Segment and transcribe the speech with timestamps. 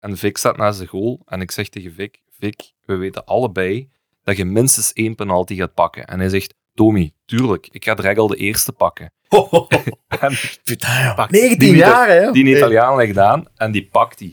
[0.00, 1.20] En Vic staat naast de goal.
[1.26, 3.88] En ik zeg tegen Vic, Vic, we weten allebei
[4.24, 6.06] dat je minstens één penalty gaat pakken.
[6.06, 9.12] En hij zegt, Tommy, tuurlijk, ik ga direct al de eerste pakken.
[10.20, 11.14] En Putain, ja.
[11.14, 11.30] Pak.
[11.30, 12.30] 19 die, jaar, hè?
[12.32, 14.32] die Italiaan legt aan en die pakt die.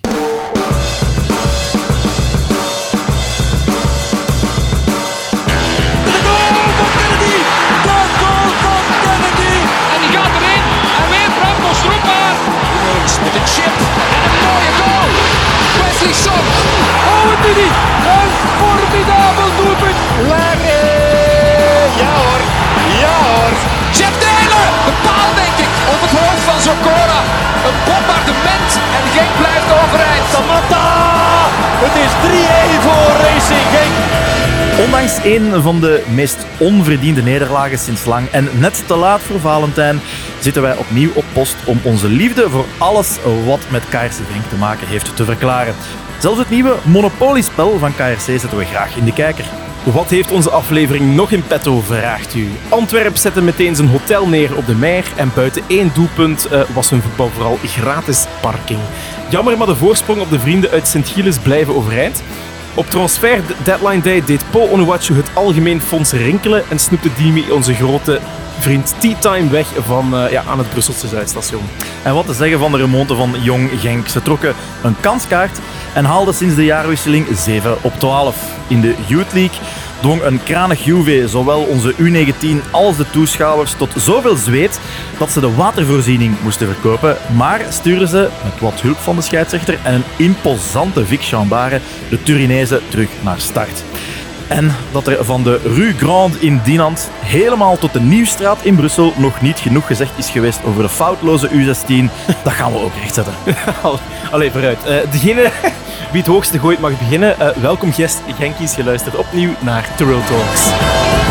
[17.35, 19.99] Een formidabel doelpunt.
[20.29, 20.83] Larry.
[22.01, 22.41] Ja hoor.
[23.03, 23.53] Ja hoor.
[23.97, 24.67] Jeff Taylor.
[24.87, 25.71] De paal denk ik.
[25.93, 27.19] Op het hoofd van Zokora.
[27.67, 28.69] Een bombardement.
[28.97, 30.25] En Genk blijft overeind.
[30.33, 30.85] Samatta.
[31.85, 33.95] Het is 3-1 voor Racing Genk.
[34.85, 40.01] Ondanks een van de meest onverdiende nederlagen sinds lang en net te laat voor Valentijn,
[40.39, 44.87] zitten wij opnieuw op post om onze liefde voor alles wat met Genk te maken
[44.87, 45.75] heeft te verklaren.
[46.19, 49.45] Zelfs het nieuwe Monopoly-spel van KRC zetten we graag in de kijker.
[49.93, 52.51] Wat heeft onze aflevering nog in petto, vraagt u.
[52.69, 56.89] Antwerp zette meteen zijn hotel neer op de Meer en buiten één doelpunt eh, was
[56.89, 58.79] hun voetbal vooral gratis parking.
[59.29, 62.23] Jammer, maar de voorsprong op de vrienden uit Sint-Gilles blijven overeind.
[62.75, 67.73] Op transfer deadline day deed Paul Onuachu het algemeen fonds rinkelen en snoepte Dimi onze
[67.73, 68.19] grote
[68.59, 71.61] vriend Tea-Time weg van, eh, ja, aan het Brusselse Zuidstation.
[72.03, 74.07] En wat te zeggen van de remonte van Jong Genk.
[74.07, 75.59] Ze trokken een kanskaart
[75.93, 78.35] en haalden sinds de jaarwisseling 7 op 12.
[78.67, 79.57] In de Youth League
[80.01, 84.79] dwong een kranig Juve zowel onze U19 als de toeschouwers tot zoveel zweet
[85.17, 87.17] dat ze de watervoorziening moesten verkopen.
[87.35, 91.79] Maar stuurden ze, met wat hulp van de scheidsrechter en een imposante Vic Chambare,
[92.09, 93.83] de Turinezen terug naar start.
[94.47, 99.13] En dat er van de Rue Grande in Dinant helemaal tot de Nieuwstraat in Brussel
[99.17, 102.11] nog niet genoeg gezegd is geweest over de foutloze U16,
[102.43, 103.33] dat gaan we ook rechtzetten.
[104.31, 104.83] Allee, vooruit.
[104.85, 105.51] Eh, degene
[106.11, 107.39] wie het hoogste gooit mag beginnen.
[107.39, 111.24] Eh, welkom guest Genkies, je luistert opnieuw naar Tyrrell Talks.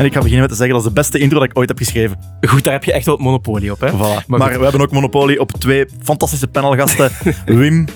[0.00, 1.68] En ik ga beginnen met te zeggen, dat is de beste intro dat ik ooit
[1.68, 2.18] heb geschreven.
[2.40, 3.90] Goed, daar heb je echt wel het monopolie op, hè?
[3.90, 4.26] Voilà.
[4.26, 7.10] Maar we hebben ook Monopoly op twee fantastische panelgasten.
[7.58, 7.86] Wim,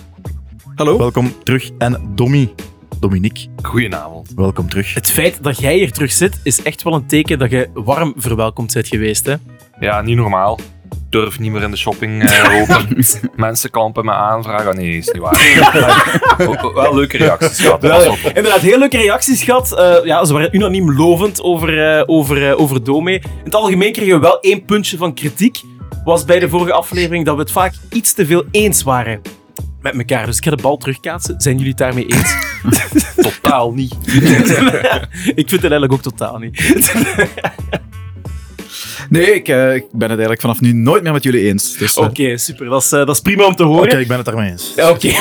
[0.75, 0.99] Hallo?
[0.99, 1.71] welkom terug.
[1.79, 2.55] En Domi,
[3.01, 4.33] Dominique, Goedenavond.
[4.37, 4.95] welkom terug.
[4.95, 8.15] Het feit dat jij hier terug zit, is echt wel een teken dat je warm
[8.17, 9.35] verwelkomd bent geweest, hè?
[9.81, 10.59] Ja, niet normaal.
[11.15, 12.97] Durf niet meer in de shopping eh, lopen.
[13.37, 14.69] Mensen klampen me aan, vragen...
[14.71, 16.35] Oh, nee, is niet waar.
[16.39, 17.83] Wel- Wel leuke reacties gehad.
[17.83, 19.79] Wel, inderdaad, heel leuke reacties gehad.
[19.79, 23.13] Eh, ja, ze waren unaniem lovend over, eh, over, over Dome.
[23.13, 25.61] In het algemeen kregen we wel één puntje van kritiek.
[26.05, 29.21] Was bij de vorige aflevering dat we het vaak iets te veel eens waren
[29.81, 30.27] met elkaar.
[30.27, 31.35] Dus ik ga de bal terugkaatsen.
[31.41, 32.35] Zijn jullie het daarmee eens?
[33.43, 33.95] Totaal niet.
[35.35, 36.75] ik vind het eigenlijk ook totaal niet.
[39.11, 41.77] Nee, ik, eh, ik ben het eigenlijk vanaf nu nooit meer met jullie eens.
[41.77, 42.67] Dus, eh, Oké, super.
[42.69, 43.83] Dat is, eh, dat is prima om te horen.
[43.85, 44.73] Oké, ik ben het daarmee eens.
[44.77, 45.13] Ja, Oké,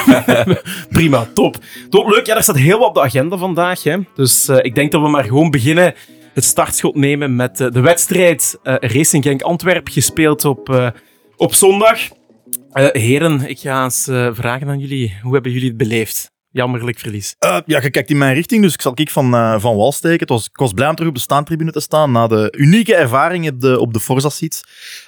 [0.89, 1.57] prima, top.
[1.89, 2.09] top.
[2.09, 3.83] Leuk, ja, er staat heel wat op de agenda vandaag.
[3.83, 3.97] Hè.
[4.15, 5.93] Dus eh, ik denk dat we maar gewoon beginnen
[6.33, 10.87] het startschot nemen met eh, de wedstrijd eh, Racing Genk Antwerp, gespeeld op, eh,
[11.35, 11.99] op zondag.
[12.71, 16.31] Eh, heren, ik ga eens eh, vragen aan jullie, hoe hebben jullie het beleefd?
[16.53, 17.35] Jammerlijk verlies.
[17.39, 19.91] Eh, ja, je kijkt in mijn richting, dus ik zal ik van, eh, van wal
[19.91, 20.19] steken.
[20.19, 22.95] Het was, ik was blij om terug op de staantribune te staan na de unieke
[22.95, 24.63] ervaring op de, op de Forza-seats.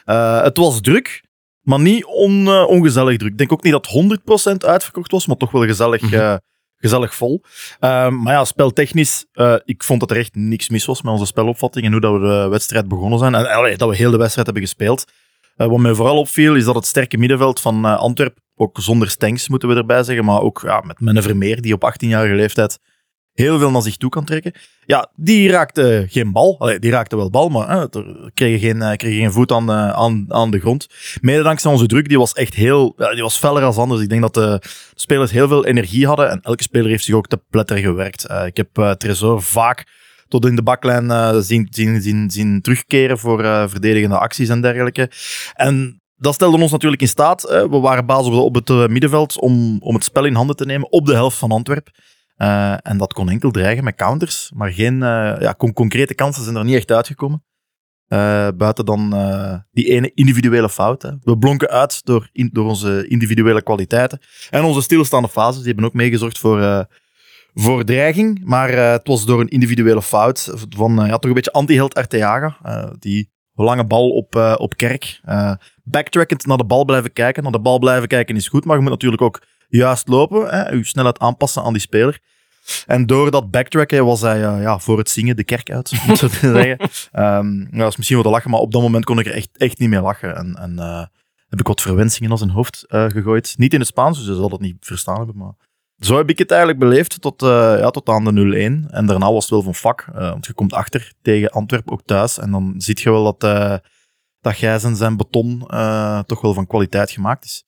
[0.06, 1.24] Eh, het was druk,
[1.62, 3.32] maar niet on, ongezellig druk.
[3.32, 6.36] Ik denk ook niet dat 100% uitverkocht was, maar toch wel gezellig, eh,
[6.78, 7.44] gezellig vol.
[7.80, 9.26] Maar ja, speltechnisch,
[9.66, 12.20] ik vond dat er echt niks mis was met onze spelopvatting en hoe dat we
[12.20, 13.36] de wedstrijd begonnen zijn.
[13.36, 15.06] En allee, dat we heel de wedstrijd hebben gespeeld.
[15.56, 19.10] Eh, wat mij vooral opviel, is dat het sterke middenveld van eh Antwerp, ook zonder
[19.10, 22.80] Stenks moeten we erbij zeggen, maar ook ja, met Menne Vermeer, die op 18-jarige leeftijd
[23.34, 24.54] heel veel naar zich toe kan trekken.
[24.86, 26.60] Ja, die raakte geen bal.
[26.60, 27.86] Allee, die raakte wel bal, maar hè,
[28.34, 29.72] kreeg geen, eh, kreeg geen voet aan,
[30.32, 30.88] aan, de grond.
[31.22, 32.96] Mede dankzij onze druk, die was echt heel...
[33.14, 34.02] Die was feller als anders.
[34.02, 34.62] Ik denk dat de
[34.94, 38.30] spelers heel veel energie hadden en elke speler heeft zich ook te pletter gewerkt.
[38.46, 39.86] Ik heb Tresor vaak
[40.28, 45.12] tot in de baklijn eh, zien, zien, zien, terugkeren voor eh, verdedigende acties en dergelijke.
[45.54, 47.42] En dat stelde ons natuurlijk in staat.
[47.42, 50.92] we waren baas op, het eh, middenveld om, om het spel in handen te nemen
[50.92, 51.90] op de helft van Antwerp.
[52.36, 55.00] Eh, en dat kon enkel dreigen met counters, maar geen
[55.40, 57.44] ja, con- concrete kansen zijn er niet echt uitgekomen.
[58.58, 59.10] Buiten dan
[59.72, 61.14] die ene individuele fout.
[61.22, 64.20] We blonken uit door, door onze individuele kwaliteiten.
[64.50, 66.88] En onze stilstaande fases, die hebben ook meegezorgd voor,
[67.56, 68.42] voor dreiging.
[68.44, 71.96] Maar eh, het was door een individuele fout van eh, ja, toch een beetje anti-held
[71.96, 72.58] Arteaga.
[72.64, 75.22] eh, die lange bal op, op kerk.
[75.84, 77.44] Backtrackend naar de bal blijven kijken.
[77.44, 80.50] Naar de bal blijven kijken is goed, maar je moet natuurlijk ook juist lopen.
[80.50, 82.20] Hè, je snelheid aanpassen aan die speler.
[82.86, 86.30] En door dat backtracken was hij ja, voor het zingen de kerk uit, zo te
[86.30, 86.78] zeggen.
[87.12, 89.58] Ehm, dat is misschien wel te lachen, maar op dat moment kon ik er echt,
[89.58, 90.36] echt niet mee lachen.
[90.36, 90.78] En, en
[91.48, 93.54] heb ik wat verwensingen als zijn hoofd gegooid.
[93.58, 95.54] Niet in het Spaans, dus ze zal het niet verstaan hebben, maar...
[96.00, 97.50] Zo heb ik het eigenlijk beleefd tot, eh,
[97.80, 98.88] ja, tot aan de 0-1.
[98.92, 102.02] En daarna was het wel van vak, eh, want je komt achter tegen Antwerpen ook
[102.06, 102.38] thuis.
[102.40, 103.78] En dan zie je wel dat, eh
[104.42, 105.60] dat Gijs en zijn beton
[106.26, 107.64] toch wel van kwaliteit gemaakt is.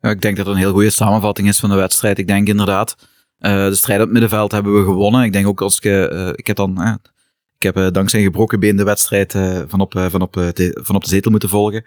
[0.00, 2.18] Ja, ik denk dat het een heel goede samenvatting is van de wedstrijd.
[2.18, 2.96] Ik denk inderdaad,
[3.38, 5.22] de strijd op het middenveld hebben we gewonnen.
[5.22, 5.84] Ik denk ook als ik,
[6.34, 7.00] ik heb dan,
[7.58, 9.32] ik heb dankzij een gebroken been de wedstrijd
[9.68, 10.34] van, op, van, op,
[10.72, 11.84] van op de zetel moeten volgen.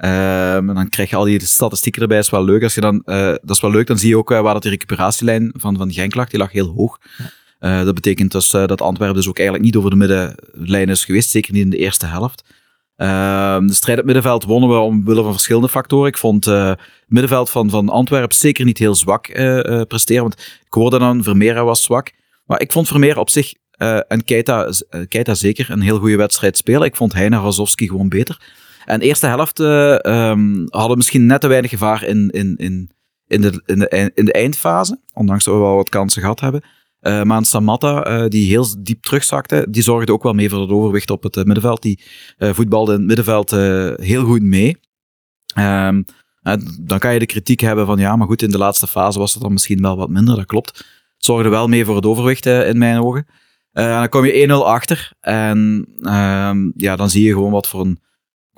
[0.00, 2.62] Ehm, en dan krijg je al die statistieken erbij, dat is wel leuk.
[2.62, 4.62] Als je dan, eh, dat is wel leuk, dan zie je ook eh, waar dat
[4.62, 6.28] de recuperatielijn van, van Genk lag.
[6.28, 6.98] Die lag heel hoog.
[7.58, 11.30] Eh, dat betekent dus dat Antwerpen dus ook eigenlijk niet over de middenlijn is geweest,
[11.30, 12.44] zeker niet in de eerste helft.
[12.96, 16.08] Ehm, de strijd op het middenveld wonnen we omwille van verschillende factoren.
[16.08, 19.26] Ik vond het middenveld van, van Antwerpen zeker niet heel zwak
[19.88, 22.12] presteren, want ik hoorde dan Vermeer was zwak.
[22.44, 23.54] Maar ik vond Vermeer op zich
[24.08, 24.72] en Keita,
[25.08, 26.82] Keita zeker een heel goede wedstrijd spelen.
[26.82, 28.38] Ik vond Heine Razowski gewoon beter.
[28.84, 32.90] En de eerste helft ehm, hadden misschien net te weinig gevaar in, in, in,
[33.26, 36.62] in, de, in, de, in de eindfase, ondanks dat we wel wat kansen gehad hebben.
[37.00, 40.70] Eh maar Samatta, eh, die heel diep terugzakte, die zorgde ook wel mee voor het
[40.70, 41.82] overwicht op het middenveld.
[41.82, 42.02] Die
[42.38, 43.50] voetbalde in het middenveld
[44.00, 44.76] heel goed mee.
[45.54, 46.02] Ehm,
[46.80, 49.32] dan kan je de kritiek hebben van ja, maar goed, in de laatste fase was
[49.32, 50.78] het dan misschien wel wat minder, dat klopt.
[50.78, 53.26] Het zorgde wel mee voor het overwicht in mijn ogen.
[53.72, 57.80] En dan kom je 1-0 achter en ehm, ja, dan zie je gewoon wat voor
[57.80, 58.00] een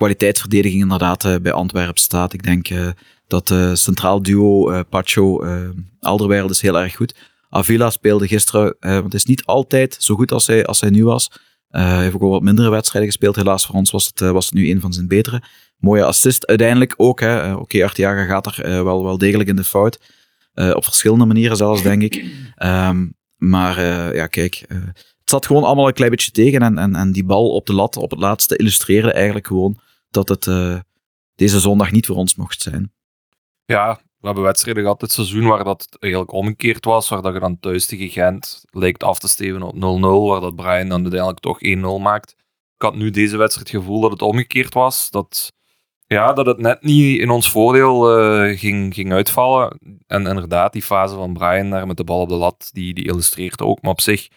[0.03, 2.33] kwaliteitsverdediging inderdaad eh, bij Antwerpen staat.
[2.33, 2.87] Ik denk eh,
[3.27, 5.69] dat eh centraal duo eh, Pacho eh
[5.99, 7.15] Alderweireld is heel erg goed.
[7.49, 11.05] Avila speelde gisteren, want het is niet altijd zo goed als hij, als hij nu
[11.05, 11.31] was.
[11.69, 13.35] Hij heeft ook wel wat mindere wedstrijden gespeeld.
[13.35, 15.41] Helaas voor ons was het, was het nu een van zijn betere.
[15.77, 17.21] Mooie assist uiteindelijk ook.
[17.55, 19.99] Oké, Arteaga gaat er wel, wel degelijk in de fout.
[20.53, 22.25] Op verschillende manieren zelfs, denk ik.
[22.55, 23.07] Ehm,
[23.37, 23.81] maar
[24.15, 26.61] ja, kijk, het zat gewoon allemaal een klein beetje tegen.
[26.61, 29.79] En, en, en die bal op de lat op het laatste illustreerde eigenlijk gewoon
[30.13, 30.79] dat het eh,
[31.35, 32.93] deze zondag niet voor ons mocht zijn.
[33.65, 37.39] Ja, we hebben wedstrijden gehad dit seizoen waar dat eigenlijk omgekeerd was, waar dat je
[37.39, 39.79] dan thuis tegen Gent lijkt af te steven op 0-0,
[40.29, 41.59] waar dat Brian dan uiteindelijk toch
[41.99, 42.31] 1-0 maakt.
[42.75, 45.53] Ik had nu deze wedstrijd het gevoel dat het omgekeerd was, dat,
[46.07, 49.79] ja, dat het net niet in ons voordeel eh, ging, ging uitvallen.
[50.07, 53.05] En inderdaad, die fase van Brian daar met de bal op de lat, die, die
[53.05, 53.81] illustreert ook.
[53.81, 54.27] Maar op zich,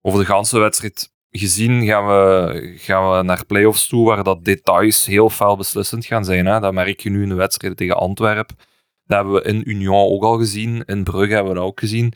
[0.00, 5.06] over de ganse wedstrijd gezien, gaan we, gaan we naar play-offs toe, waar dat details
[5.06, 6.46] heel fel beslissend gaan zijn.
[6.46, 6.60] Hè?
[6.60, 8.56] Dat merk je nu in de wedstrijden tegen Antwerpen.
[9.04, 10.84] Dat hebben we in Union ook al gezien.
[10.84, 12.12] In Brugge hebben we dat ook gezien.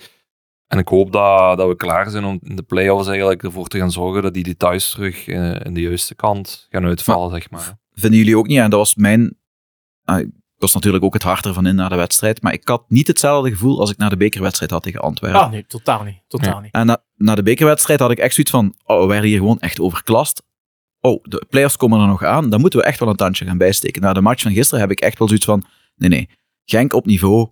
[0.67, 3.79] En ik hoop dat, dat we klaar zijn om in de play-offs eigenlijk ervoor te
[3.79, 7.79] gaan zorgen dat die details terug eh, in de juiste kant gaan uitvallen, zeg maar.
[7.93, 8.59] Vinden jullie ook niet?
[8.59, 9.37] En dat was mijn...
[10.63, 13.07] ik was natuurlijk ook het hart ervan in na de wedstrijd, maar ik had niet
[13.07, 15.41] hetzelfde gevoel als ik naar de bekerwedstrijd had tegen Antwerpen.
[15.41, 16.17] Ah, nee, totaal niet.
[16.29, 16.61] Totaal Ja.
[16.61, 16.73] niet.
[16.73, 19.59] En na, na de bekerwedstrijd had ik echt zoiets van, oh, we werden hier gewoon
[19.61, 20.43] echt overklast.
[21.01, 23.59] Oh, de players komen er nog aan, dan moeten we echt wel een tandje gaan
[23.59, 24.03] bijsteken.
[24.03, 25.65] Na de match van gisteren heb ik echt wel zoiets van,
[25.97, 26.29] nee, nee,
[26.65, 27.49] Genk op niveau,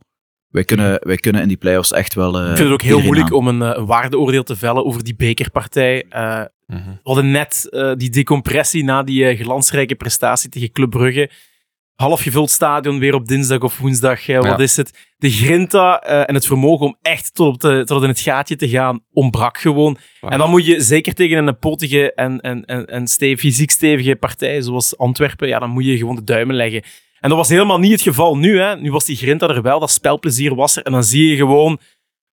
[0.49, 2.35] wij kunnen, wij kunnen in die playoffs echt wel...
[2.39, 3.35] eh, Ik vind het ook heel moeilijk aan.
[3.37, 6.05] om een, eh, een waardeoordeel te vellen over die bekerpartij.
[6.09, 6.89] Eh, Mhm.
[6.89, 11.31] we hadden net eh, die decompressie na die glansrijke prestatie tegen Club Brugge.
[12.01, 14.29] Half gevuld stadion, weer op dinsdag of woensdag.
[14.29, 14.59] eh, wat Ja.
[14.59, 15.09] is het?
[15.19, 18.57] De grinta eh, en het vermogen om echt tot, op de, tot in het gaatje
[18.57, 19.97] te gaan, ontbrak gewoon.
[20.21, 24.17] En dan moet je zeker tegen een potige en, en, en, en ste- fysiek stevige
[24.17, 26.83] partij zoals Antwerpen, ja, dan moet je gewoon de duimen leggen.
[27.21, 28.59] En dat was helemaal niet het geval nu.
[28.61, 28.77] Hè.
[28.77, 30.83] Nu was die grinta er wel, dat spelplezier was er.
[30.83, 31.79] En dan zie je gewoon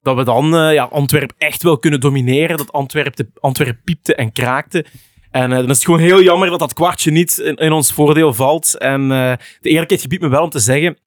[0.00, 2.56] dat we dan eh, ja, Antwerp echt wel kunnen domineren.
[2.56, 4.84] Dat Antwerp, de, Antwerp piepte en kraakte.
[5.30, 8.34] En eh, dan is het gewoon heel jammer dat dat kwartje niet in, ons voordeel
[8.34, 8.78] valt.
[8.78, 10.98] En eh, de eerlijkheid gebiedt me wel om te zeggen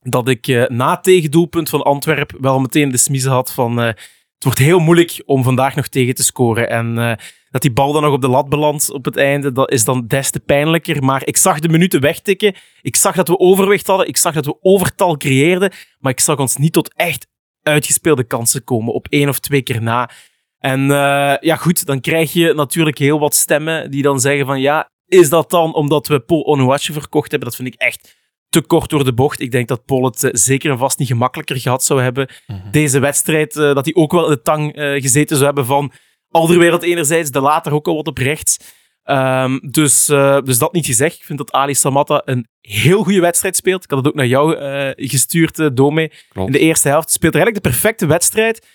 [0.00, 3.76] dat ik eh, na het tegendoelpunt van Antwerp wel meteen de smiezen had van...
[3.76, 6.70] het wordt heel moeilijk om vandaag nog tegen te scoren.
[6.70, 7.18] En
[7.50, 10.06] dat die bal dan nog op de lat belandt op het einde, dat is dan
[10.06, 11.04] des te pijnlijker.
[11.04, 12.54] Maar ik zag de minuten wegtikken.
[12.82, 14.08] Ik zag dat we overwicht hadden.
[14.08, 15.72] Ik zag dat we overtal creëerden.
[15.98, 17.26] Maar ik zag ons niet tot echt
[17.62, 20.10] uitgespeelde kansen komen op één of twee keer na.
[20.58, 24.60] En eh, ja, goed, dan krijg je natuurlijk heel wat stemmen die dan zeggen van
[24.60, 27.48] ja, is dat dan omdat we Paul Onuachu verkocht hebben?
[27.48, 28.16] Dat vind ik echt
[28.48, 29.40] te kort door de bocht.
[29.40, 32.28] Ik denk dat Paul het eh, zeker en vast niet gemakkelijker gehad zou hebben.
[32.46, 32.70] Mhm.
[32.70, 35.92] Deze wedstrijd, eh, dat hij ook wel in de tang gezeten zou hebben van
[36.30, 38.58] Alderwereld enerzijds, de later ook al wat op rechts.
[39.02, 40.06] Ehm, dus,
[40.44, 41.16] dus dat niet gezegd.
[41.16, 43.84] Ik vind dat Ali Samatta een heel goede wedstrijd speelt.
[43.84, 44.56] Ik had het ook naar jou
[44.96, 46.12] gestuurd, Dome.
[46.28, 46.46] Klopt.
[46.48, 48.66] In de eerste helft speelt eigenlijk de perfecte wedstrijd.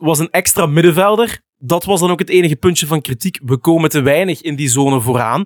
[0.00, 1.40] Was een extra middenvelder.
[1.58, 3.38] Dat was dan ook het enige puntje van kritiek.
[3.44, 5.44] We komen te weinig in die zone vooraan.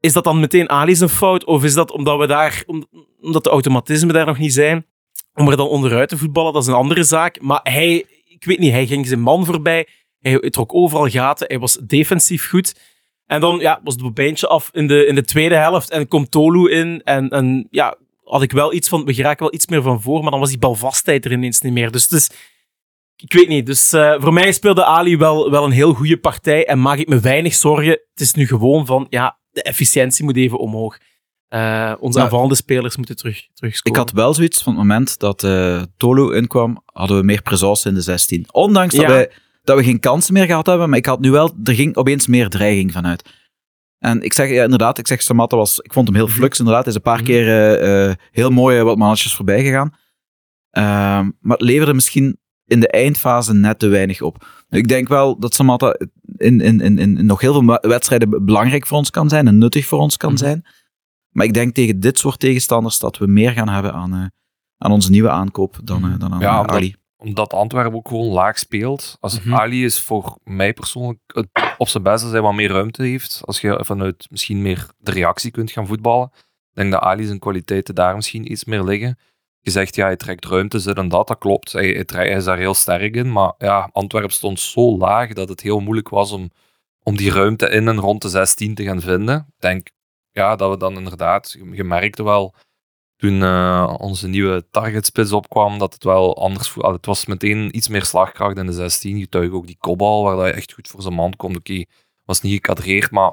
[0.00, 1.44] Is dat dan meteen Ali zijn fout?
[1.44, 2.86] Of is dat omdat, we daar, om-
[3.20, 4.86] omdat de automatismen daar nog niet zijn?
[5.34, 7.40] Om er dan onderuit te voetballen, dat is een andere zaak.
[7.40, 8.04] Maar hij
[8.42, 9.86] ik weet niet, hij ging zijn man voorbij.
[10.20, 11.46] Hij trok overal gaten.
[11.46, 12.74] Hij was defensief goed.
[13.26, 15.90] En dan ja, was het bobijntje af in de, in de tweede helft.
[15.90, 17.02] En komt Tolu in.
[17.04, 19.04] En, ja, had ik wel iets van...
[19.04, 20.22] We geraken wel iets meer van voor.
[20.22, 21.90] Maar dan was die balvastheid er ineens niet meer.
[21.90, 22.30] Dus, dus
[23.22, 23.66] ik weet niet.
[23.66, 26.66] Dus uh, voor mij speelde Ali wel, wel een heel goede partij.
[26.66, 27.90] En maak ik me weinig zorgen.
[27.90, 29.06] Het is nu gewoon van...
[29.10, 30.98] Ja, de efficiëntie moet even omhoog.
[31.54, 32.24] Uh, onze Ja.
[32.24, 36.30] aanvallende spelers moeten terug, terug Ik had wel zoiets van het moment dat eh Tolo
[36.30, 38.46] inkwam, hadden we meer presence in de 16.
[38.52, 39.30] Ondanks dat, wij,
[39.62, 42.26] dat we geen kansen meer gehad hebben, maar ik had nu wel, er ging opeens
[42.26, 43.30] meer dreiging vanuit.
[43.98, 46.84] En ik zeg ja, inderdaad, ik zeg Samatta was, ik vond hem heel flux inderdaad.
[46.84, 47.26] Hij is een paar Mhm.
[47.26, 49.94] keer eh, eh, heel mooi eh, wat mannetjes voorbij gegaan.
[50.70, 52.38] Ehm, maar het leverde misschien
[52.72, 54.46] in de eindfase net te weinig op.
[54.70, 55.96] Ik denk wel dat Samatta
[56.36, 59.86] in, in, in, in nog heel veel wedstrijden belangrijk voor ons kan zijn en nuttig
[59.86, 60.38] voor ons kan Mhm.
[60.38, 60.64] zijn.
[61.30, 64.24] Maar ik denk tegen dit soort tegenstanders dat we meer gaan hebben aan, eh,
[64.78, 66.94] aan onze nieuwe aankoop dan, eh, dan aan Ja, omdat- Ali.
[67.16, 69.16] Omdat Antwerpen ook gewoon laag speelt.
[69.20, 69.54] Als Mhm.
[69.54, 71.48] Ali is voor mij persoonlijk het
[71.78, 73.40] op zijn best als hij wat meer ruimte heeft.
[73.44, 76.30] Als je vanuit misschien meer de reactie kunt gaan voetballen.
[76.34, 79.18] Ik denk dat Ali zijn kwaliteiten daar misschien iets meer liggen.
[79.64, 81.28] Je zegt, ja, hij trekt ruimte, zit en dat.
[81.28, 81.72] Dat klopt.
[81.72, 83.32] Hij, is daar heel sterk in.
[83.32, 86.50] Maar ja, Antwerpen stond zo laag dat het heel moeilijk was om,
[87.02, 89.36] om die ruimte in en rond de 16 te gaan vinden.
[89.36, 89.90] Ik denk
[90.30, 92.54] ja, dat we dan inderdaad, je merkte wel
[93.16, 96.92] toen eh, onze nieuwe targetspits opkwam, dat het wel anders voelde.
[96.92, 99.18] Het was meteen iets meer slagkracht in de 16.
[99.18, 101.56] Je tuig ook die kopbal, waar dat je echt goed voor zijn man komt.
[101.56, 101.84] Oké,
[102.24, 103.32] was niet gekadreerd, maar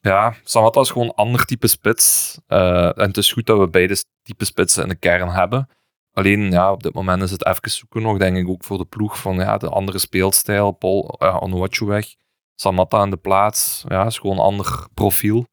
[0.00, 2.38] ja, Samatta is gewoon een ander type spits.
[2.46, 5.68] Eh, en het is goed dat we beide type spitsen in de kern hebben.
[6.12, 8.84] Alleen, ja, op dit moment is het even zoeken nog, denk ik, ook voor de
[8.84, 10.72] ploeg van ja, de andere speelstijl.
[10.72, 12.14] Paul uh, Onuachu weg,
[12.54, 13.84] Samatta in de plaats.
[13.88, 15.46] Ja, is gewoon een ander profiel.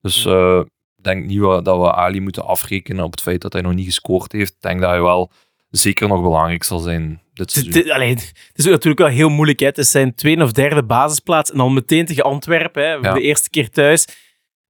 [0.00, 0.58] Dus eh,
[0.96, 3.84] ik denk niet dat we Ali moeten afrekenen op het feit dat hij nog niet
[3.84, 4.52] gescoord heeft.
[4.52, 5.30] Ik denk dat hij wel
[5.70, 7.72] zeker nog belangrijk zal zijn dit Het, seizoen.
[7.82, 9.60] het- allee, het is ook natuurlijk wel heel moeilijk.
[9.60, 9.66] Hè.
[9.66, 12.88] Het is zijn tweede of derde basisplaats en dan meteen tegen Antwerpen.
[12.88, 13.12] Hè, voor Ja.
[13.14, 14.06] de eerste keer thuis.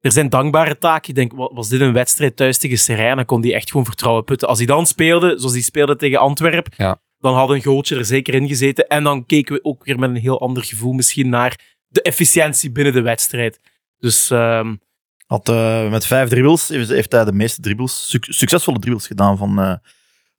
[0.01, 1.09] Er zijn dankbare taken.
[1.09, 3.87] Ik denk, wa- was dit een wedstrijd thuis tegen Serijn, dan kon hij echt gewoon
[3.87, 4.49] vertrouwen putten.
[4.49, 7.01] Als hij dan speelde, zoals hij speelde tegen Antwerpen, Ja.
[7.19, 8.87] dan had een goaltje er zeker in gezeten.
[8.87, 12.71] En dan keken we ook weer met een heel ander gevoel misschien naar de efficiëntie
[12.71, 13.61] binnen de wedstrijd.
[13.99, 14.75] Dus ehm,
[15.27, 19.37] Had, eh, met vijf dribbles heeft, heeft hij de meeste dribbles, suc- succesvolle dribbles gedaan
[19.37, 19.75] van, eh,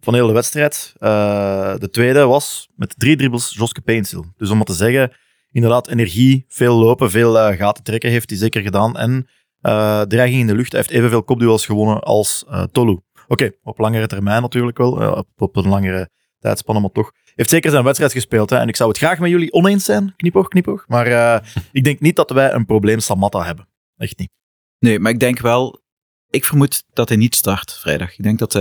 [0.08, 0.94] van de hele wedstrijd.
[0.98, 4.26] Eh, de tweede was met drie dribbles Joske Painstil.
[4.38, 5.12] Dus om maar te zeggen,
[5.52, 8.98] inderdaad, energie, veel lopen, veel eh, gaten trekken heeft hij zeker gedaan.
[8.98, 9.28] En
[9.62, 10.72] eh, dreiging in de lucht.
[10.72, 13.00] Hij heeft evenveel kopduels gewonnen als Tolu.
[13.28, 14.92] Oké, op langere termijn natuurlijk wel.
[14.92, 16.10] op, op een langere
[16.40, 17.12] tijdspanne, maar toch.
[17.36, 18.50] Heeft zeker zijn wedstrijd gespeeld.
[18.50, 20.88] Hè, en ik zou het graag met jullie oneens zijn, knipoog, knipoog.
[20.88, 21.08] Maar
[21.72, 23.68] ik denk niet dat wij een probleem Samatta hebben.
[23.98, 24.30] Echt niet.
[24.80, 25.82] Nee, maar ik denk wel,
[26.30, 28.18] ik vermoed dat hij niet start vrijdag.
[28.18, 28.54] Ik denk dat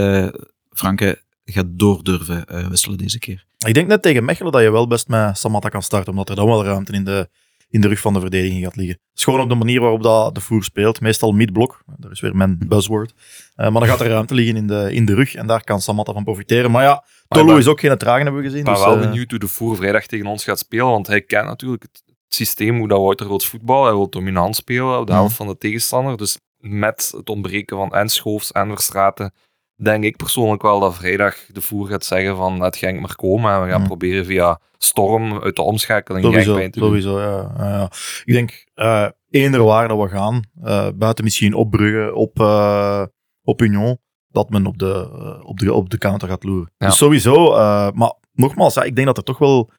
[0.71, 3.45] Franke gaat doordurven eh, wisselen deze keer.
[3.67, 6.37] Ik denk net tegen Mechelen dat je wel best met Samatta kan starten, omdat er
[6.37, 7.29] dan wel ruimte in de,
[7.69, 8.95] in de rug van de verdediging gaat liggen.
[9.09, 11.01] Het is gewoon op de manier waarop dat de voer speelt.
[11.01, 13.13] Meestal mid-blok, dat is weer mijn buzzword.
[13.55, 15.81] Eh, maar dan gaat er ruimte liggen in de, in de rug en daar kan
[15.81, 16.71] Samatta van profiteren.
[16.71, 18.59] Maar ja, Tolo is ook geen tragen, hebben we gezien.
[18.61, 21.07] Ik ben dus, wel eh, benieuwd hoe de Voer vrijdag tegen ons gaat spelen, want
[21.07, 23.85] hij kent natuurlijk het systeem hoe dat Wouter wil voetbal.
[23.85, 25.21] Hij wil dominant spelen op de Mhm.
[25.21, 26.17] helft van de tegenstander.
[26.17, 29.33] Dus met het ontbreken van en Schoofs en Verstraten,
[29.77, 33.53] denk ik persoonlijk wel dat vrijdag de Voer gaat zeggen van het Genk maar komen
[33.55, 33.87] en we gaan Mhm.
[33.89, 36.89] proberen via Storm uit de omschakeling Genk Sowieso, pijn te doen.
[36.89, 37.91] sowieso ja, ja, ja.
[38.25, 43.03] Ik denk, eh eender waar dat we gaan, eh, buiten misschien op Brugge, op, eh,
[43.43, 45.09] op Union, dat men op de,
[45.43, 46.73] op de, op de counter gaat loeren.
[46.77, 46.87] Ja.
[46.87, 47.51] Dus sowieso,
[47.95, 49.71] maar nogmaals, ja, ik denk dat er toch wel,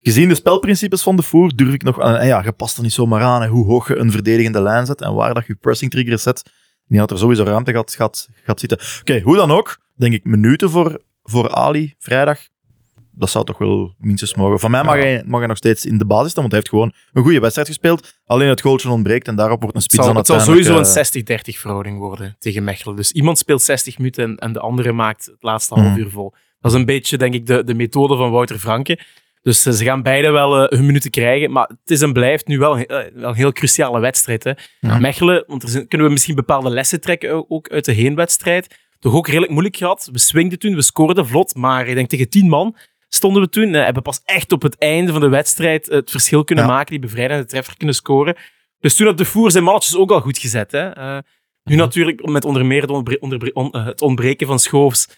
[0.00, 2.92] gezien de spelprincipes van de voer, durf ik nog, eh, ja, je past er niet
[2.92, 5.90] zomaar aan, hè, hoe hoog je een verdedigende lijn zet en waar dat je pressing
[5.90, 6.50] triggers zet.
[6.90, 8.78] Denk dat er sowieso ruimte gaat, gaat, gaat zitten.
[9.00, 12.38] Oké, hoe dan ook, denk ik minuten voor, voor Ali vrijdag.
[13.12, 14.58] Dat zou toch wel minstens mogen.
[14.60, 15.00] Van mij mag, Ja.
[15.00, 17.40] hij, mag hij nog steeds in de basis staan, want hij heeft gewoon een goede
[17.40, 18.14] wedstrijd gespeeld.
[18.26, 20.84] Alleen het goaltje ontbreekt en daarop wordt een spits zal, dan het zal sowieso een
[21.24, 22.96] eh, 60-30 verhouding worden tegen Mechelen.
[22.96, 25.98] Dus iemand speelt 60 minuten en, en de andere maakt het laatste half Mhm.
[25.98, 26.34] uur vol.
[26.60, 28.98] Dat is een beetje, denk ik, de, de methode van Wouter Franke.
[29.42, 31.50] Dus eh, ze gaan beide wel eh, hun minuten krijgen.
[31.52, 34.44] Maar het is en blijft nu wel, eh, wel een heel cruciale wedstrijd.
[34.44, 34.52] Hè.
[34.80, 34.98] Ja.
[34.98, 38.78] Mechelen, want er zijn, kunnen we misschien bepaalde lessen trekken ook uit de heenwedstrijd.
[38.98, 40.08] Toch ook redelijk moeilijk gehad.
[40.12, 41.54] We swingden toen, we scoorden vlot.
[41.54, 42.76] Maar ik denk tegen 10 man
[43.08, 43.74] stonden we toen.
[43.74, 46.70] Eh, hebben pas echt op het einde van de wedstrijd het verschil kunnen Ja.
[46.70, 46.90] maken.
[46.90, 48.36] Die bevrijdende treffer kunnen scoren.
[48.78, 50.72] Dus toen had de Voer zijn mannetjes ook al goed gezet.
[50.72, 50.84] Hè.
[51.64, 51.76] Nu Mhm.
[51.76, 52.88] natuurlijk met onder meer
[53.20, 55.08] onderbre- on- het ontbreken van Schoofs.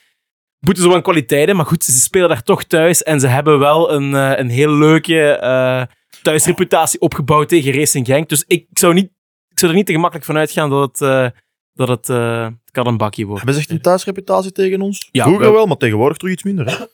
[0.64, 3.02] Moeten ze wel een kwaliteiten, maar goed, ze spelen daar toch thuis.
[3.02, 5.82] En ze hebben wel een, eh, een heel leuke eh,
[6.22, 8.28] thuisreputatie opgebouwd tegen Racing Genk.
[8.28, 9.10] Dus ik zou, niet,
[9.48, 11.26] ik zou er niet te gemakkelijk van uitgaan dat het, eh,
[11.74, 13.36] dat het, eh, het kan een bakje wordt.
[13.44, 15.08] Hebben ze echt een thuisreputatie tegen ons?
[15.12, 16.66] Ja, Vroeger wel- wel, maar tegenwoordig toch iets minder.
[16.70, 16.84] Hè?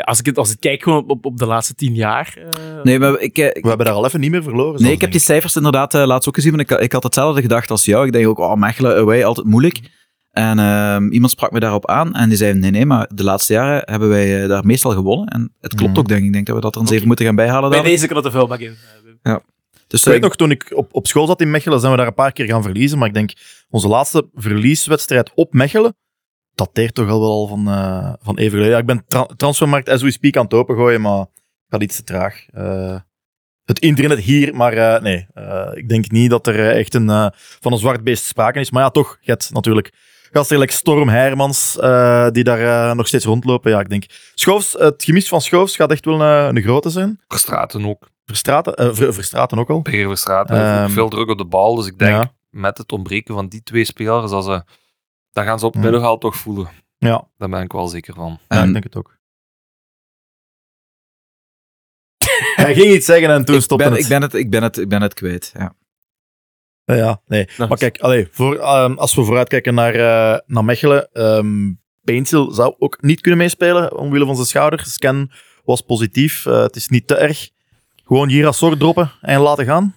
[0.00, 2.34] als, ik het, als ik kijk gewoon op, op, op de laatste tien jaar.
[2.36, 4.82] eh, Nee, maar ik, ik, We hebben daar al even niet meer verloren.
[4.82, 6.56] nee, ik heb die cijfers inderdaad laatst ook gezien.
[6.56, 8.06] Want ik, ik had hetzelfde gedacht als jou.
[8.06, 9.80] Ik denk ook, oh, Mechelen away, altijd moeilijk.
[10.38, 13.52] En ehm, iemand sprak me daarop aan en die zei, nee, nee, maar de laatste
[13.52, 15.26] jaren hebben wij eh, daar meestal gewonnen.
[15.28, 16.00] En het klopt Mhm.
[16.00, 16.26] ook, denk ik.
[16.26, 17.70] Ik denk dat we dat er eens even moeten gaan bijhalen.
[17.70, 18.70] bij deze kan het de vuilbak in.
[18.70, 19.40] eh, Wim.
[19.86, 21.98] Dus Ik eh, weet nog, toen ik op, op school zat in Mechelen, zijn we
[21.98, 22.98] daar een paar keer gaan verliezen.
[22.98, 23.32] Maar ik denk,
[23.70, 25.96] onze laatste verlieswedstrijd op Mechelen,
[26.54, 28.70] dateert toch al wel van, eh, van even geleden.
[28.72, 31.26] Ja, ik ben tra transfermarkt as we speak aan het opengooien, maar
[31.68, 32.44] gaat iets te traag.
[32.52, 32.96] Eh,
[33.64, 35.26] het internet hier, maar eh, nee.
[35.34, 37.26] eh, ik denk niet dat er eh, echt een, eh,
[37.60, 38.70] van een zwart beest sprake is.
[38.70, 39.92] Maar ja, toch, je hebt natuurlijk
[40.32, 43.70] gasten like Storm Hermans, eh, die daar eh, nog steeds rondlopen.
[43.70, 44.04] Ja, ik denk,
[44.34, 47.20] Schoofs, het gemis van Schoofs gaat echt wel een, een grote zijn.
[47.28, 48.08] Verstraten ook.
[48.24, 49.80] Verstraten, eh, Ver- Verstraten ook al.
[49.82, 51.74] Peter Verstraten heeft ook Ehm, veel druk op de bal.
[51.74, 52.32] Dus ik denk, Ja.
[52.50, 54.62] met het ontbreken van die twee spelers, als ze,
[55.32, 56.68] dat gaan ze op middenveld toch voelen.
[56.98, 58.38] Ja, Daar ben ik wel zeker van.
[58.48, 59.16] Ja, en- ik denk het ook.
[62.54, 64.02] Hij ging iets zeggen en toen ik, stopte ben, het.
[64.02, 65.52] ik, ben het, ik, ben het, ik ben het kwijt.
[65.58, 65.74] Ja.
[66.88, 67.48] Ja, Ja, nee.
[67.56, 71.08] Maar kijk, allee, voor, ehm, als we vooruitkijken naar, eh, naar Mechelen,
[72.04, 74.84] Paintil zou ook niet kunnen meespelen omwille van zijn schouder.
[74.86, 75.30] Scan
[75.64, 76.46] was positief.
[76.46, 77.50] eh, het is niet te erg.
[78.04, 79.94] Gewoon Girasor droppen en laten gaan.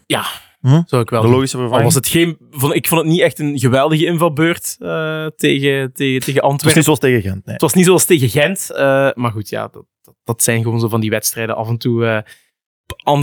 [0.85, 1.83] Zou ik wel De logische vervanging.
[1.85, 6.19] was het geen, van, ik vond het niet echt een geweldige invalbeurt eh, tegen, tegen,
[6.19, 6.75] tegen Het was Antwerpen.
[6.75, 7.45] niet zoals tegen Gent.
[7.45, 7.53] Nee.
[7.53, 8.69] Het was niet zoals tegen Gent.
[9.15, 11.55] maar goed, ja, dat, dat, dat zijn gewoon zo van die wedstrijden.
[11.55, 12.23] Af en toe,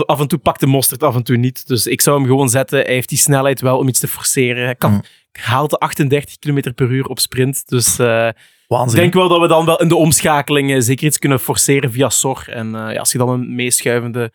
[0.07, 1.67] af en toe pakt de mosterd, af en toe niet.
[1.67, 2.81] Dus ik zou hem gewoon zetten.
[2.81, 4.65] Hij heeft die snelheid wel om iets te forceren.
[4.65, 5.03] Hij kan, Mm.
[5.33, 7.63] haalt de 38 km per uur op sprint.
[7.69, 11.19] Dus eh, ik denk wel dat we dan wel in de omschakeling eh, zeker iets
[11.19, 12.45] kunnen forceren via Sor.
[12.49, 14.33] En eh, ja, als je dan een meeschuivende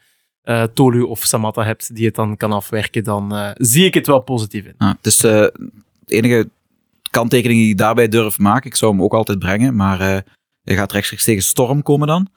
[0.73, 4.65] Tolu of Samatta hebt die het dan kan afwerken, dan zie ik het wel positief
[4.65, 4.75] in.
[4.77, 5.53] Ja, dus de
[6.07, 6.49] enige
[7.09, 9.99] kanttekening die ik daarbij durf maken, ik zou hem ook altijd brengen, maar
[10.63, 12.27] hij gaat rechtstreeks tegen Storm komen dan.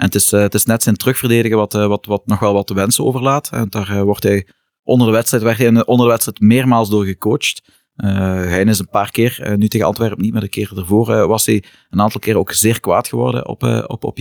[0.00, 2.52] En het is, eh, het is net zijn terugverdedigen wat, eh, wat, wat nog wel
[2.52, 3.48] wat te wensen overlaat.
[3.52, 4.46] En daar eh, wordt hij
[4.82, 7.62] onder de wedstrijd, werd hij onder de wedstrijd meermaals door gecoacht.
[7.96, 11.46] Eh hij is een paar keer, nu tegen Antwerpen niet, maar de keer ervoor was
[11.46, 14.16] hij een aantal keer ook zeer kwaad geworden op, op, op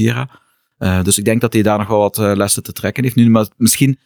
[1.04, 3.30] dus ik denk dat hij daar nog wel wat lessen te trekken heeft nu.
[3.30, 4.00] Maar misschien,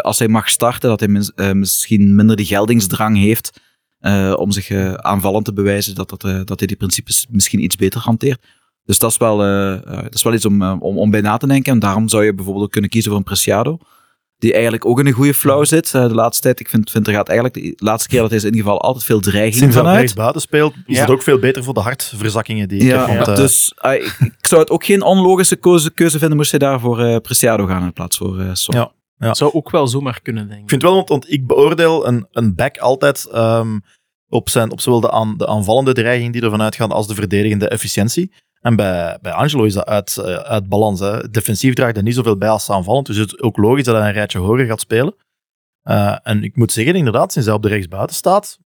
[0.00, 3.60] als hij mag starten, dat hij mis- misschien minder die geldingsdrang heeft
[4.36, 8.46] om zich aanvallend te bewijzen, dat, dat, dat hij die principes misschien iets beter hanteert.
[8.84, 11.20] Dus dat is wel, eh, eh, dat is wel iets om, eh, om, om bij
[11.20, 11.72] na te denken.
[11.72, 13.78] En daarom zou je bijvoorbeeld ook kunnen kiezen voor een Preciado.
[14.38, 16.60] Die eigenlijk ook in een goede flow zit eh, de laatste tijd.
[16.60, 19.20] Ik vind, vind er gaat eigenlijk de laatste keer dat hij is ingevallen altijd veel
[19.20, 20.14] dreiging Sinds vanuit.
[20.14, 21.00] buiten speelt, is Ja.
[21.00, 23.24] het ook veel beter voor de hartverzakkingen die ik Ja, heb.
[23.24, 26.80] Want, dus ik, ik zou het ook geen onlogische keuze, keuze vinden moest hij daar
[26.80, 28.74] voor eh, Preciado gaan in plaats voor eh Son.
[28.76, 28.92] Ja.
[29.18, 29.34] Ja.
[29.34, 30.62] Zou ook wel zomaar kunnen, denk ik.
[30.64, 33.78] Ik vind wel, want, want ik beoordeel een, een back altijd ehm,
[34.28, 37.68] op, zijn, op zowel de, aan, de aanvallende dreiging die ervan uitgaan als de verdedigende
[37.68, 38.32] efficiëntie.
[38.64, 41.00] En bij, bij Angelo is dat uit, eh, uit balans.
[41.00, 41.30] Hè.
[41.30, 44.06] Defensief draagt hij niet zoveel bij als aanvallend, dus het is ook logisch dat hij
[44.06, 45.14] een rijtje hoger gaat spelen.
[45.82, 48.58] Eh, en ik moet zeggen, inderdaad, sinds hij op de rechtsbuiten staat,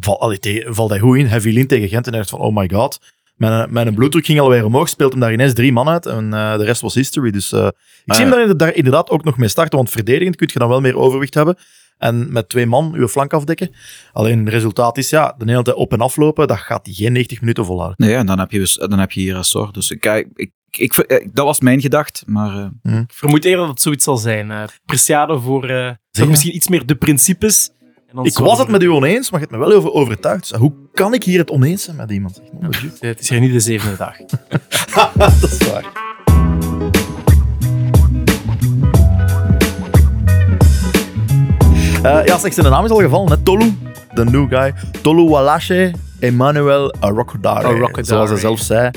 [0.00, 1.26] val, allee, tegen- valt hij goed in.
[1.26, 2.98] Heavy in tegen Gent en hij dacht van, oh my god.
[3.34, 6.56] Mijn, mijn bloeddruk ging alweer omhoog, speelt hem daar ineens drie man uit en eh,
[6.56, 7.30] de rest was history.
[7.30, 7.60] Dus ik
[8.06, 10.80] Ah, zie hem daar inderdaad ook nog mee starten, want verdedigend kun je dan wel
[10.80, 11.56] meer overwicht hebben.
[12.02, 13.70] En met twee man uw flank afdekken.
[14.12, 17.12] Alleen het resultaat is, ja, de hele tijd op en aflopen, dat gaat hij geen
[17.12, 18.06] 90 minuten volhouden.
[18.06, 19.74] Nee, en dan heb je, dus, dan heb je hier een soort.
[19.74, 22.22] Dus ik, ik, ik, ik, eh, dat was mijn gedacht.
[22.26, 24.50] Maar eh, Ik vermoed eerder dat het zoiets zal zijn.
[24.50, 25.90] eh Preciado voor eh,
[26.26, 27.70] misschien iets meer de principes.
[28.08, 30.48] En dan Ik was het met u oneens, maar je hebt me wel over overtuigd.
[30.50, 32.42] Dus hoe kan ik hier het oneens zijn met iemand?
[32.60, 34.16] Nou, Het is hier niet de zevende dag.
[35.14, 36.11] dat is waar.
[42.02, 43.30] Ja, zeg, zijn naam is al gevallen.
[43.30, 43.38] Hè?
[43.38, 43.74] Tolu,
[44.14, 44.74] de new guy.
[45.02, 47.66] Tolu Walashe Emmanuel Arokodare.
[47.66, 48.04] Arokodare.
[48.04, 48.90] Zoals hij zelf zei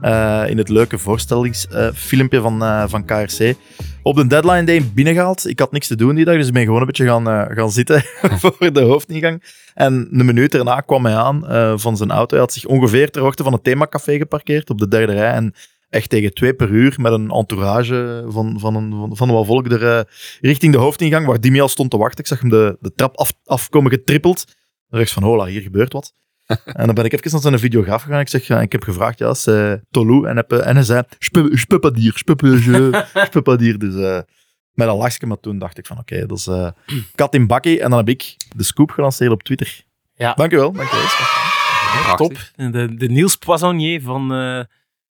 [0.00, 3.54] eh, in het leuke voorstellingsfilmpje van, eh, van KRC.
[4.02, 5.48] Op de deadline day binnengehaald.
[5.48, 7.56] Ik had niks te doen die dag, dus ik ben gewoon een beetje gaan, eh,
[7.56, 8.02] gaan zitten
[8.40, 9.42] voor de hoofdingang.
[9.74, 12.30] En een minuut erna kwam hij aan eh, van zijn auto.
[12.30, 15.32] Hij had zich ongeveer ter hoogte van het themacafé geparkeerd op de derde rij.
[15.32, 15.54] En
[15.94, 19.70] echt tegen twee per uur met een entourage van, van, een, van, van wat volk
[19.72, 20.00] er eh,
[20.40, 22.18] richting de hoofdingang, waar Dimi al stond te wachten.
[22.18, 24.44] Ik zag hem de, de trap af, afkomen getrippeld.
[24.88, 26.12] Dan ik van, hola, hier gebeurt wat.
[26.64, 28.20] en dan ben ik even naar zijn videograaf gegaan.
[28.20, 30.24] Ik zeg, ja, ik heb gevraagd, ja, c'est Tolu.
[30.24, 32.64] En, heb, eh, en hij zei, je peux- je peux pas dire, je peux pas-
[32.64, 33.78] je- je peux pas dire.
[33.78, 34.18] Dus eh,
[34.72, 36.68] met een lachje, maar toen dacht ik van, oké, dat is eh,
[37.14, 37.80] kat in bakkie.
[37.80, 39.82] En dan heb ik de scoop gelanceerd op Twitter.
[40.14, 40.34] Ja.
[40.34, 41.06] Dankjewel, dankjewel.
[42.16, 42.36] Top.
[42.56, 44.32] De, de Niels Poissonnier van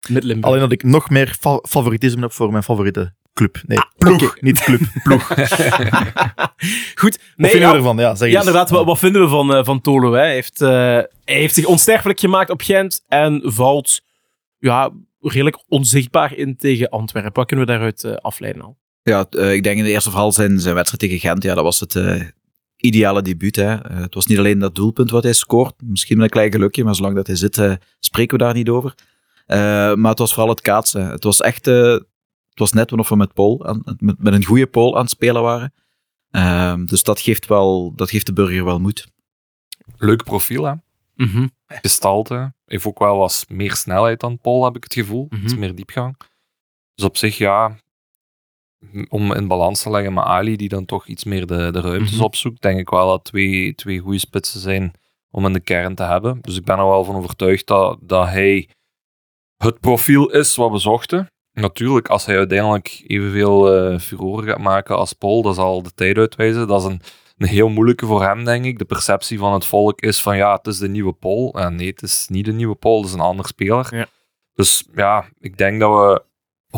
[0.07, 0.47] uh, Midlimburg.
[0.47, 3.61] Alleen dat ik nog meer fa- favoritisme heb voor mijn favoriete club.
[3.67, 4.81] Nee, ploeg, niet club.
[5.05, 5.27] Ploeg.
[6.95, 7.17] Goed.
[7.17, 7.97] Wat Nee, vinden ja, we ervan?
[7.97, 8.71] Ja, zeg ja, inderdaad.
[8.71, 10.13] Wat, wat vinden we van, eh, van Tolo?
[10.13, 10.19] Hè?
[10.21, 14.01] Hij, heeft, eh, hij heeft zich onsterfelijk gemaakt op Gent en valt
[14.59, 17.33] ja, redelijk onzichtbaar in tegen Antwerpen.
[17.35, 18.79] Wat kunnen we daaruit eh, afleiden al?
[19.03, 21.65] Ja, eh, ik denk in de eerste geval zijn, zijn wedstrijd tegen Gent, ja, dat
[21.65, 22.21] was het eh,
[22.77, 23.57] ideale debuut.
[23.57, 23.77] Hè.
[23.95, 26.95] Het was niet alleen dat doelpunt wat hij scoort, misschien met een klein gelukje, maar
[26.95, 27.63] zolang dat hij zit,
[28.01, 28.95] spreken we daar niet over.
[29.49, 31.07] Eh, maar het was vooral het kaatsen.
[31.11, 34.45] Het was echt, eh, het was net of we met, Paul aan, met, met een
[34.45, 35.75] goede Paul aan het spelen waren.
[36.31, 39.07] Ehm, dus dat geeft, wel, dat geeft de burger wel moed.
[39.97, 40.73] Leuk profiel, hè?
[41.15, 41.47] Mhm.
[41.67, 42.53] Gestalte.
[42.65, 45.27] Heeft ook wel wat meer snelheid dan Paul, heb ik het gevoel.
[45.29, 45.43] Mhm.
[45.45, 46.17] Iets meer diepgang.
[46.95, 47.77] Dus op zich, ja,
[49.09, 52.15] om in balans te leggen met Ali, die dan toch iets meer de, de ruimtes
[52.15, 52.23] Mhm.
[52.25, 54.93] opzoekt, denk ik wel dat twee, twee goede spitsen zijn
[55.31, 56.39] om in de kern te hebben.
[56.41, 58.69] Dus ik ben er wel van overtuigd dat, dat hij
[59.59, 61.27] het profiel is wat we zochten.
[61.53, 66.17] Natuurlijk, als hij uiteindelijk evenveel eh furoren gaat maken als Paul, dat zal de tijd
[66.19, 66.67] uitwijzen.
[66.69, 67.01] Dat is een,
[67.37, 68.79] een heel moeilijke voor hem, denk ik.
[68.79, 71.59] De perceptie van het volk is van ja, het is de nieuwe Paul.
[71.59, 73.97] Ja, nee, het is niet de nieuwe Paul, het is een ander speler.
[73.97, 74.07] Ja.
[74.55, 76.23] Dus ja, ik denk dat we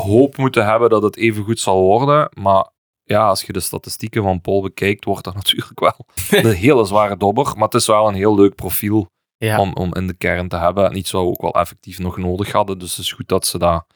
[0.01, 2.31] hoop moeten hebben dat het even goed zal worden.
[2.43, 2.69] Maar
[3.03, 6.07] ja, als je de statistieken van Paul bekijkt, wordt dat natuurlijk wel
[6.43, 7.53] een hele zware dobber.
[7.55, 9.09] Maar het is wel een heel leuk profiel
[9.47, 9.59] Ja.
[9.61, 10.85] om, om in de kern te hebben.
[10.91, 12.79] En iets wat we ook wel effectief nog nodig hadden.
[12.79, 13.87] Dus het is goed dat ze dat,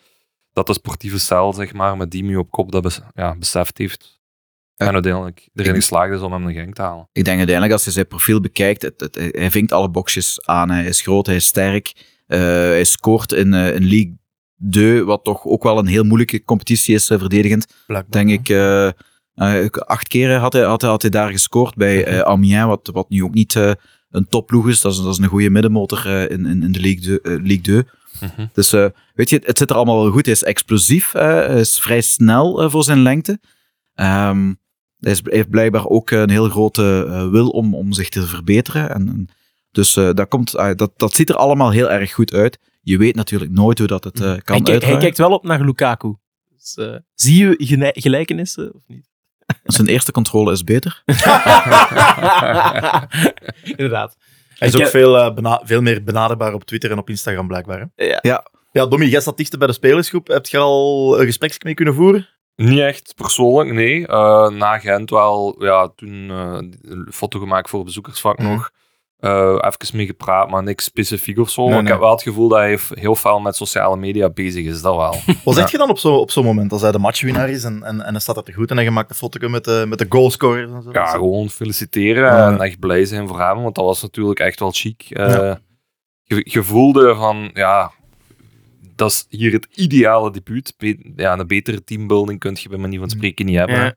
[0.52, 4.20] dat de sportieve cel, zeg maar, met Dimi op kop, dat bes- ja, beseft heeft.
[4.74, 4.86] Ja.
[4.86, 7.08] En uiteindelijk erin Ik- geslaagd is om hem naar Genk te halen.
[7.12, 10.70] Ik denk uiteindelijk, als je zijn profiel bekijkt, het, het- hij vinkt alle boxjes aan.
[10.70, 12.12] Hij is groot, hij is sterk.
[12.26, 14.18] eh, hij scoort in, eh, in League
[14.70, 17.66] 2, wat toch ook wel een heel moeilijke competitie is, eh, verdedigend.
[17.86, 18.24] Blijkbaar.
[18.24, 18.86] Denk ik, eh,
[19.34, 22.90] eh, acht keren had hij, had, hij, had hij daar gescoord bij eh, Amiens, wat,
[22.92, 23.72] wat nu ook niet eh,
[24.14, 24.80] een topploeg is.
[24.80, 27.20] Dat is, dat is een goede middenmotor eh, in, in, in de League 2.
[27.20, 27.82] eh, League 2.
[28.20, 28.46] Mhm.
[28.52, 30.24] Dus eh, weet je, het zit er allemaal wel goed.
[30.24, 33.40] Hij is explosief, eh, hij is vrij snel voor zijn lengte.
[33.94, 34.52] Ehm,
[35.00, 38.22] hij, is, hij heeft blijkbaar ook een heel grote eh, wil om, om zich te
[38.26, 38.90] verbeteren.
[38.94, 39.28] En, en
[39.70, 42.58] dus eh, dat, komt, eh, dat, dat ziet er allemaal heel erg goed uit.
[42.82, 45.44] Je weet natuurlijk nooit hoe dat het eh, kan hij, kijkt- hij kijkt wel op
[45.44, 46.14] naar Lukaku.
[46.58, 49.08] Dus, eh, zie je gene- gelijkenissen of niet?
[49.64, 51.02] Zijn eerste controle is beter.
[53.62, 54.16] Inderdaad.
[54.58, 57.88] Hij is ook veel, eh, bena- veel meer benaderbaar op Twitter en op Instagram, blijkbaar.
[57.94, 58.04] Hè?
[58.06, 58.18] Ja.
[58.22, 58.46] Ja.
[58.72, 60.26] Ja, Dommy, jij zat dichter bij de spelersgroep.
[60.28, 62.28] Heb je al een gesprek mee kunnen voeren?
[62.56, 64.06] Niet echt persoonlijk, nee.
[64.06, 68.48] Eh, na Gent wel, ja, toen eh, een foto gemaakt voor het bezoekersvak Mhm.
[68.48, 68.70] nog.
[69.18, 71.62] Eh even mee gepraat, maar niks specifiek of zo.
[71.62, 74.64] Nee, Maar Ik heb wel het gevoel dat hij heel veel met sociale media bezig
[74.64, 75.10] is, dat wel.
[75.44, 75.60] Wat Ja.
[75.60, 78.00] zeg je dan op zo'n op zo'n moment, als hij de matchwinnaar is en, en,
[78.00, 80.06] en hij staat er te goed en hij maakt een foto met de, met de
[80.08, 80.90] goalscorers en zo?
[80.92, 82.46] Ja, gewoon feliciteren Ja.
[82.52, 85.02] en echt blij zijn voor hem, want dat was natuurlijk echt wel chic.
[85.10, 85.60] Eh, Ja.
[86.22, 87.90] je, je voelde van, ja,
[88.96, 90.74] dat is hier het ideale debuut.
[90.78, 93.96] Be- ja, een betere teambuilding kun je bij manier van spreken niet hebben.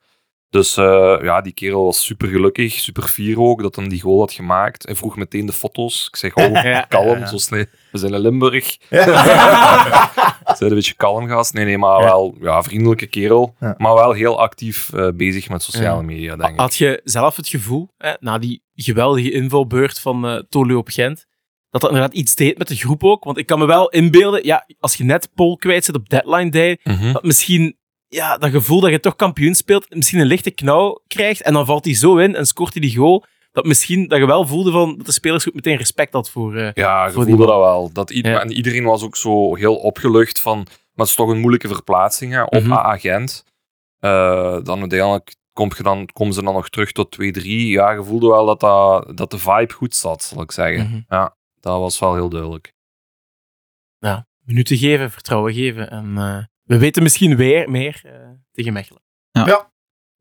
[0.49, 4.19] Dus eh, ja, die kerel was super gelukkig, super fier ook dat hij die goal
[4.19, 4.85] had gemaakt.
[4.85, 6.07] Hij vroeg meteen de foto's.
[6.07, 6.81] Ik zeg, oh, Ja.
[6.81, 7.25] kalm, Ja.
[7.25, 7.65] zo snel.
[7.91, 8.77] We zijn in Limburg.
[8.89, 10.11] Ja.
[10.45, 11.53] Zijn een beetje kalm gast.
[11.53, 12.05] Nee, nee, maar Ja.
[12.05, 13.55] wel ja, vriendelijke kerel.
[13.59, 13.75] Ja.
[13.77, 16.59] Maar wel heel actief eh, bezig met sociale media, denk ik.
[16.59, 21.25] Had je zelf het gevoel, hè, na die geweldige invalbeurt van eh Tolu op Gent,
[21.69, 23.23] dat dat inderdaad iets deed met de groep ook?
[23.23, 26.49] Want ik kan me wel inbeelden, ja, als je net Paul kwijt zit op deadline
[26.49, 27.13] day, Mhm.
[27.13, 27.76] dat misschien
[28.07, 31.65] ja, dat gevoel dat je toch kampioen speelt, misschien een lichte knauw krijgt en dan
[31.65, 34.71] valt hij zo in en scoort hij die goal, dat misschien dat je wel voelde
[34.71, 36.55] van dat de spelersgroep meteen respect had voor...
[36.55, 37.89] eh, Ja, je voor voelde dat wel.
[37.93, 38.41] Dat Ja.
[38.41, 40.57] En iedereen was ook zo heel opgelucht van...
[40.57, 42.71] Maar het is toch een moeilijke verplaatsing hè, op Mhm.
[42.73, 43.43] AA-Gent.
[43.99, 47.43] Eh, dan uiteindelijk kom je dan, komen ze dan nog terug tot 2-3.
[47.45, 50.85] Ja, je voelde wel dat, dat, dat de vibe goed zat, zal ik zeggen.
[50.87, 51.01] Mhm.
[51.09, 52.73] Ja, dat was wel heel duidelijk.
[54.45, 55.89] minuten geven, vertrouwen geven.
[55.89, 58.11] En eh, we weten misschien weer meer eh,
[58.51, 59.01] tegen Mechelen.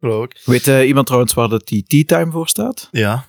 [0.00, 0.42] Geloof ik.
[0.44, 2.88] Weet eh, iemand trouwens waar dat die tea time voor staat?
[2.90, 3.24] Ja.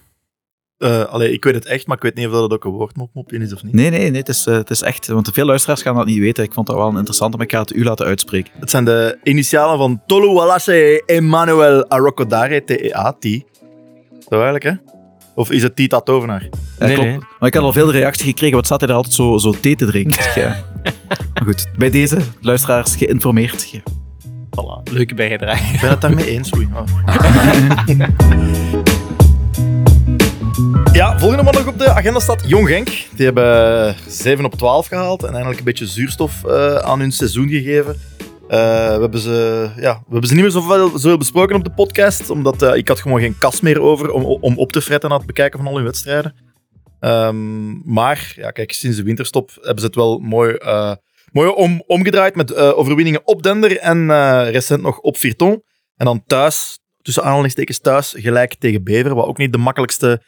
[0.78, 3.32] Eh, allee, ik weet het echt, maar ik weet niet of dat ook een woordmop
[3.32, 3.74] in is of niet.
[3.74, 5.08] Nee, nee, nee het, is, het is echt...
[5.08, 6.44] Want veel luisteraars gaan dat niet weten.
[6.44, 8.54] Ik vond dat wel een interessante, maar ik ga het u laten uitspreken.
[8.60, 13.24] Het zijn de initialen van Tolu Wallace Emmanuel Arokodare, T-E-A, T.
[14.30, 14.97] Zo eigenlijk, hè?
[15.38, 16.50] Of is het Tita Tovenaar?
[16.80, 17.10] Nee, klopt.
[17.10, 17.18] nee.
[17.40, 18.56] Maar ik had al veel reacties gekregen.
[18.56, 20.26] Wat staat hij er altijd zo, zo thee te drinken?
[20.42, 20.56] Ja.
[21.34, 23.70] maar goed, bij deze luisteraars geïnformeerd.
[23.72, 23.80] Ja.
[24.30, 25.74] Voilà, leuke bijdrage.
[25.74, 26.68] Ik ben het daarmee eens, oei.
[26.74, 26.84] Oh.
[30.94, 32.88] Ja, volgende man nog op de agenda staat Jong Genk.
[33.16, 37.50] Die hebben 7 op 12 gehaald en eigenlijk een beetje zuurstof eh, aan hun seizoen
[37.50, 38.00] gegeven.
[38.48, 41.72] Eh, we, hebben ze, ja, we hebben ze niet meer zoveel, zoveel besproken op de
[41.72, 45.10] podcast, omdat eh, ik had gewoon geen kas meer over om, om op te fretten
[45.10, 46.36] na het bekijken van al hun wedstrijden.
[47.00, 50.94] Ehm, maar ja, kijk, sinds de winterstop hebben ze het wel mooi, eh,
[51.32, 54.08] mooi om, omgedraaid met overwinningen op Dender en
[54.52, 55.64] recent nog op Virton.
[55.96, 60.22] En dan thuis, tussen aanhalingstekens thuis, gelijk tegen Bever, wat ook niet de makkelijkste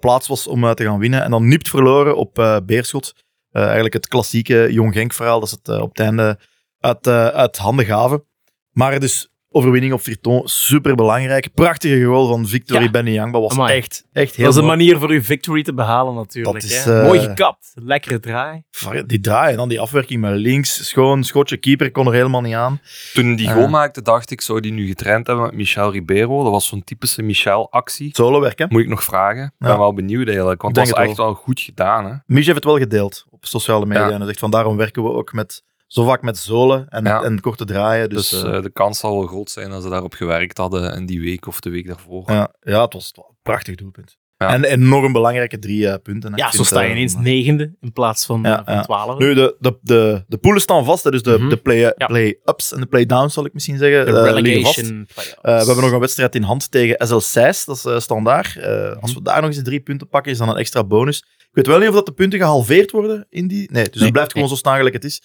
[0.00, 1.22] plaats was om te gaan winnen.
[1.22, 3.12] En dan nipt verloren op Beerschot,
[3.50, 6.38] eigenlijk het klassieke Jong Genk verhaal, dat ze het op het einde
[6.80, 8.24] uit, eh, uit handen gaven.
[8.70, 11.54] Maar dus overwinning op Virton, super belangrijk.
[11.54, 12.90] Prachtige goal van Victory Ja.
[12.90, 13.76] Benyangba was Amai.
[13.76, 16.60] echt, echt heel Dat is een manier voor uw victory te behalen natuurlijk.
[16.60, 17.00] Dat is, hè.
[17.00, 18.62] eh, Mooi gekapt, lekkere draai.
[19.06, 22.54] Die draai en dan die afwerking met links, schoon, schotje, keeper kon er helemaal niet
[22.54, 22.80] aan.
[23.14, 23.52] Toen hij die Ja.
[23.54, 26.42] goal maakte, dacht ik, zou die nu getraind hebben met Michel Ribeiro?
[26.42, 28.10] Dat was zo'n typische Michel-actie.
[28.14, 28.66] Solo werk, hè?
[28.68, 29.44] Moet ik nog vragen.
[29.44, 32.04] Ik ben wel benieuwd eigenlijk, want Ik dat was het echt wel goed gedaan.
[32.06, 32.14] Hè?
[32.26, 34.06] Mich heeft het wel gedeeld op sociale media.
[34.06, 34.10] Ja.
[34.10, 35.62] En hij zegt van daarom werken we ook met,
[35.92, 37.22] zo vaak met zolen en, Ja.
[37.22, 38.08] en korte draaien.
[38.08, 40.94] Dus, Dus, eh, eh, de kans zal wel groot zijn dat ze daarop gewerkt hadden
[40.96, 42.22] in die week of de week daarvoor.
[42.26, 44.18] ja, ja, het was een prachtig doelpunt.
[44.36, 44.52] Ja.
[44.52, 46.30] En enorm belangrijke drie eh, punten.
[46.32, 46.36] hè.
[46.36, 48.82] Ja, zo sta je ineens negende in plaats van, Ja, van ja.
[48.82, 49.24] twaalfde.
[49.24, 51.48] Nu, de, de, de, de poelen staan vast, hè, dus de, Mhm.
[51.64, 52.06] de Ja.
[52.06, 54.32] play-ups en de play-downs, zal ik misschien zeggen, De eh, vast.
[54.34, 55.06] relegation.
[55.16, 58.56] Eh, we hebben nog een wedstrijd in hand tegen SL Seis, dat is standaard.
[58.56, 61.18] Eh, als we daar nog eens de drie punten pakken, is dan een extra bonus.
[61.38, 63.70] Ik weet wel niet of dat de punten gehalveerd worden in die...
[63.72, 64.56] Nee, dus Nee, het blijft gewoon nee.
[64.56, 65.22] zo staan gelijk het is.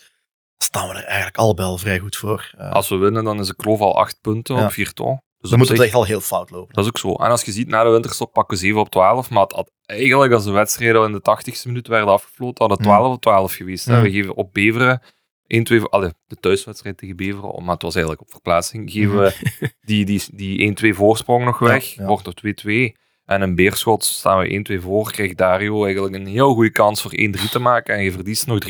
[0.57, 2.51] Staan we er eigenlijk al wel vrij goed voor.
[2.57, 4.63] Eh, Als we winnen, dan is de kloof al acht punten Ja.
[4.65, 5.21] op vier ton.
[5.37, 6.73] Dus dan moet het echt al heel fout lopen.
[6.75, 7.13] Dat is ook zo.
[7.13, 9.29] En als je ziet, na de winterstop pakken we 7 op 12.
[9.29, 12.77] Maar het had eigenlijk, als de wedstrijden al in de 80ste minuut werden afgefloten, had
[12.77, 13.85] het 12 op 12 geweest.
[13.87, 14.01] Ja.
[14.01, 15.01] We geven op Beveren
[15.47, 15.79] 1-2...
[15.79, 18.91] voor- Allee, de thuiswedstrijd tegen Beveren, maar het was eigenlijk op verplaatsing.
[18.91, 19.33] Geven we
[19.81, 21.83] die, die, die 1-2 voorsprong nog weg.
[21.85, 22.05] Ja.
[22.05, 22.55] Wordt er
[22.91, 23.03] 2-2.
[23.25, 25.11] En een beerschot staan we 1-2 voor.
[25.11, 27.95] Krijgt Dario eigenlijk een heel goede kans voor 1-3 te maken.
[27.95, 28.69] En je verliest nog 3-2.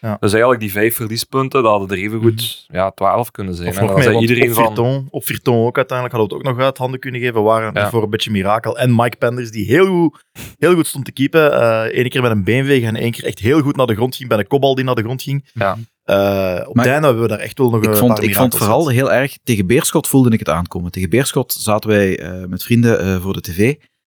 [0.00, 0.16] Ja.
[0.20, 3.68] Dus eigenlijk die vijf verliespunten, dat hadden er even goed ja, 12 kunnen zijn.
[3.68, 4.64] Of en dan zei iedereen op van...
[4.64, 7.42] Virton, op Virton ook uiteindelijk hadden we het ook nog uit handen kunnen geven.
[7.42, 7.90] waren Ja.
[7.90, 8.78] voor een beetje mirakel.
[8.78, 10.24] En Mike Penders, die heel goed,
[10.58, 11.52] heel goed stond te keepen.
[11.52, 14.16] Eh Eén keer met een beenveeg en één keer echt heel goed naar de grond
[14.16, 14.28] ging.
[14.28, 15.48] Bij een kopbal die naar de grond ging.
[15.54, 15.76] Ja.
[16.02, 18.22] Eh, op Maar het einde hebben we daar echt wel nog Ik een vond, paar
[18.22, 20.90] ik vond vooral heel erg, tegen Beerschot voelde ik het aankomen.
[20.90, 23.74] Tegen Beerschot zaten wij eh, met vrienden eh, voor de tv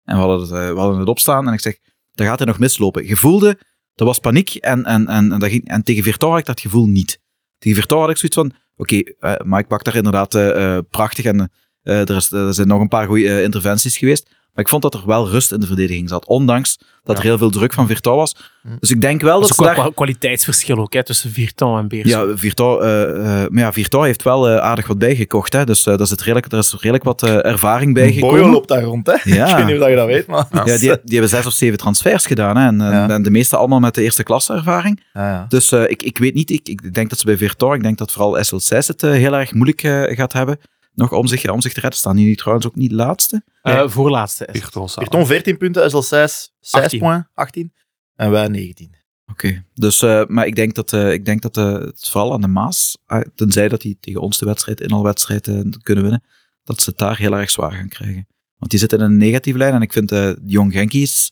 [0.09, 1.77] en we hadden, het, eh, we hadden het opstaan en ik zeg,
[2.13, 3.07] daar gaat hij nog mislopen.
[3.07, 3.57] Je voelde,
[3.95, 6.59] er was paniek en, en, en, en, dat ging, en tegen Virtual had ik dat
[6.59, 7.19] gevoel niet.
[7.57, 11.25] Tegen Virtual had ik zoiets van, oké, eh, Mike pakt daar inderdaad eh, eh, prachtig
[11.25, 11.51] en
[11.81, 14.29] eh, er, is, er zijn nog een paar goede interventies geweest.
[14.53, 17.37] Maar ik vond dat er wel rust in de verdediging zat, ondanks dat er heel
[17.37, 18.35] veel druk van Virtual was.
[18.61, 18.67] Hm.
[18.79, 19.93] Dus ik denk wel dat dat, is ze ook daar...
[19.93, 22.29] kwaliteitsverschil ook, hè, tussen Virton en Beerschot.
[22.29, 25.53] Ja, Virtual, eh, eh, maar ja, Virtual heeft wel eh, aardig wat bijgekocht.
[25.53, 25.65] Hè?
[25.65, 28.51] Dus eh, daar, zit redelijk, daar is redelijk wat eh, ervaring bij Boyo gekomen.
[28.51, 29.13] loopt daar rond, hè?
[29.23, 29.47] Ja.
[29.49, 30.45] Ik weet niet of je dat weet, maar...
[30.51, 30.63] Ja.
[30.63, 32.57] Die, die hebben zes of zeven transfers gedaan.
[32.57, 32.67] Hè?
[32.67, 33.09] En, en- Ja.
[33.09, 35.03] en de meeste allemaal met de eerste klasse ervaring.
[35.13, 35.45] Ja, ja.
[35.49, 36.49] Dus eh, ik, ik weet niet.
[36.49, 39.53] Ik, ik denk dat ze bij Virtual, ik denk dat vooral SL6 het heel erg
[39.53, 39.81] moeilijk
[40.17, 40.59] gaat hebben.
[40.93, 41.99] Nog om zich, om zich te redden.
[41.99, 43.43] Staan die nu trouwens ook niet laatste?
[43.61, 44.45] Eh, voorlaatste.
[44.45, 44.61] is het.
[44.63, 46.99] Virtuos Virton 14 punten, SL 6, 6 18.
[46.99, 47.73] points, 18.
[48.15, 48.95] En wij 19.
[49.31, 49.63] Oké.
[49.73, 52.47] Dus, eh, maar ik denk dat, eh, ik denk dat eh, het vooral aan de
[52.47, 56.23] Maas, eh, tenzij dat die tegen ons de wedstrijd, inhaalwedstrijd eh, kunnen winnen,
[56.63, 58.27] dat ze het daar heel erg zwaar gaan krijgen.
[58.57, 61.31] Want die zitten in een negatieve lijn en ik vind eh Jong Genkies,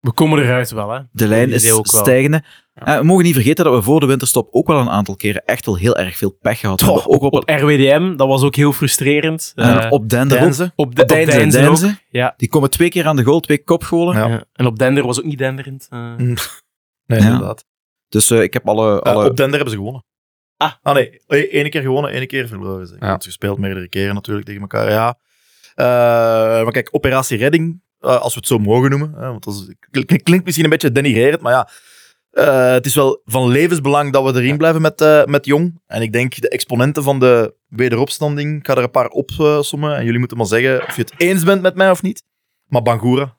[0.00, 1.00] We komen eruit wel, hè.
[1.12, 2.44] de lijn is stijgende.
[2.74, 2.86] Ja.
[2.86, 5.44] Eh, we mogen niet vergeten dat we voor de winterstop ook wel een aantal keren
[5.44, 7.12] echt wel heel erg veel pech gehad Toch, hebben.
[7.12, 9.52] Ook op, op RWDM, dat was ook heel frustrerend.
[9.54, 11.90] en Eh, op Dender op de Op.
[12.10, 12.34] Ja.
[12.36, 14.16] Die komen twee keer aan de goal, twee kopgolen.
[14.16, 14.26] Ja.
[14.28, 14.44] Ja.
[14.52, 15.86] En op Dender was ook niet denderend.
[15.90, 16.16] eh.
[16.16, 16.34] Mm.
[17.06, 17.24] Nee, Ja.
[17.26, 17.64] inderdaad.
[18.08, 19.00] Dus eh, ik heb alle...
[19.00, 20.04] Alle op Dender hebben ze gewonnen.
[20.56, 20.72] Ah.
[20.94, 21.20] nee.
[21.26, 22.86] E- Ene keer gewonnen, ene keer verloren.
[22.86, 23.06] Ze Ja.
[23.06, 24.90] hebben gespeeld meerdere keren natuurlijk tegen elkaar.
[24.90, 25.18] Ja.
[25.74, 25.84] Eh,
[26.62, 29.12] maar kijk, Operatie Redding, eh, als we het zo mogen noemen.
[29.16, 31.68] hè, want dat is, klinkt, klinkt misschien een beetje denigrerend, maar ja.
[32.34, 35.80] Eh, het is wel van levensbelang dat we erin blijven met, eh, met Jong.
[35.86, 39.96] En ik denk de exponenten van de wederopstanding, ik ga er een paar opsommen.
[39.96, 42.22] En jullie moeten maar zeggen of je het eens bent met mij of niet.
[42.66, 43.36] Maar Bangura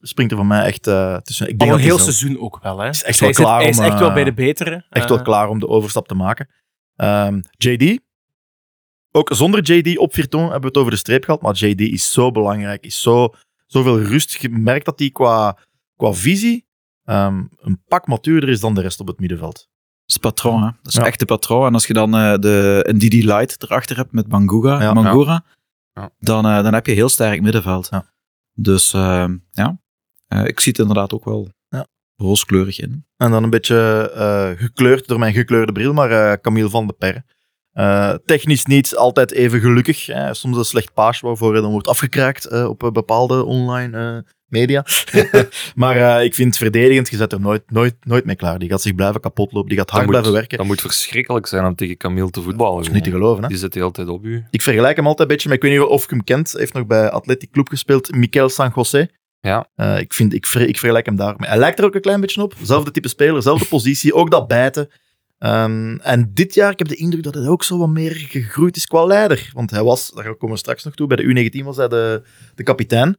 [0.00, 1.46] springt er van mij echt eh, tussen.
[1.48, 2.88] Ik Al denk een dat heel hij seizoen ook wel, hè.
[2.88, 4.86] Is echt hij wel zit- klaar hij is om, echt wel bij de betere.
[4.90, 6.48] echt wel klaar om de overstap te maken.
[6.96, 7.98] Ehm, JD.
[9.12, 11.42] Ook zonder JD op Virton hebben we het over de streep gehad.
[11.42, 12.84] Maar JD is zo belangrijk.
[12.84, 13.34] Is zo,
[13.66, 14.40] zoveel rust.
[14.40, 15.58] Je merkt dat hij qua,
[15.96, 16.66] qua visie
[17.08, 19.54] ehm, een pak matuurder is dan de rest op het middenveld.
[19.54, 20.70] Dat is patroon, hè.
[20.82, 21.04] Dat is Ja.
[21.06, 21.66] echt de patroon.
[21.66, 24.92] En als je dan eh, de, een Didi Light erachter hebt met Banguga, Ja.
[24.92, 25.44] Bangura,
[25.92, 26.10] Ja.
[26.18, 27.88] Dan, eh, dan heb je heel sterk middenveld.
[27.90, 28.04] Ja.
[28.52, 29.78] Dus eh, ja,
[30.28, 31.86] Eh, ik zie het inderdaad ook wel Ja.
[32.16, 33.06] rooskleurig in.
[33.16, 36.92] En dan een beetje eh, gekleurd door mijn gekleurde bril, maar eh Camille van de
[36.92, 37.24] Perre.
[37.72, 40.06] Eh, technisch niet altijd even gelukkig.
[40.06, 40.34] hè.
[40.34, 44.84] Soms een slecht paasje waarvoor hij dan wordt afgekraakt eh, op bepaalde online eh, media.
[45.74, 48.58] maar eh, ik vind verdedigend, je zet er nooit, nooit, nooit mee klaar.
[48.58, 50.58] Die gaat zich blijven kapot lopen, die gaat hard Dat blijven moet, werken.
[50.58, 52.76] dat moet verschrikkelijk zijn om tegen Camille te voetballen.
[52.76, 53.42] Dat is niet te geloven.
[53.42, 53.48] Hè?
[53.48, 54.44] Die zit de hele tijd op u.
[54.50, 56.50] Ik vergelijk hem altijd een beetje, maar ik weet niet of je hem kent.
[56.50, 59.08] Hij heeft nog bij Athletic Club gespeeld, Mikel San José.
[59.40, 59.68] Ja.
[59.74, 61.48] Eh, ik, vind, ik, ver, ik vergelijk hem daarmee.
[61.48, 62.54] Hij lijkt er ook een klein beetje op.
[62.62, 64.88] Zelfde type speler, zelfde positie, ook dat bijten.
[65.38, 68.76] Ehm, en dit jaar, ik heb de indruk dat hij ook zo wat meer gegroeid
[68.76, 69.50] is qua leider.
[69.52, 72.22] Want hij was, daar komen we straks nog toe, bij de U19 was hij de,
[72.54, 73.16] de kapitein.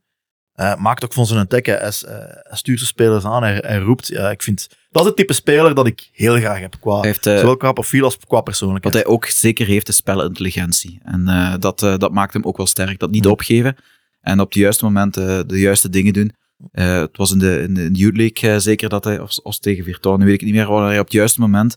[0.59, 1.65] Eh, maakt ook van zijn attack.
[1.65, 1.91] Hij, eh,
[2.23, 3.43] hij stuurt de spelers aan.
[3.43, 4.07] Hij, hij roept.
[4.07, 6.75] Ja, ik vind, dat is het type speler dat ik heel graag heb.
[6.79, 8.95] Qua, heeft, eh, zowel qua profiel als qua Wat persoonlijkheid.
[8.95, 10.99] hij ook zeker heeft, is spelintelligentie.
[11.03, 12.99] En dat, dat maakt hem ook wel sterk.
[12.99, 13.75] Dat niet opgeven
[14.21, 16.31] en op de juiste momenten de juiste dingen doen.
[16.71, 19.59] Het was in de, in de, in de Youth League zeker dat hij, of, of
[19.59, 21.75] tegen Virton, nu weet ik niet meer, waar hij op het juiste moment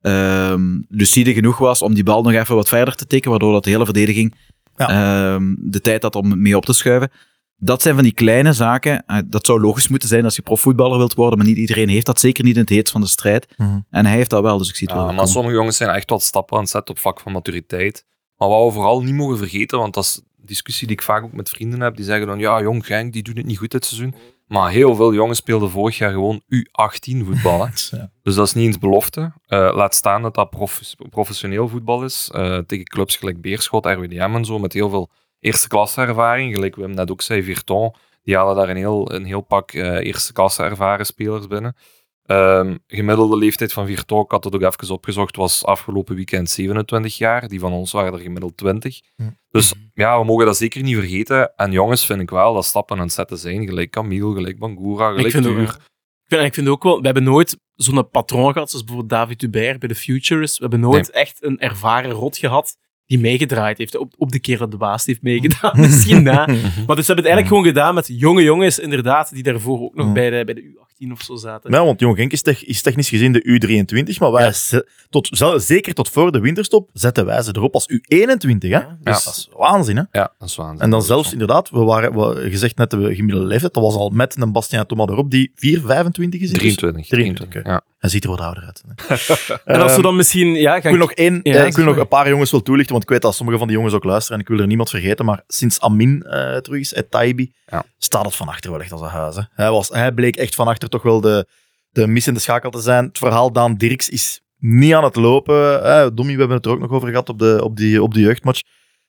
[0.00, 3.64] ehm, lucide genoeg was om die bal nog even wat verder te tikken, waardoor dat
[3.64, 4.34] de hele verdediging
[4.76, 7.10] ehm, de tijd had om mee op te schuiven.
[7.58, 9.04] Dat zijn van die kleine zaken.
[9.06, 12.06] Eh, dat zou logisch moeten zijn als je profvoetballer wilt worden, maar niet iedereen heeft
[12.06, 12.20] dat.
[12.20, 13.46] Zeker niet in het heet van de strijd.
[13.56, 13.78] Mhm.
[13.90, 15.06] En hij heeft dat wel, dus ik zie het Ja, wel.
[15.12, 15.32] maar komen.
[15.32, 18.04] sommige jongens zijn echt wat stappen aan het zetten op vlak van maturiteit.
[18.36, 21.22] Maar wat we vooral niet mogen vergeten, want dat is een discussie die ik vaak
[21.24, 23.70] ook met vrienden heb, die zeggen dan, ja, jong Genk, die doen het niet goed
[23.70, 24.14] dit seizoen.
[24.46, 27.68] Maar heel veel jongens speelden vorig jaar gewoon U18 voetbal.
[27.90, 28.10] Ja.
[28.22, 29.32] Dus dat is niet eens belofte.
[29.46, 32.30] Eh, laat staan dat dat prof- professioneel voetbal is.
[32.32, 36.54] eh, tegen clubs gelijk Beerschot, RWDM en zo, met heel veel eerste klasse ervaring.
[36.54, 40.06] Gelijk Wim net ook zei, Virton, die halen daar een heel, een heel pak eh,
[40.06, 41.76] eerste klasse ervaren spelers binnen.
[42.26, 47.18] Ehm, gemiddelde leeftijd van Virton, ik had het ook even opgezocht, was afgelopen weekend 27
[47.18, 47.48] jaar.
[47.48, 49.00] Die van ons waren er gemiddeld 20.
[49.16, 49.22] Hm.
[49.50, 51.52] Dus ja, we mogen dat zeker niet vergeten.
[51.56, 53.66] En jongens vind ik wel dat stappen aan het zetten zijn.
[53.66, 55.62] Gelijk Camille, gelijk Bangura, Ik gelijk ook, Tuur.
[55.62, 55.80] ik,
[56.26, 59.78] vind, ik vind ook wel, we hebben nooit zo'n patroon gehad, zoals bijvoorbeeld David Hubert
[59.78, 60.56] bij de Futures.
[60.56, 63.96] We hebben nooit echt een ervaren rot gehad die meegedraaid heeft.
[63.96, 66.46] Op, op de keer dat de baas heeft meegedaan, misschien na.
[66.86, 69.94] Maar dus we hebben het eigenlijk gewoon gedaan met jonge jongens, inderdaad, die daarvoor ook
[69.94, 71.72] nog bij, de, bij de U18 of zo zaten.
[71.72, 74.52] Ja, want Jong Genk is, tech- is technisch gezien de U23, maar wij Ja.
[74.52, 78.58] ze- tot, zeker tot voor de winterstop zetten wij ze erop als U21.
[78.58, 78.68] Hè?
[78.68, 79.24] Ja, Dus ja.
[79.24, 79.96] dat is waanzin.
[79.96, 80.02] Hè?
[80.12, 80.80] Ja, dat is waanzin.
[80.80, 84.10] En dan zelfs inderdaad, we waren, we, gezegd net de gemiddelde leeftijd, dat was al
[84.10, 86.50] met een Bastiaan Thomas erop, die 4, 25 is.
[86.52, 86.76] intussen.
[86.78, 87.06] 23.
[87.08, 87.80] 23, 23, ja.
[88.06, 88.82] Hij ziet er wat ouder uit.
[89.64, 90.54] En als we Ehm, dan misschien...
[90.54, 93.04] Ja, Ik wil nog één, Ja, ik wil nog een paar jongens wel toelichten, want
[93.04, 95.24] ik weet dat sommige van die jongens ook luisteren en ik wil er niemand vergeten,
[95.24, 97.84] maar sinds Amin eh, terug is, et Taibi, Ja.
[97.98, 99.36] staat het van achter wel echt als een huis.
[99.36, 99.42] Hè.
[99.54, 101.46] Hij, was, hij bleek echt van achter toch wel de,
[101.90, 103.04] de missende schakel te zijn.
[103.04, 105.84] Het verhaal Daan Dirks is niet aan het lopen.
[105.84, 108.14] Eh, Dommy, we hebben het er ook nog over gehad op de, op die, op
[108.14, 108.60] die jeugdmatch.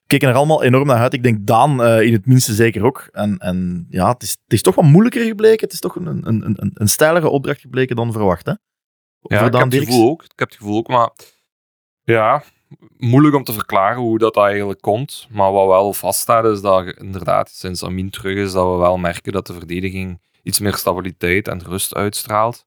[0.01, 1.13] We keken er allemaal enorm naar uit.
[1.13, 3.07] Ik denk Daan eh, in het minste zeker ook.
[3.11, 5.59] En, en ja, het is, het is toch wat moeilijker gebleken.
[5.65, 8.45] Het is toch een, een, een, een, een stijlere opdracht gebleken dan verwacht.
[8.45, 8.53] Hè?
[9.27, 11.09] Ja, Voor ik heb, het gevoel ook, ik heb het gevoel ook, maar
[12.03, 12.43] ja,
[12.97, 15.27] moeilijk om te verklaren hoe dat eigenlijk komt.
[15.29, 19.31] Maar wat wel vaststaat is dat inderdaad sinds Amin terug is, dat we wel merken
[19.31, 22.65] dat de verdediging iets meer stabiliteit en rust uitstraalt.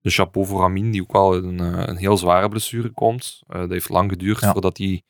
[0.00, 3.42] Dus chapeau voor Amin, die ook wel een, eh, een heel zware blessure komt.
[3.46, 4.52] Eh, dat heeft lang geduurd Ja.
[4.52, 5.02] voordat hij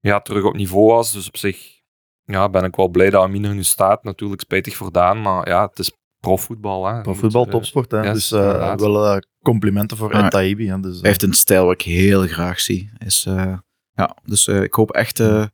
[0.00, 1.12] ja, terug op niveau was.
[1.12, 1.80] Dus op zich
[2.24, 4.04] ja, ben ik wel blij dat Amin er nu staat.
[4.04, 6.86] Natuurlijk spijtig voor Daan, maar ja, het is profvoetbal.
[6.86, 6.96] Hè.
[6.96, 7.90] Je Voor voetbal, moet, eh, topsport.
[7.90, 8.02] Hè?
[8.02, 10.64] yes, dus wel eh, complimenten voor Ah, Taibi.
[10.66, 12.90] Dus, eh, Hij heeft een stijl wat ik heel graag zie.
[12.98, 13.52] Is, eh,
[13.92, 15.44] ja, dus eh, ik hoop echt eh,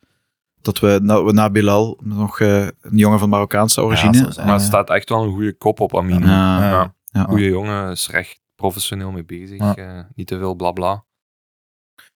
[0.62, 4.12] dat we na, we na Bilal nog eh, een jongen van Marokkaanse origine.
[4.32, 4.46] zijn.
[4.46, 6.20] Maar er eh, staat echt wel een goede kop op Amin.
[6.20, 6.70] Ja.
[6.70, 6.94] Ja.
[7.06, 7.24] ja.
[7.24, 9.58] Goeie jongen, is er echt professioneel mee bezig.
[9.58, 9.76] Ja.
[9.76, 11.04] eh, niet te veel blabla.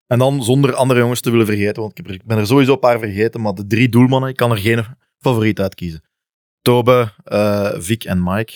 [0.07, 2.99] En dan zonder andere jongens te willen vergeten, want ik ben er sowieso een paar
[2.99, 4.85] vergeten, maar de drie doelmannen, ik kan er geen
[5.19, 6.03] favoriet uitkiezen.
[6.63, 8.53] Tobe, eh Vic en Mike.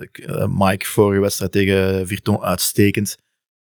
[0.00, 3.16] Ik- eh, Mike vorige wedstrijd tegen Virton uitstekend.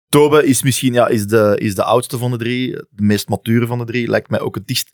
[0.09, 3.67] Tobe is misschien ja, is de, is de oudste van de drie, de meest mature
[3.67, 4.07] van de drie.
[4.07, 4.89] Lijkt mij ook het dichtst.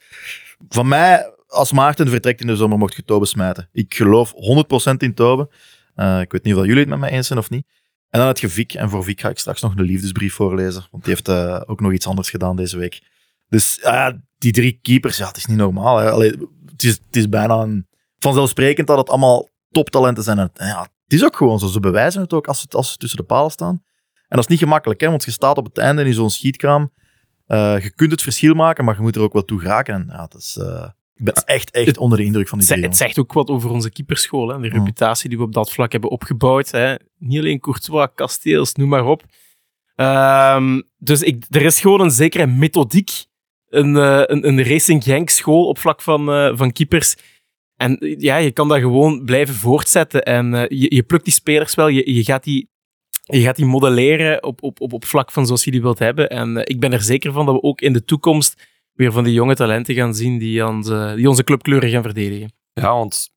[0.70, 3.70] Van mij, als Maarten vertrekt in de zomer, mocht je Tobe smijten.
[3.72, 5.42] Ik geloof 100% in Tobe.
[6.22, 7.66] Ik weet niet of jullie het met mij eens zijn of niet.
[8.10, 8.74] En dan had je Vic.
[8.74, 10.88] En voor Vic ga ik straks nog een liefdesbrief voorlezen.
[10.92, 11.30] Want die heeft
[11.68, 13.02] ook nog iets anders gedaan deze week.
[13.48, 15.98] Dus ja, die drie keepers, ja, het is niet normaal.
[16.20, 17.88] Het, is, het is bijna een,
[18.20, 20.38] vanzelfsprekend dat het allemaal toptalenten zijn.
[20.38, 21.68] En, ja, het is ook gewoon zo.
[21.68, 23.82] Ze bewijzen het ook als ze, als ze tussen de palen staan.
[24.14, 26.92] En dat is niet gemakkelijk, hè, want je staat op het einde in zo'n schietkraam.
[27.46, 29.94] Eh, je kunt het verschil maken, maar je moet er ook wel toe geraken.
[29.94, 32.80] En ja, dat is, eh, ik ben echt, echt onder de indruk van die drie
[32.82, 34.48] ze- het zegt ook wat over onze keeperschool.
[34.48, 34.60] Hè?
[34.60, 36.72] De reputatie die we op dat vlak hebben opgebouwd.
[36.72, 36.96] Hè?
[37.18, 39.24] Niet alleen Courtois, Kasteels, noem maar op.
[39.96, 43.12] Ehm, dus ik, er is gewoon een zekere methodiek.
[43.70, 46.26] Een, eh, een, een Racing Genk school op vlak van,
[46.58, 47.16] van keepers.
[47.80, 50.24] En eh, ja, je kan dat gewoon blijven voortzetten.
[50.24, 51.88] En eh, je, je plukt die spelers wel.
[51.88, 52.70] Je, je, gaat, die,
[53.24, 56.30] je gaat die modelleren op, op, op, op vlak van zoals je die wilt hebben.
[56.30, 59.24] En eh, ik ben er zeker van dat we ook in de toekomst weer van
[59.24, 62.54] die jonge talenten gaan zien die, onze, die onze clubkleuren gaan verdedigen.
[62.74, 63.30] Ja, want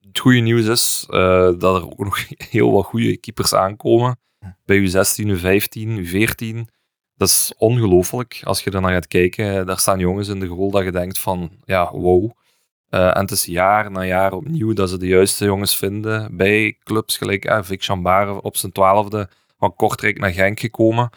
[0.00, 4.18] het goede nieuws is eh, dat er ook nog heel wat goede keepers aankomen.
[4.64, 6.56] Bij U16, U15, U14.
[7.14, 9.66] Dat is ongelooflijk als je er naar gaat kijken.
[9.66, 12.30] Daar staan jongens in de goal dat je denkt van, ja, wow.
[12.90, 16.76] Eh, en het is jaar na jaar opnieuw dat ze de juiste jongens vinden bij
[16.84, 19.28] clubs gelijk eh, Vic Chambare op zijn twaalfde
[19.58, 21.10] van Kortrijk naar Genk gekomen.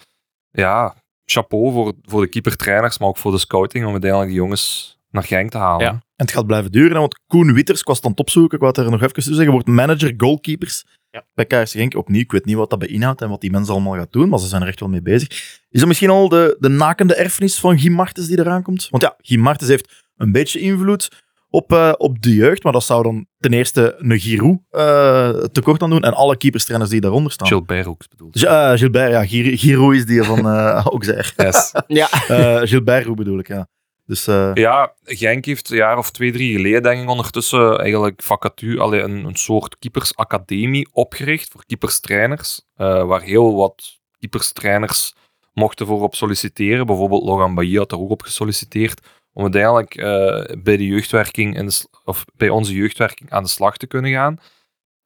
[0.51, 0.95] Ja,
[1.25, 5.23] chapeau voor, voor de keepertrainers, maar ook voor de scouting om uiteindelijk die jongens naar
[5.23, 5.85] Genk te halen.
[5.85, 5.91] Ja.
[5.91, 8.63] En het gaat blijven duren, want Koen Witters, ik was het aan het opzoeken, ik
[8.63, 11.25] wou het er nog even toe zeggen, wordt manager goalkeepers Ja.
[11.33, 11.95] bij KRC Genk.
[11.95, 14.39] Opnieuw, ik weet niet wat dat beinhoudt en wat die mensen allemaal gaat doen, maar
[14.39, 15.29] ze zijn er echt wel mee bezig.
[15.69, 18.87] Is dat misschien al de, de nakende erfenis van Guy Martens die eraan komt?
[18.89, 21.09] Want ja, Guy Martens heeft een beetje invloed
[21.53, 25.81] op, eh, op de jeugd, maar dat zou dan ten eerste een Giroud eh, tekort
[25.81, 27.47] aan doen en alle keeperstrainers die daaronder staan.
[27.47, 28.39] Gilbert ook bedoeld.
[28.39, 31.31] G- eh, Gilbert, ja, Gir- Giroud is die van uh, Auxerre.
[31.37, 31.71] Yes.
[31.87, 32.07] Ja.
[32.27, 33.67] Eh, Gilbert Roux bedoel ik, ja.
[34.05, 38.21] Dus eh, Ja, Genk heeft een jaar of twee, drie geleden, denk ik, ondertussen eigenlijk
[38.23, 43.83] vacature, allee, een, een soort keepersacademie opgericht voor keeperstrainers, eh, waar heel wat
[44.19, 45.15] keeperstrainers
[45.53, 46.85] mochten voor op solliciteren.
[46.85, 49.01] Bijvoorbeeld Logan Bailly had er ook op gesolliciteerd,
[49.33, 53.49] om uiteindelijk eh, bij, de jeugdwerking in de, s- of bij onze jeugdwerking aan de
[53.49, 54.37] slag te kunnen gaan.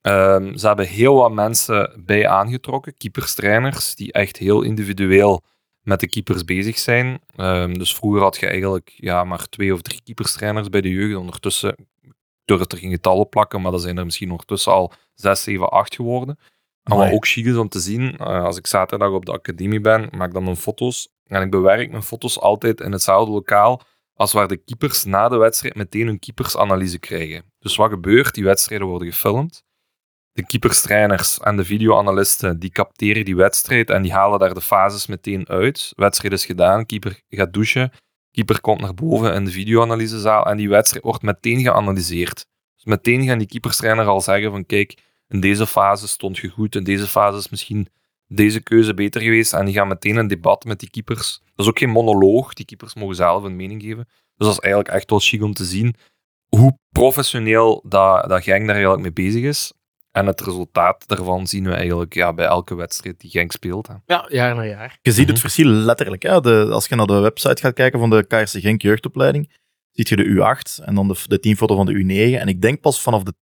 [0.01, 5.41] Ehm, ze hebben heel wat mensen bij aangetrokken, keeperstrainers, die echt heel individueel
[5.81, 7.19] met de keepers bezig zijn.
[7.35, 11.15] Ehm, dus vroeger had je eigenlijk ja, maar twee of drie keeperstrainers bij de jeugd.
[11.15, 12.13] Ondertussen ik
[12.57, 15.95] durf er geen getallen plakken, maar dat zijn er misschien ondertussen al zes, zeven, acht
[15.95, 16.39] geworden.
[16.83, 19.81] En wat ook chic is om te zien, eh, als ik zaterdag op de academie
[19.81, 21.09] ben, maak dan mijn foto's.
[21.25, 23.81] En ik bewerk mijn foto's altijd in hetzelfde lokaal
[24.17, 27.43] als waar de keepers na de wedstrijd meteen hun keepersanalyse krijgen.
[27.59, 28.33] Dus wat gebeurt?
[28.33, 29.65] Die wedstrijden worden gefilmd.
[30.31, 35.07] De keeperstrainers en de videoanalisten die capteren die wedstrijd en die halen daar de fases
[35.07, 35.93] meteen uit.
[35.95, 37.91] Wedstrijd is gedaan, keeper gaat douchen,
[38.31, 42.45] keeper komt naar boven in de videoanalysezaal en die wedstrijd wordt meteen geanalyseerd.
[42.75, 46.75] Dus meteen gaan die keeperstrainer al zeggen van kijk, in deze fase stond je goed,
[46.75, 47.87] in deze fase is misschien
[48.27, 51.41] deze keuze beter geweest en die gaan meteen een debat met die keepers.
[51.55, 54.07] Dat is ook geen monoloog, die keepers mogen zelf een mening geven.
[54.35, 55.95] Dus dat is eigenlijk echt wel chic om te zien
[56.47, 59.71] hoe professioneel dat, dat Genk daar eigenlijk mee bezig is.
[60.11, 63.87] En het resultaat daarvan zien we eigenlijk ja, bij elke wedstrijd die Genk speelt.
[63.87, 63.93] Hè.
[64.05, 64.99] ja, jaar na jaar.
[65.01, 65.31] Je ziet Mhm.
[65.31, 66.23] het verschil letterlijk.
[66.23, 66.41] Hè?
[66.41, 69.53] De, als je naar de website gaat kijken van de KRC Genk jeugdopleiding,
[69.91, 72.39] ziet je de U8 en dan de, de teamfoto van de U9.
[72.39, 73.33] En ik denk pas vanaf de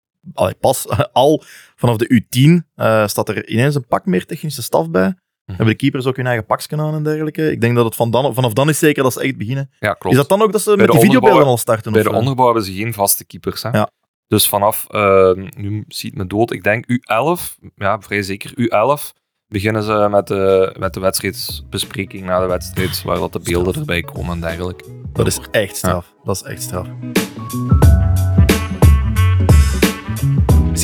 [0.59, 1.43] pas, al
[1.75, 5.13] vanaf de U10 eh, staat er ineens een pak meer technische staf bij.
[5.45, 7.51] Hebben de keepers ook hun eigen pakjes aan en dergelijke.
[7.51, 9.71] Ik denk dat het van dan, vanaf dan is zeker dat ze echt beginnen.
[9.79, 10.15] Ja, klopt.
[10.15, 11.91] Is dat dan ook dat ze Bij met de die videobeelden al starten?
[11.91, 12.19] Bij of, de eh?
[12.19, 13.63] onderbouw hebben ze geen vaste keepers.
[13.63, 13.69] Hè?
[13.69, 13.89] Ja.
[14.27, 19.13] Dus vanaf, eh, nu ziet me dood, ik denk U11, ja, vrij zeker U11,
[19.47, 24.01] beginnen ze met de, met de wedstrijdsbespreking na de wedstrijd, waar dat de beelden erbij
[24.01, 24.85] komen en dergelijke.
[25.13, 26.13] Dat is echt straf.
[26.23, 26.87] Dat is echt straf.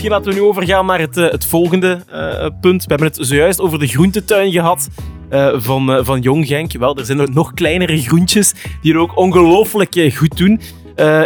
[0.02, 2.84] Misschien laten we nu overgaan naar het, eh, het volgende eh, punt.
[2.84, 4.88] We hebben het zojuist over de groentetuin gehad
[5.30, 6.72] eh, van, van Jong Genk.
[6.72, 10.62] Wel, er zijn er nog kleinere groentjes die het ook ongelooflijk goed doen.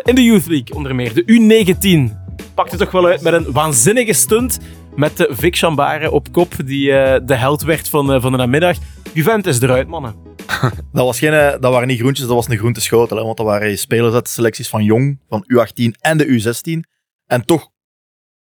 [0.04, 1.14] In de Youth League onder meer.
[1.14, 2.16] De U19
[2.54, 4.60] pakt het toch wel uit met een waanzinnige stunt
[4.96, 6.88] met de Vic Chambare op kop, die
[7.26, 8.78] de held werd van, van de namiddag.
[9.14, 10.16] Juventus eruit, mannen.
[10.94, 13.24] Dat, was geen, dat waren niet groentjes, dat was een groenteschotel.
[13.24, 16.90] Want dat waren spelers uit selecties van Jong, van U18 en de U16.
[17.26, 17.74] En toch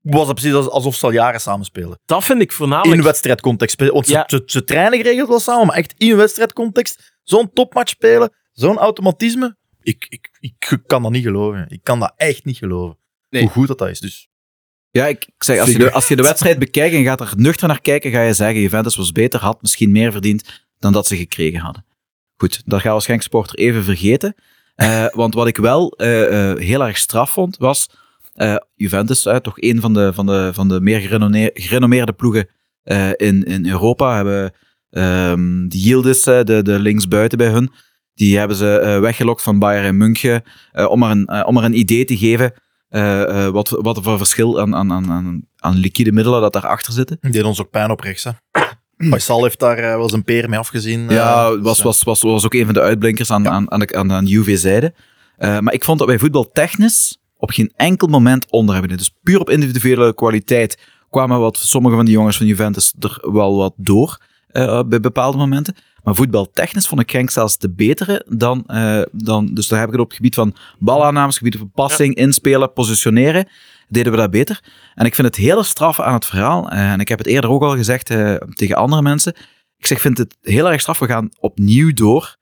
[0.01, 1.99] was het precies als- alsof ze al jaren samen spelen.
[2.05, 2.97] Dat vind ik voornamelijk...
[2.99, 3.81] In wedstrijdcontext.
[3.91, 4.25] Want ze, Ja.
[4.27, 7.17] ze, ze trainen geregeld wel samen, maar echt in wedstrijdcontext.
[7.23, 9.57] Zo'n topmatch spelen, zo'n automatisme.
[9.83, 11.65] Ik, ik, ik kan dat niet geloven.
[11.69, 12.99] Ik kan dat echt niet geloven.
[13.31, 13.43] Nee.
[13.43, 14.01] Hoe goed dat, dat is.
[14.01, 14.29] Dus
[14.91, 17.33] Ja, ik, ik zeg, als je, de, als je de wedstrijd bekijkt en gaat er
[17.37, 21.07] nuchter naar kijken, ga je zeggen, Juventus was beter, had misschien meer verdiend dan dat
[21.07, 21.85] ze gekregen hadden.
[22.37, 24.35] Goed, dat gaat als Genk supporter even vergeten.
[24.75, 27.89] Eh, want wat ik wel eh, eh, heel erg straf vond, was
[28.39, 32.49] eh, Juventus, eh, toch een van de, van de, van de meer gerenommeer- gerenommeerde ploegen
[32.83, 34.53] eh, in, in Europa, hebben
[34.91, 37.71] ehm die Yildiz, de, de linksbuiten bij hun,
[38.15, 42.17] die hebben ze weggelokt van Bayern München om, maar een, om maar een idee te
[42.17, 42.53] geven
[43.53, 47.19] wat, wat voor verschil aan, aan, aan, aan, aan liquide middelen dat daarachter zitten.
[47.21, 48.25] die deed ons ook pijn op rechts.
[48.25, 48.31] Hè.
[49.11, 51.09] Faisal heeft daar wel zijn peer mee afgezien.
[51.09, 53.95] Ja, was, dus, was, was, was ook een van de uitblinkers aan, aan, aan de,
[53.95, 54.95] aan, aan de UV-zijde.
[55.37, 58.97] Eh, maar ik vond dat wij voetbal technisch op geen enkel moment onder hebben.
[58.97, 60.79] Dus puur op individuele kwaliteit
[61.11, 64.19] kwamen wat, sommige van die jongens van Juventus er wel wat door
[64.49, 65.75] eh, bij bepaalde momenten.
[66.03, 69.47] Maar voetbaltechnisch vond ik Genk zelfs de betere dan, eh, dan...
[69.55, 73.49] Dus daar heb ik het op het gebied van balaannames, gebied van passing, inspelen, positioneren.
[73.89, 74.61] Deden we dat beter.
[74.95, 76.71] En ik vind het hele straf aan het verhaal.
[76.71, 78.07] eh, en ik heb het eerder ook al gezegd
[78.55, 79.35] tegen andere mensen.
[79.77, 80.99] Ik zeg, vind het heel erg straf.
[80.99, 82.37] We gaan opnieuw door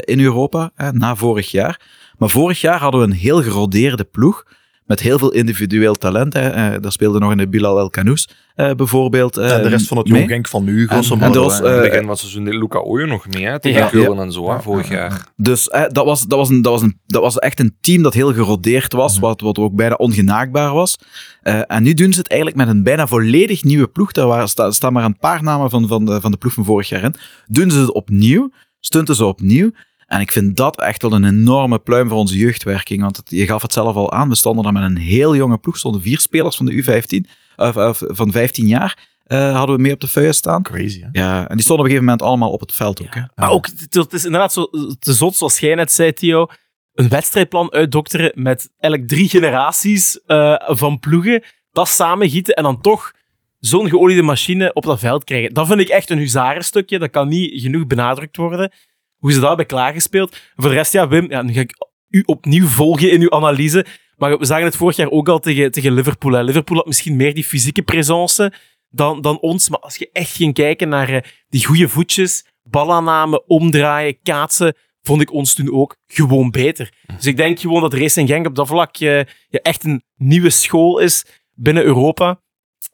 [0.00, 1.80] in Europa, na vorig jaar.
[2.18, 4.44] Maar vorig jaar hadden we een heel gerodeerde ploeg.
[4.86, 6.32] Met heel veel individueel talent.
[6.34, 6.48] Hè.
[6.48, 9.36] Eh, daar speelde nog een Bilal El Kanous eh, bijvoorbeeld.
[9.36, 10.18] eh, en de rest van het mee.
[10.18, 11.24] Jong Genk van nu, en modo.
[11.26, 11.58] er was.
[11.58, 13.86] In het Eh, begin van het seizoen Luca Oyo nog mee, hè, tegen Ja.
[13.88, 15.26] Keulen en zo, hè, vorig jaar.
[15.36, 18.14] Dus dat, was, dat, was een, dat, was een, dat was echt een team dat
[18.14, 19.20] heel gerodeerd was, Mhm.
[19.20, 20.98] wat, wat ook bijna ongenaakbaar was.
[21.42, 24.12] Eh, en nu doen ze het eigenlijk met een bijna volledig nieuwe ploeg.
[24.12, 26.64] Daar waren, sta- staan maar een paar namen van, van, de, van de ploeg van
[26.64, 27.14] vorig jaar in.
[27.46, 28.50] Doen ze het opnieuw,
[28.80, 29.70] stunten ze opnieuw.
[30.08, 33.00] En ik vind dat echt wel een enorme pluim voor onze jeugdwerking.
[33.02, 35.58] Want het- je gaf het zelf al aan, we stonden daar met een heel jonge
[35.58, 35.76] ploeg.
[35.78, 39.92] stonden vier spelers van de U15, of, of van 15 jaar, eh, hadden we mee
[39.92, 40.62] op de feuille staan.
[40.62, 41.08] Crazy, hè?
[41.12, 43.14] Ja, en die stonden op een gegeven moment allemaal op het veld ook.
[43.14, 43.20] Hè.
[43.34, 46.46] Maar ook, het, het is inderdaad zo te zot, zoals jij net zei, Theo.
[46.94, 51.42] Een wedstrijdplan uitdokteren met eigenlijk drie generaties eh, van ploegen.
[51.72, 53.12] Dat samengieten en dan toch
[53.58, 55.54] zo'n geoliede machine op dat veld krijgen.
[55.54, 56.98] Dat vind ik echt een huzarenstukje.
[56.98, 58.72] Dat kan niet genoeg benadrukt worden.
[59.18, 60.36] Hoe ze dat hebben klaargespeeld.
[60.56, 61.74] Voor de rest, ja, Wim, ja, nu ga ik
[62.08, 63.86] u opnieuw volgen in uw analyse.
[64.16, 66.42] Maar we zagen het vorig jaar ook al tegen, tegen Liverpool.
[66.42, 68.52] Liverpool had misschien meer die fysieke presence
[68.90, 69.68] dan, dan ons.
[69.68, 75.20] Maar als je echt ging kijken naar eh, die goede voetjes, balaanname, omdraaien, kaatsen, vond
[75.20, 76.92] ik ons toen ook gewoon beter.
[77.16, 80.98] Dus ik denk gewoon dat Racing Genk op dat vlak eh, echt een nieuwe school
[80.98, 82.40] is binnen Europa.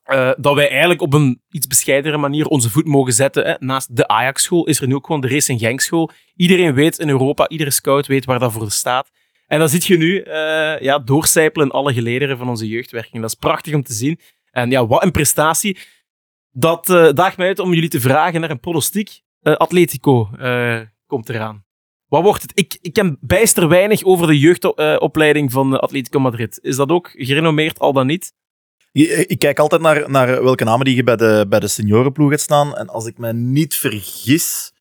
[0.04, 3.44] Eh, dat wij eigenlijk op een iets bescheidere manier onze voet mogen zetten.
[3.44, 3.54] Hè.
[3.58, 6.10] Naast de Ajax-school is er nu ook gewoon de Racing Genk-school.
[6.36, 9.10] Iedereen weet in Europa, iedere scout weet waar dat voor staat.
[9.46, 13.22] En dan zit je nu eh, ja, doorcijpelen in alle gelederen van onze jeugdwerking.
[13.22, 14.20] Dat is prachtig om te zien.
[14.50, 15.78] En ja, wat een prestatie.
[16.50, 19.22] Dat eh, daagt mij uit om jullie te vragen naar een pronostiek.
[19.42, 20.28] Atletico
[21.06, 21.64] komt eraan.
[22.06, 22.52] Wat wordt het?
[22.54, 26.58] Ik, ik ken bijster weinig over de jeugdopleiding van Atletico Madrid.
[26.62, 28.32] Is dat ook gerenommeerd, al dan niet?
[28.98, 32.30] Je- Ik kijk altijd naar, naar welke namen die je bij de, bij de seniorenploeg
[32.30, 32.76] hebt staan.
[32.76, 34.72] En als ik me niet vergis,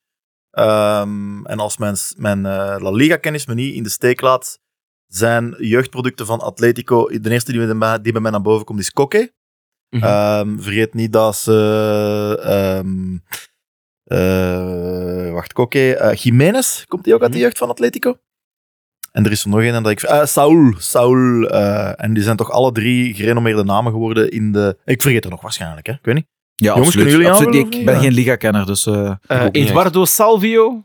[0.52, 4.60] ehm, en als mijn, mijn eh, La Liga-kennis me niet in de steek laat,
[5.08, 8.80] zijn jeugdproducten van Atletico, de eerste die, bij mij- die bij mij naar boven komt,
[8.80, 9.34] is Koke.
[9.90, 10.04] Mhm.
[10.04, 12.40] Ehm, vergeet niet dat ze...
[12.44, 13.18] ehm,
[14.04, 15.96] eh, wacht, Koke.
[15.96, 17.46] eh Jiménez, komt die ook uit de Mhm.
[17.46, 18.18] jeugd van Atletico?
[19.14, 20.02] En er is er nog een en dat ik...
[20.02, 20.74] eh Saul.
[20.78, 21.48] Saul.
[21.50, 24.78] eh, en die zijn toch alle drie gerenommeerde namen geworden in de...
[24.86, 25.94] Ik vergeet er nog waarschijnlijk, hè?
[25.94, 26.26] Ik weet niet.
[26.56, 27.06] Ja, Jongens, absoluut.
[27.08, 27.64] kunnen jullie absoluut.
[27.66, 28.86] aanvullen Ik ben geen liga-kenner, dus...
[28.86, 30.84] eh, Eduardo Salvio,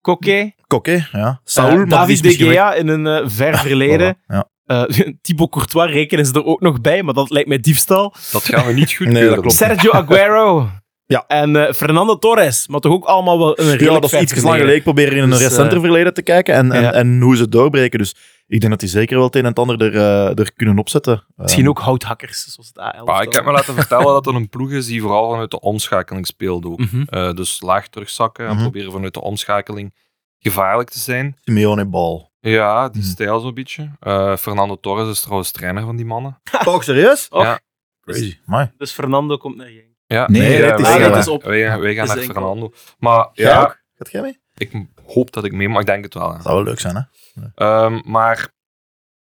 [0.00, 1.40] Coquet, Koke, ja.
[1.44, 2.30] Saul, is David de.
[2.32, 4.16] Gea in een ver verleden.
[4.16, 4.48] Voilà, Ja.
[4.64, 4.82] Eh,
[5.22, 8.14] Thibaut Courtois rekenen ze er ook nog bij, maar dat lijkt mij diefstal.
[8.32, 9.52] Dat gaan we niet goed Nee, klopt.
[9.52, 10.68] Sergio Aguero.
[11.12, 11.24] Ja.
[11.26, 14.20] En eh, Fernando Torres, maar toch ook allemaal wel een redelijk Ja, dat is iets
[14.20, 14.52] lang verleden.
[14.58, 14.76] geleden.
[14.76, 16.92] Ik probeer in een Dus, eh, recenter verleden te kijken en, en, ja.
[16.92, 17.98] en hoe ze het doorbreken.
[17.98, 18.14] Dus
[18.46, 20.78] ik denk dat die zeker wel het een en het ander er, eh, er kunnen
[20.78, 21.24] opzetten.
[21.36, 23.04] Misschien Eh, ook houthakkers, zoals het AL.
[23.04, 25.60] Maar ik heb me laten vertellen dat er een ploeg is die vooral vanuit de
[25.60, 26.78] omschakeling speelt ook.
[26.78, 27.02] Mhm.
[27.06, 28.62] Eh, dus laag terugzakken en Mhm.
[28.62, 29.94] proberen vanuit de omschakeling
[30.38, 31.36] gevaarlijk te zijn.
[31.44, 32.30] Simeone Bal.
[32.40, 33.10] Ja, die Mhm.
[33.10, 33.90] stijl zo'n beetje.
[34.00, 36.40] Eh, Fernando Torres is trouwens trainer van die mannen.
[36.68, 37.28] Oh, serieus?
[37.30, 37.60] Och, Ja.
[38.00, 38.38] Crazy.
[38.46, 38.70] Amai.
[38.78, 39.90] Dus Fernando komt naar Genk.
[40.12, 41.42] Ja, Nee, het is wij, gaan, Het is op.
[41.42, 42.34] wij, wij gaan Het naar enkel.
[42.34, 42.72] Fernando.
[42.98, 43.80] Maar Jij ja, ook?
[43.94, 44.40] Gaat jij mee?
[44.54, 44.72] ik
[45.06, 45.80] hoop dat ik mee mag.
[45.80, 46.32] Ik denk het wel.
[46.32, 47.42] Dat zou wel leuk zijn, hè?
[47.54, 48.48] Ehm, maar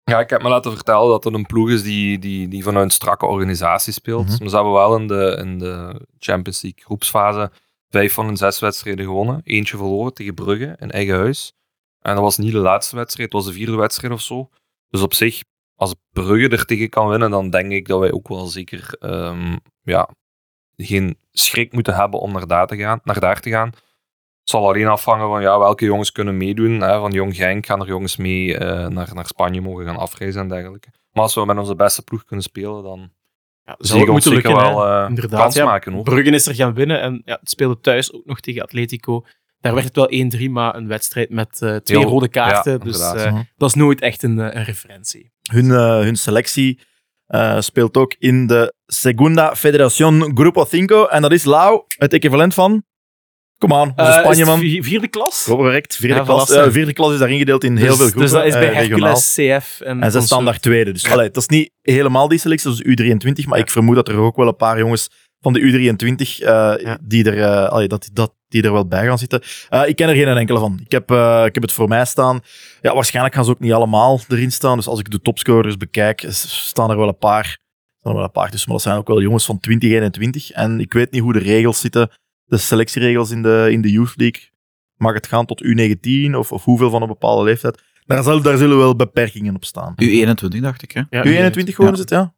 [0.04, 2.86] ja, ik heb me laten vertellen dat er een ploeg is die, die, die vanuit
[2.86, 4.28] een strakke organisatie speelt.
[4.28, 4.38] Mhm.
[4.40, 7.52] Maar ze hebben wel in de, in de Champions League groepsfase
[7.90, 9.42] vijf van hun zes wedstrijden gewonnen.
[9.44, 11.54] Eentje verloren tegen Brugge in eigen huis.
[12.00, 14.50] En dat was niet de laatste wedstrijd, het was de vierde wedstrijd of zo.
[14.90, 15.42] Dus op zich,
[15.76, 19.58] als Brugge er tegen kan winnen, dan denk ik dat wij ook wel zeker ehm,
[19.82, 20.10] ja,
[20.78, 23.00] geen schrik moeten hebben om naar daar te gaan.
[23.04, 23.68] Naar daar te gaan.
[23.68, 26.82] Het zal alleen afhangen van ja, welke jongens kunnen meedoen.
[26.82, 27.00] Hè.
[27.00, 30.48] Van Jong Genk gaan er jongens mee eh, naar, naar Spanje mogen gaan afreizen en
[30.48, 30.88] dergelijke.
[31.12, 33.12] Maar als we met onze beste ploeg kunnen spelen, dan
[33.66, 35.66] Ja, zie ik ons zeker wel eh, Inderdaad, kans ja.
[35.66, 35.94] maken.
[35.94, 36.04] Hoor.
[36.04, 39.26] Bruggen is er gaan winnen en ja, het speelde thuis ook nog tegen Atletico.
[39.60, 42.72] Daar werd het wel 1-3, maar een wedstrijd met eh, twee Heel- rode kaarten.
[42.72, 45.32] ja, dus eh, dat is nooit echt een, een referentie.
[45.52, 46.80] Hun, eh, hun selectie
[47.28, 51.08] eh, speelt ook in de Segunda Federación Grupo 5.
[51.10, 52.84] En dat is Lau, het equivalent van...
[53.58, 54.60] Kom aan, is Spanje, het man.
[54.60, 55.44] vi- Vierde klas?
[55.44, 55.96] Correct.
[55.96, 58.22] Vierde, Ja, klas, eh, vierde klas is daar ingedeeld in heel dus, veel groepen.
[58.22, 58.74] Dus dat is bij.
[58.74, 60.02] Hercules, CF en...
[60.04, 60.92] En ze staan daar tweede.
[60.92, 63.48] Dus allee, dat is niet helemaal die selectie, dat is U23.
[63.48, 65.10] Maar ik vermoed dat er ook wel een paar jongens
[65.44, 66.46] van de U23 eh,
[66.84, 66.98] Ja.
[67.02, 69.42] die, er, eh, allee, dat, dat, die er wel bij gaan zitten.
[69.70, 70.80] Eh, ik ken er geen enkele van.
[70.86, 72.40] Ik heb, eh, ik heb het voor mij staan.
[72.82, 74.78] Ja, waarschijnlijk gaan ze ook niet allemaal erin staan.
[74.78, 77.58] Dus als ik de topscorers bekijk, staan er wel een paar.
[78.00, 80.52] Staan er wel een paar tussen, maar dat zijn ook wel jongens van 2021.
[80.52, 82.10] En ik weet niet hoe de regels zitten,
[82.46, 84.42] de selectieregels in de, in de Youth League.
[84.98, 87.82] Mag het gaan tot U19 of, of hoeveel van een bepaalde leeftijd?
[88.06, 89.96] Daar, zal, daar zullen wel beperkingen op staan.
[90.04, 91.02] U21, dacht ik, hè?
[91.10, 91.92] Ja, U21 gewoon Ja.
[91.94, 92.34] is het, ja.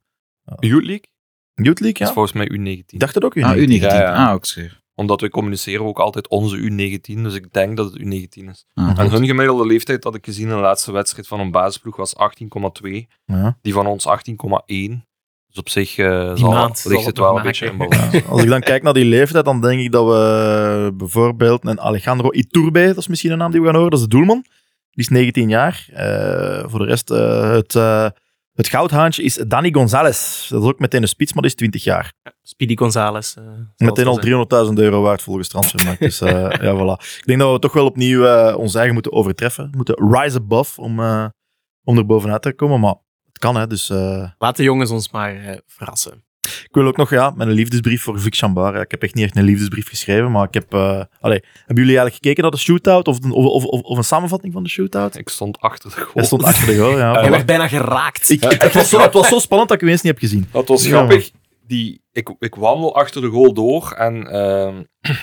[0.60, 1.14] Youth League
[1.56, 2.14] Youth League, is ja.
[2.14, 2.86] volgens mij U19.
[2.86, 3.42] Ik dacht het ook U19.
[3.42, 3.68] Ah, U19.
[3.68, 4.26] Ja, ja.
[4.28, 4.46] Ah, ook.
[4.96, 8.66] Omdat we communiceren ook altijd onze U19, dus ik denk dat het U19 is.
[8.74, 11.96] Ah, En hun gemiddelde leeftijd had ik gezien in de laatste wedstrijd van een basisploeg
[11.96, 12.16] was
[12.84, 12.92] 18,2.
[13.26, 13.58] Ja.
[13.62, 15.04] Die van ons 18,1.
[15.48, 18.26] Dus op zich eh, zal, maand zal ligt het het wel een beetje in balans.
[18.30, 22.34] Als ik dan kijk naar die leeftijd, dan denk ik dat we bijvoorbeeld een Alejandro
[22.34, 24.46] Iturbe, dat is misschien een naam die we gaan horen, dat is de doelman.
[24.92, 25.88] Die is 19 jaar.
[25.94, 28.08] Eh, voor de rest, eh, het, eh,
[28.56, 30.48] Het goudhaantje is Danny Gonzalez.
[30.50, 32.14] Dat is ook meteen een spits, maar die is 20 jaar.
[32.42, 33.36] Speedy Gonzales.
[33.36, 33.44] eh,
[33.78, 36.00] Meteen al wel 300.000 euro waard volgens Transfermarkt.
[36.00, 36.32] Dus eh,
[36.66, 37.04] ja, voilà.
[37.18, 39.68] Ik denk dat we toch wel opnieuw eh, ons eigen moeten overtreffen.
[39.72, 41.00] We moeten rise above om,
[41.84, 42.80] om er bovenuit te komen.
[42.80, 42.96] Maar
[43.28, 43.68] het kan, hè.
[43.68, 43.88] Dus.
[44.38, 46.25] Laat de jongens ons maar verrassen.
[46.64, 48.76] Ik wil ook nog, ja, met een liefdesbrief voor Vic Chambard.
[48.76, 50.74] Ja, Ik heb echt niet echt een liefdesbrief geschreven, maar ik heb...
[50.74, 50.80] eh
[51.20, 53.08] allee, hebben jullie eigenlijk gekeken naar de shootout?
[53.08, 55.18] Of, een- of, of, een samenvatting van de shootout?
[55.18, 56.12] Ik stond achter de goal.
[56.14, 57.12] Hij stond achter de goal, ja.
[57.22, 58.30] Hij werd bijna geraakt.
[58.30, 60.48] Ik, het, was zo, het was zo spannend dat ik hem eens niet heb gezien.
[60.52, 61.32] Dat was grappig.
[61.68, 64.84] Die, ik, ik wandel achter de goal door en ehm,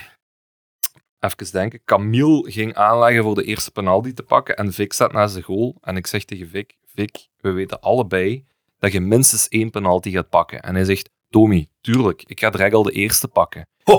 [1.20, 1.80] even denken.
[1.84, 5.76] Camille ging aanleggen voor de eerste penalty te pakken en Vic staat naast de goal.
[5.80, 8.44] En ik zeg tegen Vic, Vic, we weten allebei
[8.78, 10.62] dat je minstens één penalty gaat pakken.
[10.62, 13.66] En hij zegt, Tommy, tuurlijk, ik ga direct al de eerste pakken.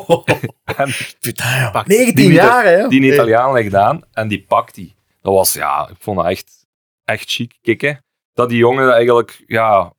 [0.78, 1.70] En Putain, ja.
[1.70, 1.88] Pak.
[1.88, 2.88] 19 Die jaar, hè.
[2.88, 3.14] die Hey.
[3.14, 4.96] Italiaan legt aan en die pakt die.
[5.22, 6.66] Dat was, ja, ik vond dat echt,
[7.06, 8.04] echt chic kicken.
[8.34, 9.94] Dat die jongen eigenlijk, ja,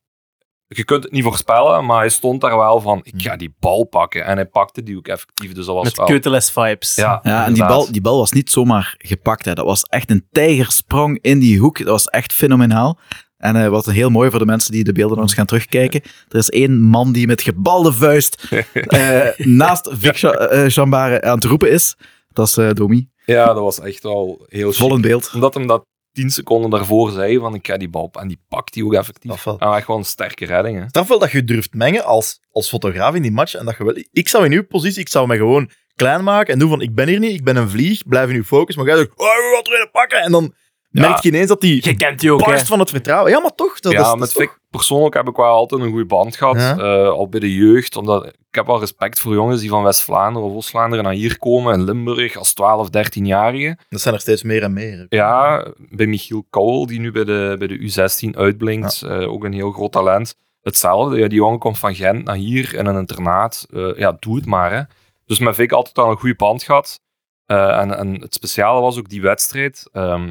[0.66, 3.84] je kunt het niet voorspellen, maar hij stond daar wel van, ik ga die bal
[3.84, 4.24] pakken.
[4.24, 6.06] En hij pakte die ook effectief, dus dat was Met wel...
[6.06, 6.94] Keuteles vibes.
[6.94, 9.44] Ja, Ja, en die bal, die bal was niet zomaar gepakt.
[9.44, 9.54] Hè.
[9.54, 11.78] Dat was echt een tijgersprong in die hoek.
[11.78, 12.98] Dat was echt fenomenaal.
[13.44, 16.00] En eh, wat heel mooi voor de mensen die de beelden nog eens gaan terugkijken.
[16.28, 21.34] Er is één man die met gebalde vuist eh, naast Vic Cha- eh, Chambare aan
[21.34, 21.96] het roepen is.
[22.32, 23.08] Dat is eh, Domi.
[23.26, 24.72] Ja, dat was echt wel heel.
[24.72, 25.30] Vol in beeld.
[25.34, 28.16] Omdat hem dat tien seconden daarvoor zei, van ik ga die bal op.
[28.16, 29.30] En die pakt die ook effectief.
[29.30, 29.58] Dat wel.
[29.58, 30.88] Ah, echt gewoon een sterke redding, hè.
[30.88, 33.54] Straf wel dat je durft mengen als, als fotograaf in die match.
[33.54, 36.52] En dat je wel, ik zou in uw positie, ik zou me gewoon klein maken
[36.52, 38.76] en doen van, ik ben hier niet, ik ben een vlieg, blijf in uw focus.
[38.76, 40.20] Maar jij zegt, oh, we gaan er een pakken.
[40.22, 40.54] En dan.
[41.00, 42.46] Merk je ineens dat die Je kent die ook, hè.
[42.46, 43.30] barst van het vertrouwen.
[43.30, 43.80] Ja, maar toch.
[43.80, 46.04] Dat ja, is, dat met is toch- Vic persoonlijk heb ik wel altijd een goede
[46.06, 46.56] band gehad.
[46.56, 46.76] Ja.
[46.78, 47.96] eh, al bij de jeugd.
[47.96, 51.74] Omdat ik heb wel respect voor jongens die van West-Vlaanderen of Oost-Vlaanderen naar hier komen.
[51.74, 53.78] In Limburg als 12, 13-jarigen.
[53.88, 55.06] Dat zijn er steeds meer en meer.
[55.08, 59.02] Ja, bij Michiel Kouwel, die nu bij de, bij de U16 uitblinkt.
[59.02, 60.34] eh, ook een heel groot talent.
[60.62, 61.18] Hetzelfde.
[61.18, 63.66] Ja, die jongen komt van Gent naar hier in een internaat.
[63.74, 64.72] Eh, ja, doe het maar.
[64.72, 64.82] Hè.
[65.26, 67.00] Dus met Vic altijd al een goede band gehad.
[67.46, 69.88] Eh, en, en het speciale was ook die wedstrijd.
[69.92, 70.30] Ehm,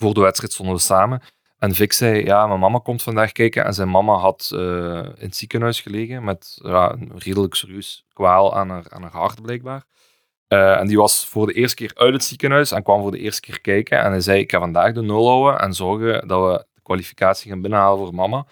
[0.00, 1.22] voor de wedstrijd stonden we samen.
[1.58, 3.64] En Vic zei, ja, mijn mama komt vandaag kijken.
[3.64, 4.60] En zijn mama had eh,
[4.96, 9.42] in het ziekenhuis gelegen met ja, een redelijk serieus kwaal aan haar, aan haar hart,
[9.42, 9.84] blijkbaar.
[10.48, 13.18] Eh, en die was voor de eerste keer uit het ziekenhuis en kwam voor de
[13.18, 13.98] eerste keer kijken.
[13.98, 17.50] En hij zei, ik ga vandaag de nul houden en zorgen dat we de kwalificatie
[17.50, 18.46] gaan binnenhalen voor mama.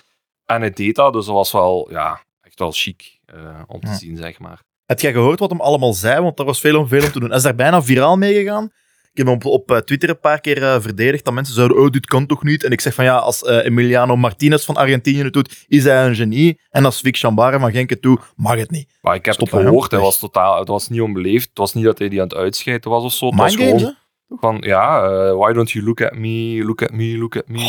[0.47, 3.87] En hij deed dat, dus dat was wel, ja, echt wel chic eh, om te
[3.87, 3.95] Ja.
[3.95, 4.63] zien, zeg maar.
[4.87, 6.21] Heb jij gehoord wat hem allemaal zei?
[6.23, 7.29] Want daar was veel om veel om te doen.
[7.29, 8.71] Hij is daar bijna viraal mee gegaan.
[9.19, 11.25] Ik heb hem op, op eh, Twitter een paar keer eh, verdedigd.
[11.25, 12.65] Dat mensen zeiden, oh, dit kan toch niet?
[12.65, 16.07] En ik zeg van ja, als eh, Emiliano Martinez van Argentinië het doet, is hij
[16.07, 16.61] een genie.
[16.71, 18.89] En als Vic Chambare van Genk het doet, mag het niet.
[19.01, 20.01] Maar ik heb Stop het gehoord, weg.
[20.01, 21.49] was totaal, het was niet onbeleefd.
[21.49, 23.27] Het was niet dat hij die aan het uitscheiden was of zo.
[23.27, 23.97] Het was gewoon?
[24.29, 27.61] Van, ja, eh, why don't you look at me, look at me, look at me.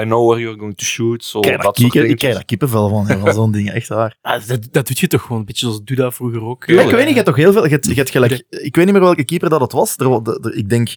[0.00, 1.24] I know where you're going to shoot.
[1.24, 3.70] Zo, krijg, daar dat soort kieken- ik krijg daar kippenvel van, ja, van zo'n ding.
[3.70, 4.16] Echt waar.
[4.22, 6.64] Ah, dat, dat doet je toch gewoon een beetje zoals Duda vroeger ook.
[6.66, 7.64] Ja, ik weet niet, je hebt toch heel veel...
[7.64, 9.96] Je hebt, je hebt gelijk, ik weet niet meer welke keeper dat het was.
[9.96, 10.88] Er, er- ik denk...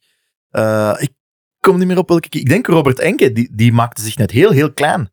[0.49, 1.09] eh, ik
[1.59, 2.49] kom niet meer op welke keeper.
[2.49, 5.11] Ik denk Robert Enke, die, die maakte zich net heel, heel klein.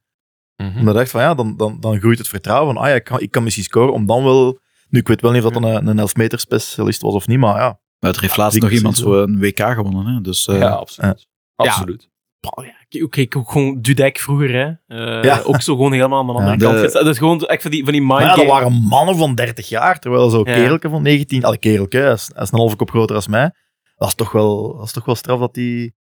[0.56, 0.78] Mhm.
[0.78, 3.04] Omdat ik dacht van ja, dan, dan, dan groeit het vertrouwen van ah ja, ik
[3.04, 4.58] kan, ik kan misschien scoren om dan wel...
[4.88, 7.38] Nu, ik weet wel niet of dat een, een 11 meter specialist was of niet,
[7.38, 7.80] maar ja.
[8.04, 10.06] Maar er heeft laatst nog iemand zo een WK gewonnen.
[10.14, 10.20] Hè?
[10.20, 11.26] Dus, eh, ja, absoluut.
[11.56, 11.64] Ja.
[11.64, 12.10] Absoluut.
[12.56, 14.96] Ja, ik- ik ook gewoon Dudek vroeger, hè.
[15.16, 15.40] Eh, Ja.
[15.44, 16.60] Ook zo gewoon helemaal aan de andere Ja.
[16.64, 16.74] kant.
[16.76, 17.04] De- gestaan.
[17.04, 19.68] Dat is gewoon echt van die, van die mind ja, dat waren mannen van 30
[19.68, 20.54] jaar, terwijl zo'n Ja.
[20.54, 21.44] kerelke van 19...
[21.44, 23.52] Allee, kerelke, hij is, hij is een halve kop groter als mij.
[23.96, 25.94] Dat is toch wel, dat is toch wel straf dat die...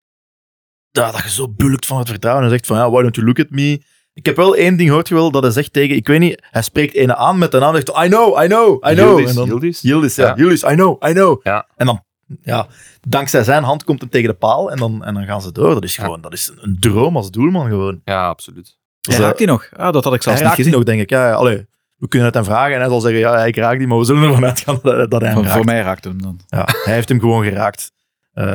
[0.91, 3.27] Ja, dat je zo bulkt van het vertrouwen en zegt van ja, why don't you
[3.27, 3.83] look at me?
[4.13, 5.95] Ik heb wel één ding gehoord je wel, dat hij zegt tegen...
[5.95, 8.47] Ik weet niet, hij spreekt ene aan met de naam en zegt I know, I
[8.47, 9.17] know, I know.
[9.17, 9.81] Yildiz, en dan, Yildiz.
[9.81, 10.27] Yildiz, ja.
[10.27, 10.35] Ja.
[10.35, 11.39] Yildiz, I know, I know.
[11.43, 11.67] Ja.
[11.75, 12.03] En dan,
[12.41, 12.67] ja,
[13.07, 15.73] dankzij zijn hand komt hem tegen de paal en dan, en dan gaan ze door.
[15.73, 16.03] Dat is Ja.
[16.03, 18.01] gewoon, dat is een, een droom als doelman gewoon.
[18.05, 18.77] Ja, absoluut.
[19.01, 19.69] Dus, hij eh, raakt die nog.
[19.75, 20.73] Ah, dat had ik hij zelfs niet gezien.
[20.73, 21.09] nog, denk ik.
[21.09, 21.65] Ja, ja, allee,
[21.97, 24.05] we kunnen het hem vragen en hij zal zeggen, ja, ik raak die, maar we
[24.05, 25.53] zullen ervan uitgaan dat, dat hij hem raakt.
[25.55, 26.39] voor mij raakte hem dan.
[26.47, 27.91] Ja, hij heeft hem gewoon geraakt.
[28.33, 28.45] Eh,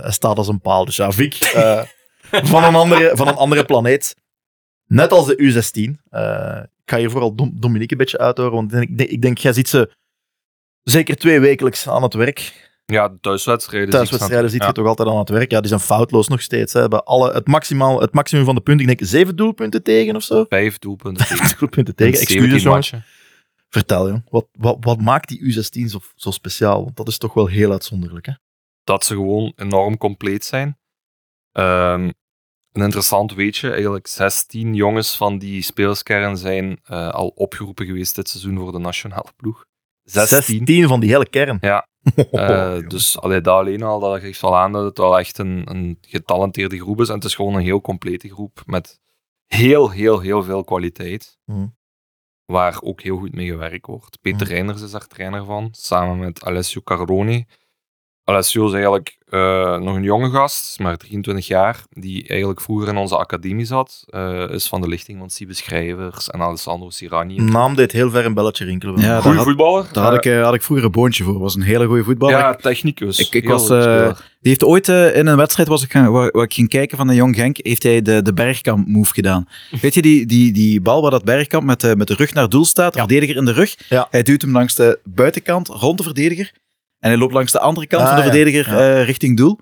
[0.00, 0.84] hij staat als een paal.
[0.84, 1.80] Dus ja, Vic, eh,
[2.52, 4.16] van, een andere, van een andere planeet.
[4.88, 6.02] Net als de U16.
[6.10, 9.38] Eh, ik ga hier vooral Dom, Dominique een beetje uithoren, want ik denk, ik denk,
[9.38, 9.92] jij ziet ze
[10.82, 12.66] zeker twee wekelijks aan het werk.
[12.86, 13.90] Ja, de thuiswedstrijden.
[13.90, 15.50] Thuiswedstrijden zie ziet je toch altijd aan het werk.
[15.50, 16.72] Ja, die zijn foutloos nog steeds.
[16.72, 16.88] Hè.
[16.88, 20.22] Bij alle, het, maximaal, het maximum van de punten, ik denk zeven doelpunten tegen of
[20.22, 20.44] zo.
[20.48, 21.36] Vijf doelpunten tegen.
[21.36, 22.16] Vijf doelpunten tegen.
[22.16, 22.92] 17 Excuses, jongens.
[23.68, 24.22] Vertel, jong.
[24.30, 26.84] Wat, wat, wat maakt die U16 zo, zo speciaal?
[26.84, 28.32] Want dat is toch wel heel uitzonderlijk, hè?
[28.88, 30.78] dat ze gewoon enorm compleet zijn.
[31.52, 32.10] Ehm,
[32.72, 38.28] een interessant weetje, eigenlijk 16 jongens van die speelskern zijn eh, al opgeroepen geweest dit
[38.28, 39.64] seizoen voor de nationale ploeg.
[40.02, 40.42] 16.
[40.42, 41.58] 16 van die hele kern.
[41.60, 41.86] Ja.
[42.30, 45.62] Eh, dus allee, dat alleen al, dat geeft wel aan dat het wel echt een,
[45.70, 47.08] een getalenteerde groep is.
[47.08, 49.00] En het is gewoon een heel complete groep met
[49.46, 51.38] heel, heel, heel veel kwaliteit.
[51.44, 51.66] Mhm.
[52.44, 54.20] Waar ook heel goed mee gewerkt wordt.
[54.20, 54.46] Peter.
[54.46, 57.44] Reinders is daar trainer van, samen met Alessio Cardoni.
[58.28, 62.96] Alessio is eigenlijk eh, nog een jonge gast, maar 23 jaar, die eigenlijk vroeger in
[62.96, 64.04] onze academie zat.
[64.06, 67.40] eh, is van de lichting van Siebe Schrijvers en Alessandro Sirani.
[67.40, 69.00] naam deed heel ver een belletje rinkelen.
[69.00, 69.86] Ja, had- voetballer.
[69.92, 71.38] Daar had ik, eh, had ik vroeger een boontje voor.
[71.38, 72.38] was een hele goede voetballer.
[72.38, 73.18] ja, technicus.
[73.18, 76.54] Ik, ik was, die heeft ooit in een wedstrijd was ik gaan, waar, waar ik
[76.54, 79.48] ging kijken van de Jong Genk, heeft hij de, de bergkamp move gedaan.
[79.82, 82.48] Weet je, die, die, die bal waar dat bergkamp met, de met de rug naar
[82.48, 83.04] doel staat, de Ja.
[83.06, 83.76] verdediger in de rug.
[83.88, 84.06] Ja.
[84.10, 86.52] Hij duwt hem langs de buitenkant rond de verdediger.
[87.00, 88.30] En hij loopt langs de andere kant Ah, van de ja.
[88.32, 88.94] verdediger Ja.
[88.98, 89.58] eh, richting doel.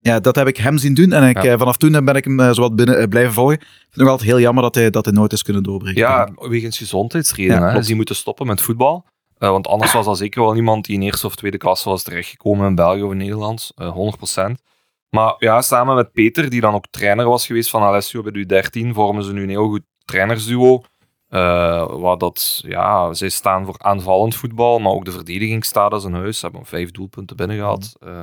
[0.00, 1.12] Ja, dat heb ik hem zien doen.
[1.12, 1.52] En ik, Ja.
[1.52, 3.54] eh, vanaf toen ben ik hem eh, zowat binnen blijven volgen.
[3.54, 6.00] Ik vind het nog altijd heel jammer dat hij, dat hij nooit is kunnen doorbreken.
[6.00, 7.60] Ja, wegens gezondheidsredenen.
[7.62, 7.82] Ja, hè.
[7.82, 9.04] Ze moeten stoppen met voetbal.
[9.38, 12.02] Eh, want anders was dat zeker wel iemand die in eerste of tweede klasse was
[12.02, 13.70] terechtgekomen in België of in Nederland.
[13.76, 14.62] eh 100%.
[15.10, 18.62] Maar ja, samen met Peter, die dan ook trainer was geweest van Alessio bij de
[18.90, 20.82] U13, vormen ze nu een heel goed trainersduo.
[21.28, 26.04] Eh waar dat, ja, zij staan voor aanvallend voetbal, maar ook de verdediging staat als
[26.04, 26.38] een huis.
[26.38, 27.96] Ze hebben vijf doelpunten binnen gehad.
[28.00, 28.20] Eh,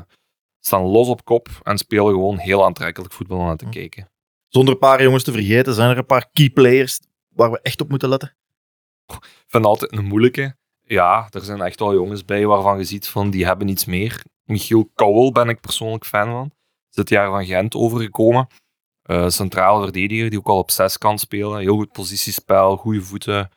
[0.60, 3.72] staan los op kop en spelen gewoon heel aantrekkelijk voetbal om naar te Mm.
[3.72, 4.10] kijken.
[4.48, 7.00] Zonder een paar jongens te vergeten, zijn er een paar key players
[7.36, 8.36] waar we echt op moeten letten.
[9.08, 10.56] Ik vind het altijd een moeilijke.
[10.82, 14.24] Ja, er zijn echt wel jongens bij waarvan je ziet van die hebben iets meer.
[14.44, 16.52] Michiel Kouwel ben ik persoonlijk fan van.
[16.90, 18.48] Is dit jaar van Gent overgekomen.
[19.06, 21.60] Eh, centrale verdediger die ook al op zes kan spelen.
[21.60, 23.50] Heel goed positiespel, goede voeten.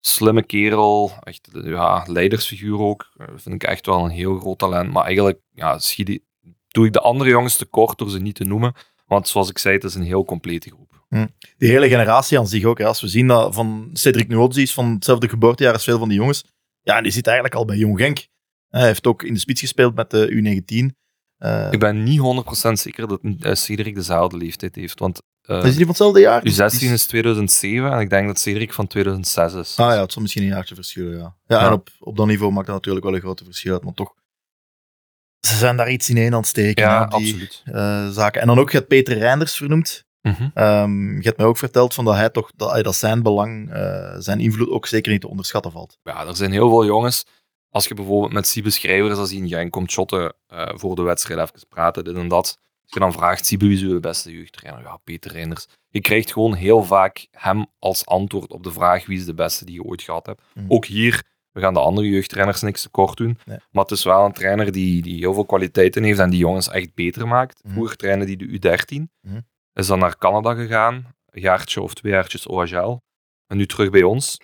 [0.00, 1.12] Slimme kerel.
[1.20, 3.10] Echt, ja, leidersfiguur ook.
[3.16, 4.92] Eh, vind ik echt wel een heel groot talent.
[4.92, 5.80] Maar eigenlijk ja,
[6.68, 8.74] doe ik de andere jongens tekort door ze niet te noemen.
[9.06, 10.88] Want zoals ik zei, het is een heel complete groep.
[11.58, 12.78] Die hele generatie aan zich ook.
[12.78, 12.86] Hè.
[12.86, 16.18] Als we zien dat van Cedric Nuodzi is van hetzelfde geboortejaar als veel van die
[16.18, 16.44] jongens.
[16.82, 18.26] Ja, en die zit eigenlijk al bij Jong Genk.
[18.68, 20.96] Hij heeft ook in de spits gespeeld met de U19.
[21.38, 24.98] Eh, Ik ben niet 100% zeker dat eh, Cedric dezelfde leeftijd heeft.
[24.98, 26.42] Want eh, is die van hetzelfde jaar?
[26.42, 29.76] U16 is 2007 en ik denk dat Cedric van 2006 is.
[29.78, 31.34] Ah ja, het zal misschien een jaartje verschillen, ja.
[31.46, 31.66] Ja, Ja.
[31.66, 34.14] en op, op dat niveau maakt dat natuurlijk wel een grote verschil uit, maar toch.
[35.46, 37.62] Ze zijn daar iets ineen aan het steken, Ja, hè, die absoluut.
[38.14, 38.40] zaken.
[38.40, 40.06] En dan ook, je hebt Peter Reinders vernoemd.
[40.54, 43.70] Ehm, je hebt mij ook verteld van dat hij toch, dat, hij- dat zijn belang,
[44.18, 45.98] zijn invloed ook zeker niet te onderschatten valt.
[46.02, 47.24] Ja, er zijn heel veel jongens.
[47.70, 51.02] Als je bijvoorbeeld met Siebe Schrijvers, als hij in Genk komt shotten eh, voor de
[51.02, 52.58] wedstrijd, even praten, dit en dat.
[52.82, 54.82] Als je dan vraagt, wie is uw beste jeugdtrainer?
[54.82, 55.66] Ja, Peter Reinders.
[55.88, 59.64] Je krijgt gewoon heel vaak hem als antwoord op de vraag wie is de beste
[59.64, 60.42] die je ooit gehad hebt.
[60.54, 60.64] Mhm.
[60.68, 63.38] Ook hier, we gaan de andere jeugdtrainers niks tekort doen.
[63.44, 63.58] Nee.
[63.70, 66.68] Maar het is wel een trainer die, die heel veel kwaliteiten heeft en die jongens
[66.68, 67.64] echt beter maakt.
[67.64, 67.72] Mhm.
[67.72, 69.08] Vroeger trainde die de U13.
[69.20, 69.40] Mhm.
[69.72, 71.14] Is dan naar Canada gegaan.
[71.26, 72.96] Een jaartje of twee jaartjes OHL.
[73.46, 74.38] En nu terug bij ons.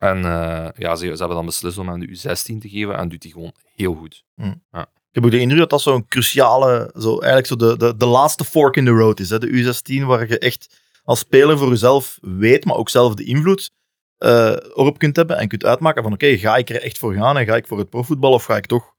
[0.00, 3.08] En eh, ja, ze, ze hebben dan beslist om hem de U16 te geven en
[3.08, 4.24] doet hij gewoon heel goed.
[4.82, 8.06] Ik heb ook de indruk dat dat zo'n cruciale, zo, eigenlijk zo de, de, de
[8.06, 9.30] laatste fork in the road is.
[9.30, 9.38] Hè?
[9.38, 13.70] De U16, waar je echt als speler voor jezelf weet, maar ook zelf de invloed
[14.16, 17.36] eh, erop kunt hebben en kunt uitmaken van oké, ga ik er echt voor gaan
[17.36, 18.94] en ga ik voor het profvoetbal of ga ik toch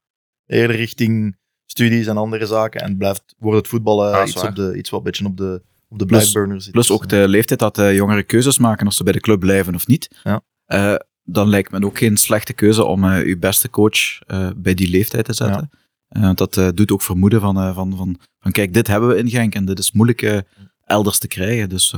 [0.46, 1.36] eerder richting
[1.66, 4.48] studies en andere zaken en blijft, wordt het voetbal eh, Ja, iets, waar.
[4.48, 6.32] op de, iets wat een beetje op de, op de zit.
[6.72, 9.40] Plus Dus, ook de leeftijd dat de jongere keuzes maken als ze bij de club
[9.40, 10.20] blijven of niet.
[10.22, 10.42] Ja.
[10.72, 10.94] Eh,
[11.24, 14.88] dan lijkt me ook geen slechte keuze om eh, uw beste coach eh, bij die
[14.90, 15.70] leeftijd te zetten.
[16.08, 19.16] Eh, dat eh, doet ook vermoeden van, eh, van, van, van, kijk, dit hebben we
[19.16, 20.38] in Genk en dit is moeilijk eh,
[20.84, 21.68] elders te krijgen.
[21.68, 21.94] Dus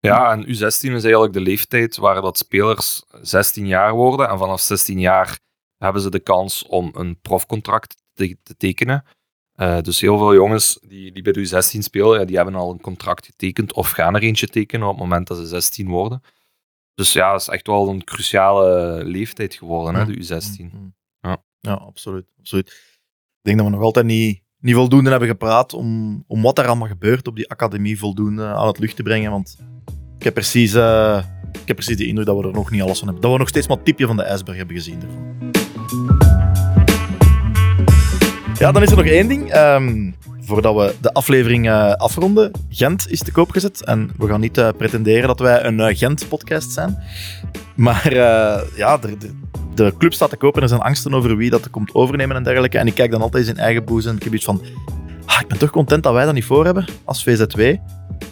[0.00, 4.28] Ja, en U16 is eigenlijk de leeftijd waar dat spelers 16 jaar worden.
[4.28, 5.38] En vanaf 16 jaar
[5.78, 9.04] hebben ze de kans om een profcontract te, te tekenen.
[9.54, 12.70] Eh, dus heel veel jongens die, die bij de U16 spelen, ja, die hebben al
[12.72, 16.22] een contract getekend of gaan er eentje tekenen op het moment dat ze 16 worden.
[16.94, 20.64] Dus ja, dat is echt wel een cruciale leeftijd geworden, hè, de U16.
[20.64, 20.86] Mhm.
[21.20, 21.42] Ja.
[21.60, 22.68] ja, absoluut, absoluut.
[22.68, 26.66] Ik denk dat we nog altijd niet, niet voldoende hebben gepraat om, om wat er
[26.66, 29.30] allemaal gebeurt op die academie voldoende aan het lucht te brengen.
[29.30, 29.56] Want
[30.18, 32.98] ik heb precies, eh, ik heb precies de indruk dat we er nog niet alles
[32.98, 33.22] van hebben.
[33.22, 35.02] Dat we nog steeds maar het tipje van de ijsberg hebben gezien.
[35.02, 35.52] ervan.
[38.58, 39.50] Ja, dan is er nog één ding.
[39.50, 40.12] Ehm,
[40.46, 42.50] voordat we de aflevering eh, afronden.
[42.68, 43.84] Gent is te koop gezet.
[43.84, 46.98] En we gaan niet eh, pretenderen dat wij een eh, Gent-podcast zijn.
[47.74, 48.14] Maar
[48.76, 49.30] ja, de, de,
[49.74, 52.42] de club staat te koop en er zijn angsten over wie dat komt overnemen en
[52.42, 52.78] dergelijke.
[52.78, 54.16] En ik kijk dan altijd in eigen boezem.
[54.16, 54.62] Ik heb iets van...
[55.26, 57.74] ah, ik ben toch content dat wij dat niet voor hebben als VZW.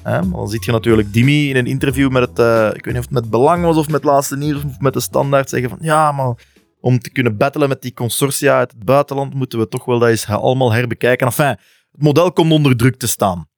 [0.02, 2.38] Maar dan zie je natuurlijk Dimi in een interview met het...
[2.76, 5.00] ik weet niet of het met Belang was of met Laatste Nieuws of met de
[5.00, 5.78] Standaard zeggen van...
[5.80, 6.34] Ja, maar
[6.82, 10.08] om te kunnen battelen met die consortia uit het buitenland moeten we toch wel dat
[10.08, 11.26] eens allemaal herbekijken.
[11.26, 11.56] Enfin,
[11.92, 13.50] het model komt onder druk te staan.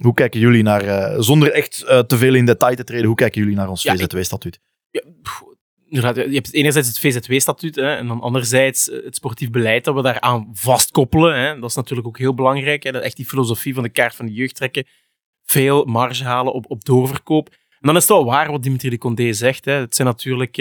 [0.00, 3.16] Hoe kijken jullie naar, eh, zonder echt eh, te veel in detail te treden, hoe
[3.16, 4.60] kijken jullie naar ons Ja, VZW-statuut?
[5.90, 9.94] Ja, je hebt enerzijds het VZW-statuut hè, en dan anderzijds eh, het sportief beleid dat
[9.94, 11.40] we daaraan vastkoppelen.
[11.40, 11.58] Hè.
[11.58, 12.82] Dat is natuurlijk ook heel belangrijk.
[12.82, 14.86] Hè, dat echt die filosofie van de kaart van de jeugd trekken
[15.44, 17.48] veel marge halen op, op doorverkoop.
[17.48, 19.64] En dan is het wel waar wat Dimitri de Condé zegt.
[19.64, 19.72] Hè.
[19.72, 20.56] Het zijn natuurlijk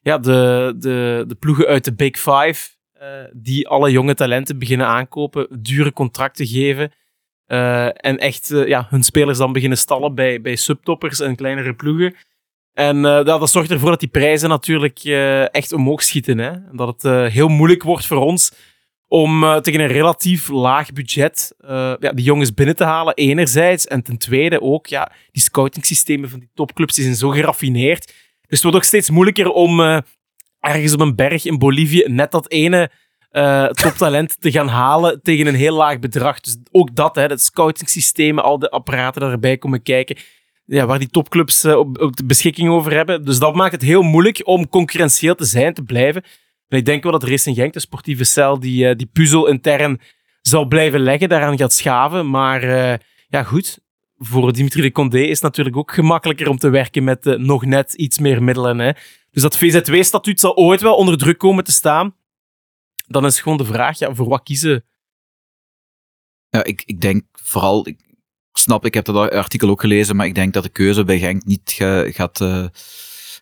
[0.00, 4.86] ja, de, de, de ploegen uit de Big Five eh, die alle jonge talenten beginnen
[4.86, 6.92] aankopen, dure contracten geven
[7.46, 11.74] eh, en echt eh, ja, hun spelers dan beginnen stallen bij, bij subtoppers en kleinere
[11.74, 12.14] ploegen.
[12.72, 15.04] En dat, dat zorgt ervoor dat die prijzen natuurlijk
[15.52, 16.38] echt omhoog schieten.
[16.38, 16.52] Hè?
[16.72, 18.52] Dat het heel moeilijk wordt voor ons
[19.06, 21.54] om tegen een relatief laag budget
[22.00, 23.86] ja, die jongens binnen te halen, enerzijds.
[23.86, 28.06] En ten tweede ook, ja, die scoutingsystemen van die topclubs zijn zo geraffineerd.
[28.06, 28.14] Dus
[28.48, 30.02] het wordt ook steeds moeilijker om
[30.60, 32.90] ergens op een berg in Bolivie net dat ene
[33.30, 36.40] eh, toptalent te gaan halen tegen een heel laag bedrag.
[36.40, 40.16] Dus ook dat, hè, dat scoutingsystemen, al de apparaten die komen kijken,
[40.64, 43.24] ja, waar die topclubs eh, op, de beschikking over hebben.
[43.24, 46.22] Dus dat maakt het heel moeilijk om concurrentieel te zijn, te blijven.
[46.68, 50.00] En ik denk wel dat Racing Genk, de sportieve cel, die, eh, die puzzel intern
[50.40, 52.30] zal blijven leggen, daaraan gaat schaven.
[52.30, 52.62] Maar
[53.28, 53.78] ja, goed.
[54.20, 57.94] Voor Dimitri de Condé is het natuurlijk ook gemakkelijker om te werken met nog net
[57.94, 58.78] iets meer middelen.
[58.78, 58.90] Hè.
[59.38, 62.14] Dus dat VZW-statuut zal ooit wel onder druk komen te staan.
[63.06, 64.84] Dan is gewoon de vraag, ja, voor wat kiezen?
[66.48, 67.98] Ja, ik, ik denk vooral, ik
[68.52, 71.44] snap, ik heb dat artikel ook gelezen, maar ik denk dat de keuze bij Genk
[71.44, 72.64] niet ga- gaat, eh,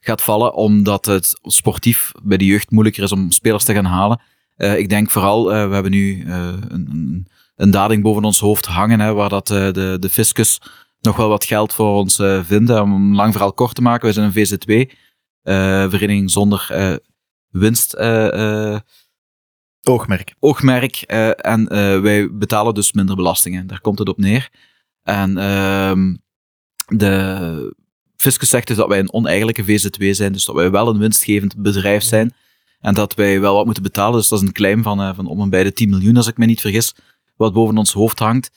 [0.01, 4.21] gaat vallen, omdat het sportief bij de jeugd moeilijker is om spelers te gaan halen.
[4.57, 7.27] Eh, ik denk vooral, eh, we hebben nu een,
[7.57, 10.61] een, dading boven ons hoofd hangen, hè, waar dat, de, de fiscus
[11.01, 12.71] nog wel wat geld voor ons vindt.
[12.71, 14.85] Om lang verhaal kort te maken, we zijn een VZW,
[15.91, 16.95] vereniging zonder eh,
[17.51, 17.93] winst.
[17.93, 18.81] eh, eh,
[19.83, 20.35] Oogmerk.
[20.41, 20.97] oogmerk.
[20.97, 23.67] eh, en eh, wij betalen dus minder belastingen.
[23.67, 24.51] Daar komt het op neer.
[25.03, 26.17] En ehm,
[26.87, 27.75] de
[28.17, 31.57] fiscus zegt dus dat wij een oneigenlijke VZW zijn, dus dat wij wel een winstgevend
[31.63, 32.35] bedrijf zijn.
[32.81, 34.19] En dat wij wel wat moeten betalen.
[34.19, 36.27] Dus dat is een claim van, eh, van om en bij de 10 miljoen, als
[36.27, 36.95] ik me niet vergis,
[37.37, 38.51] wat boven ons hoofd hangt.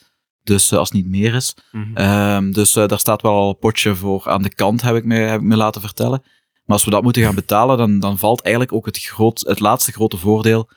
[0.43, 1.55] Dus eh, als het niet meer is.
[1.93, 5.05] Ehm, dus eh, daar staat wel al een potje voor aan de kant, heb ik,
[5.05, 6.23] me, heb ik me laten vertellen.
[6.69, 9.59] Maar als we dat moeten gaan betalen, dan, dan valt eigenlijk ook het, groot, het
[9.59, 10.69] laatste grote voordeel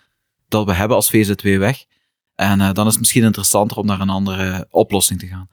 [0.48, 1.84] dat we hebben als VZW weg.
[2.34, 5.48] En eh, dan is het misschien interessanter om naar een andere oplossing te gaan.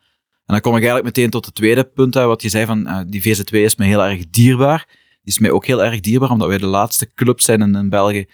[0.46, 2.88] En dan kom ik eigenlijk meteen tot het tweede punt, hè, wat je zei van
[2.88, 4.86] eh, die VZW is me heel erg dierbaar.
[5.22, 7.90] Die is mij ook heel erg dierbaar, omdat wij de laatste club zijn in, in
[7.90, 8.26] België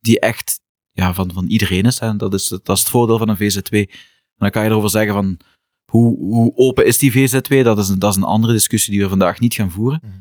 [0.00, 0.60] die echt
[0.92, 1.98] ja, van, van iedereen is.
[1.98, 2.16] Hè.
[2.16, 3.74] Dat, is dat is het voordeel van een VZW.
[3.74, 3.88] En
[4.36, 5.38] dan kan je erover zeggen van
[5.84, 7.64] hoe, hoe open is die VZW?
[7.64, 10.00] Dat is, een, dat is een andere discussie die we vandaag niet gaan voeren.
[10.02, 10.12] Mhm.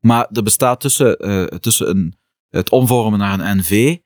[0.00, 2.14] Maar er bestaat tussen, eh, tussen een,
[2.48, 3.96] het omvormen naar een NV,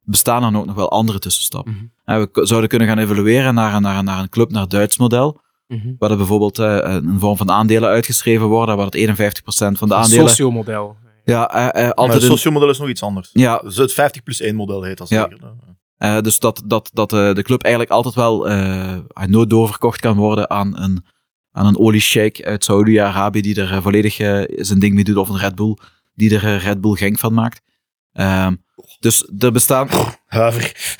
[0.00, 1.72] bestaan er ook nog wel andere tussenstappen.
[1.72, 1.84] Mhm.
[2.04, 4.70] En we zouden kunnen gaan evalueren naar, een- naar, een- naar een club, naar het
[4.70, 5.92] Duits model, Mhm.
[5.98, 9.94] waar er bijvoorbeeld eh, een vorm van aandelen uitgeschreven worden, waar het 51% van de
[9.94, 10.28] Een aandelen...
[10.28, 10.96] sociomodel.
[11.24, 13.30] Ja, eh, eh, Maar altijd het een- sociomodel is nog iets anders.
[13.32, 15.28] ja, Dus het 50 plus 1 model heet dat Ja.
[15.30, 15.52] zeker.
[15.96, 20.16] Eh, dus dat, dat, dat eh, de club eigenlijk altijd wel eh, nooit doorverkocht kan
[20.16, 21.04] worden aan een,
[21.52, 25.28] aan een oliesheik uit Saudi-Arabië die er eh, volledig eh, zijn ding mee doet, of
[25.28, 25.76] een Red Bull
[26.14, 27.60] die er eh, Red Bull Genk van maakt.
[28.12, 28.54] Ehm,
[29.00, 29.88] dus er bestaan...
[30.26, 30.96] Huiver.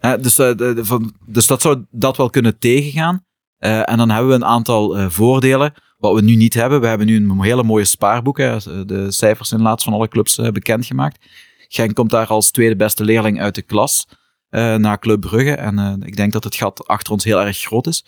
[0.20, 3.26] Dus, de- de- van, dus dat zou dat wel kunnen tegengaan.
[3.58, 6.80] En dan hebben we een aantal voordelen, wat we nu niet hebben.
[6.80, 8.38] We hebben nu een hele mooie spaarboek.
[8.38, 8.56] Hè.
[8.86, 11.24] De cijfers zijn laatst van alle clubs eh, bekendgemaakt.
[11.68, 14.06] Genk komt daar als tweede beste leerling uit de klas
[14.50, 15.54] naar Club Brugge.
[15.54, 18.04] En ik denk dat het gat achter ons heel erg groot is.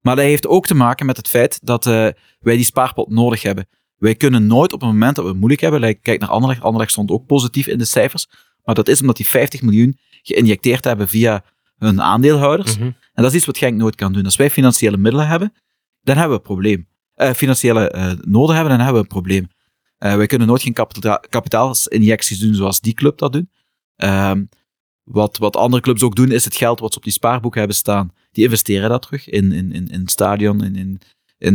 [0.00, 2.08] Maar dat heeft ook te maken met het feit dat eh,
[2.40, 3.68] wij die spaarpot nodig hebben.
[3.96, 6.62] Wij kunnen nooit op het moment dat we het moeilijk hebben, like, kijk naar Anderlecht,
[6.62, 8.26] Anderlecht stond ook positief in de cijfers,
[8.64, 11.44] maar dat is omdat die 50 miljoen geïnjecteerd hebben via
[11.78, 12.76] hun aandeelhouders.
[12.78, 12.84] Mhm.
[12.84, 14.24] En dat is iets wat Genk nooit kan doen.
[14.24, 15.52] Als wij financiële middelen hebben,
[16.02, 16.88] dan hebben we een probleem.
[17.14, 19.48] Eh, financiële eh, noden hebben, dan hebben we een probleem.
[19.98, 23.50] Wij kunnen nooit geen kapita kapitaalsinjecties doen zoals die club dat doen.
[23.96, 24.44] Ehm,
[25.10, 27.76] wat, wat andere clubs ook doen, is het geld wat ze op die spaarboek hebben
[27.76, 31.00] staan, die investeren dat terug in, in, in, in stadion, in, in,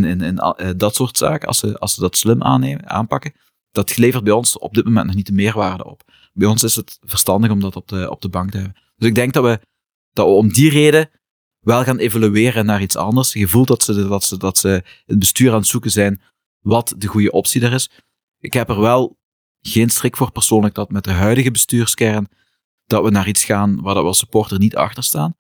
[0.04, 3.34] in, in, eh, dat soort zaken, als ze, als ze dat slim aannemen, aanpakken.
[3.72, 6.04] Dat levert bij ons op dit moment nog niet de meerwaarde op.
[6.34, 8.76] Bij ons is het verstandig om dat op de, op de bank te hebben.
[8.96, 9.60] Dus ik denk dat we,
[10.12, 11.10] dat om die reden
[11.60, 13.34] wel gaan evalueren naar iets anders.
[13.34, 16.22] Je voelt dat ze, dat ze, dat ze het bestuur aan het zoeken zijn
[16.60, 17.90] wat de goede optie daar is.
[18.40, 19.18] Ik heb er wel
[19.62, 22.28] geen schrik voor persoonlijk dat met de huidige bestuurskern
[22.86, 25.36] dat we naar iets gaan waar dat we als supporter niet achter staan.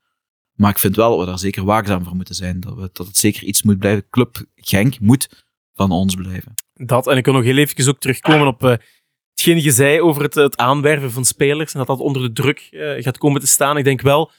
[0.54, 2.60] Maar ik vind wel dat we daar zeker waakzaam voor moeten zijn.
[2.60, 4.10] Dat, we, dat het zeker iets moet blijven.
[4.10, 6.54] Club Genk moet van ons blijven.
[6.74, 8.76] Dat, en ik kan nog heel even ook terugkomen op eh,
[9.30, 12.68] hetgeen je zei over het, het aanwerven van spelers en dat dat onder de druk
[12.72, 13.78] eh, gaat komen te staan.
[13.78, 14.32] Ik denk wel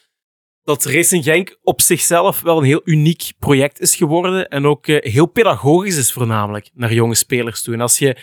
[0.62, 5.12] dat Racing Genk op zichzelf wel een heel uniek project is geworden en ook eh,
[5.12, 7.74] heel pedagogisch is voornamelijk naar jonge spelers toe.
[7.74, 8.16] En als je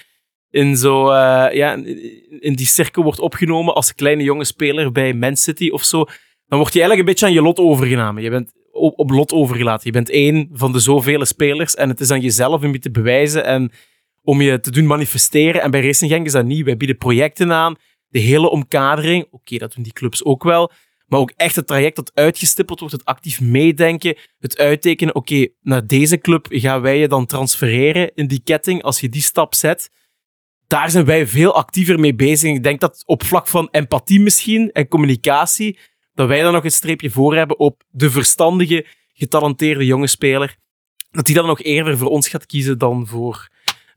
[0.51, 1.73] in, zo, eh, ja,
[2.39, 6.05] in die cirkel wordt opgenomen als kleine jonge speler bij Man City of zo,
[6.47, 8.23] dan word je eigenlijk een beetje aan je lot overgenomen.
[8.23, 9.85] Je bent op, op lot overgelaten.
[9.85, 12.91] Je bent één van de zoveel spelers en het is aan jezelf om je te
[12.91, 13.71] bewijzen en
[14.21, 15.61] om je te doen manifesteren.
[15.61, 16.65] En bij Racing Genk is dat niet.
[16.65, 17.75] Wij bieden projecten aan,
[18.07, 19.27] de hele omkadering.
[19.31, 20.71] Oké, dat doen die clubs ook wel.
[21.07, 25.15] Maar ook echt het traject dat uitgestippeld wordt, het actief meedenken, het uittekenen.
[25.15, 29.21] Oké, naar deze club gaan wij je dan transfereren in die ketting als je die
[29.21, 29.89] stap zet.
[30.71, 32.55] Daar zijn wij veel actiever mee bezig.
[32.55, 35.79] Ik denk dat op vlak van empathie misschien en communicatie,
[36.13, 40.55] dat wij dan nog een streepje voor hebben op de verstandige, getalenteerde jonge speler.
[41.11, 43.47] Dat die dan nog eerder voor ons gaat kiezen dan voor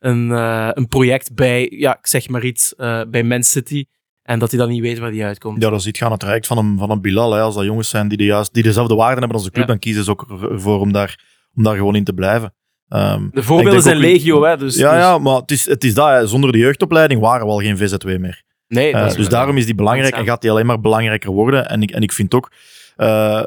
[0.00, 3.84] een, eh, een project bij, ja, ik zeg maar iets, eh, bij Man City.
[4.22, 5.62] En dat hij dan niet weet waar die uitkomt.
[5.62, 7.32] Ja, dat is iets gaan het traject van een, van een Bilal.
[7.32, 7.40] Hè.
[7.40, 9.70] Als dat jongens zijn die, de juist, die dezelfde waarden hebben als de club, Ja.
[9.70, 12.54] dan kiezen ze ook ervoor om daar, om daar gewoon in te blijven.
[12.88, 14.56] Ehm, De voorbeelden zijn ook- legio, hè.
[14.56, 16.08] Dus, ja, dus- ja, maar het is, het is dat.
[16.08, 16.26] hè.
[16.26, 18.42] Zonder de jeugdopleiding waren we al geen VZW meer.
[18.68, 21.68] Nee, Eh, dus daarom is die belangrijk en gaat die alleen maar belangrijker worden.
[21.68, 22.52] En ik, en ik vind ook...
[22.96, 23.42] eh,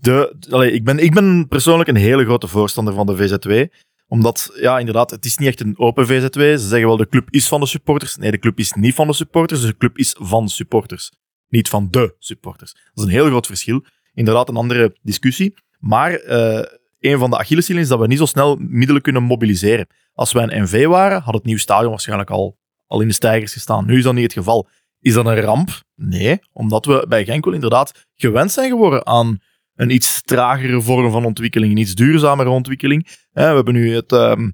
[0.00, 3.64] de, allee, ik, ben, ik ben persoonlijk een hele grote voorstander van de VZW.
[4.08, 6.40] Omdat, ja, inderdaad, het is niet echt een open VZW.
[6.40, 8.16] Ze zeggen wel, de club is van de supporters.
[8.16, 9.60] Nee, de club is niet van de supporters.
[9.60, 11.12] De club is van supporters.
[11.48, 12.72] Niet van de supporters.
[12.72, 13.84] Dat is een heel groot verschil.
[14.14, 15.54] Inderdaad, een andere discussie.
[15.78, 16.64] Maar eh,
[17.00, 19.86] een van de Achilleshielen is dat we niet zo snel middelen kunnen mobiliseren.
[20.12, 23.52] Als wij een NV waren, had het nieuw stadion waarschijnlijk al, al in de stijgers
[23.52, 23.86] gestaan.
[23.86, 24.68] Nu is dat niet het geval.
[25.00, 25.68] Is dat een ramp?
[25.94, 29.38] Nee, omdat we bij Genk wel inderdaad gewend zijn geworden aan
[29.74, 33.06] een iets tragere vorm van ontwikkeling, een iets duurzamere ontwikkeling.
[33.32, 34.50] Hè, we hebben nu het, ehm,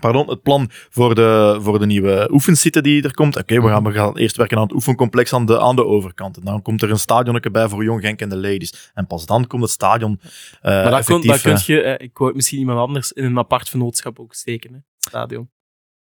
[0.00, 3.36] pardon, het plan voor de, voor de nieuwe oefensite die er komt.
[3.36, 6.36] Oké, we, gaan, we gaan eerst werken aan het oefencomplex aan de, aan de overkant.
[6.36, 8.90] En dan komt er een stadionnetje bij voor Jong Genk en de ladies.
[8.94, 10.20] En pas dan komt het stadion
[10.60, 12.78] eh Maar dat, kun, effectief, dat eh, kun je, eh, ik wou het misschien iemand
[12.78, 14.72] anders, in een apart vennootschap ook steken.
[14.72, 14.78] Hè?
[14.98, 15.50] Stadion.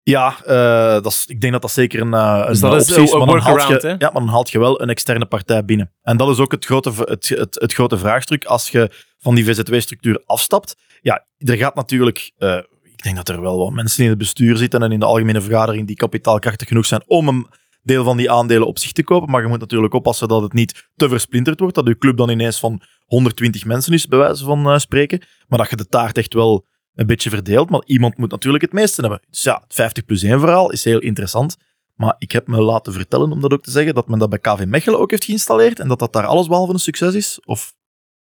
[0.03, 3.03] Ja, eh, dat is, ik denk dat dat zeker een, eh, Dus een dat optie
[3.03, 3.13] is.
[3.13, 5.93] een Maar dan, je, ja, maar dan haalt je wel een externe partij binnen.
[6.03, 9.45] En dat is ook het grote, het, het, het grote vraagstuk als je van die
[9.45, 10.77] VZW-structuur afstapt.
[11.01, 12.33] Ja, er gaat natuurlijk...
[12.37, 12.59] eh,
[13.01, 15.41] ik denk dat er wel wat mensen in het bestuur zitten en in de algemene
[15.41, 17.47] vergadering die kapitaalkrachtig genoeg zijn om een
[17.83, 19.31] deel van die aandelen op zich te kopen.
[19.31, 21.75] Maar je moet natuurlijk oppassen dat het niet te versplinterd wordt.
[21.75, 25.23] Dat je club dan ineens van 120 mensen is, bij wijze van eh, spreken.
[25.49, 27.71] Maar dat je de taart echt wel een beetje verdeelt.
[27.71, 29.21] Maar iemand moet natuurlijk het meeste hebben.
[29.31, 31.57] Dus ja, het 50 plus 1 verhaal is heel interessant.
[31.95, 34.39] Maar ik heb me laten vertellen, om dat ook te zeggen, dat men dat bij
[34.39, 37.41] KV Mechelen ook heeft geïnstalleerd en dat dat daar allesbehalve een succes is.
[37.45, 37.75] Of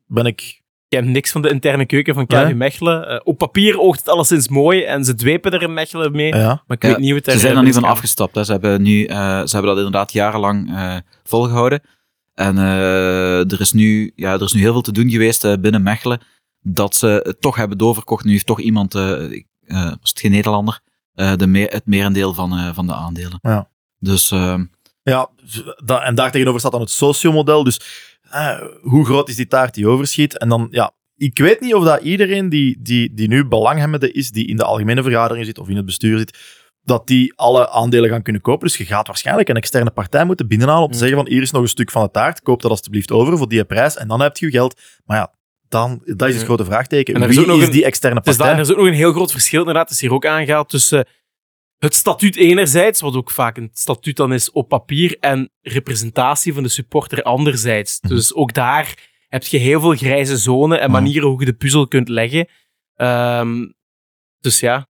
[0.05, 0.58] ben ik...
[0.89, 2.53] Ik heb niks van de interne keuken van KV?
[2.55, 3.07] Mechelen.
[3.09, 6.35] Eh, op papier oogt het alleszins mooi en ze dwepen er in Mechelen mee.
[6.35, 8.35] Ja, Maar ik Ja, weet niet hoe het Ze zijn er nu van afgestapt.
[8.35, 8.43] Hè.
[8.43, 11.81] Ze, hebben nu, eh, ze hebben dat inderdaad jarenlang eh, volgehouden.
[12.33, 15.53] En eh, er, is nu, ja, er is nu heel veel te doen geweest eh,
[15.59, 16.21] binnen Mechelen.
[16.61, 18.23] Dat ze het toch hebben doorverkocht.
[18.25, 20.79] Nu heeft toch iemand, was het geen Nederlander,
[21.19, 23.39] eh, de meer, het merendeel van, eh, van de aandelen.
[23.41, 23.69] Ja.
[23.97, 24.59] Dus eh,
[25.03, 25.29] ja
[25.85, 27.63] en daar tegenover staat dan het sociomodel.
[27.63, 27.79] Dus
[28.31, 30.37] eh, hoe groot is die taart die overschiet?
[30.37, 34.31] En dan, ja, ik weet niet of dat iedereen die, die, die nu belanghebbende is,
[34.31, 36.37] die in de algemene vergadering zit of in het bestuur zit,
[36.83, 38.67] dat die alle aandelen gaan kunnen kopen.
[38.67, 40.99] Dus je gaat waarschijnlijk een externe partij moeten binnenhalen om te Mm.
[41.03, 43.49] zeggen van hier is nog een stuk van de taart, koop dat alsjeblieft over voor
[43.49, 44.81] die prijs en dan heb je je geld.
[45.05, 45.33] Maar ja,
[45.69, 47.13] dan, dat is het grote vraagteken.
[47.15, 48.47] En er is Wie ook nog is een- die externe partij?
[48.49, 50.69] en er is ook nog een heel groot verschil, inderdaad, het is hier ook aangehaald,
[50.69, 51.05] tussen
[51.79, 56.63] het statuut enerzijds, wat ook vaak een statuut dan is op papier, en representatie van
[56.63, 57.99] de supporter anderzijds.
[58.01, 58.13] Mhm.
[58.13, 61.87] Dus ook daar heb je heel veel grijze zone en manieren hoe je de puzzel
[61.87, 62.47] kunt leggen.
[62.95, 63.65] Ehm,
[64.39, 64.87] dus ja,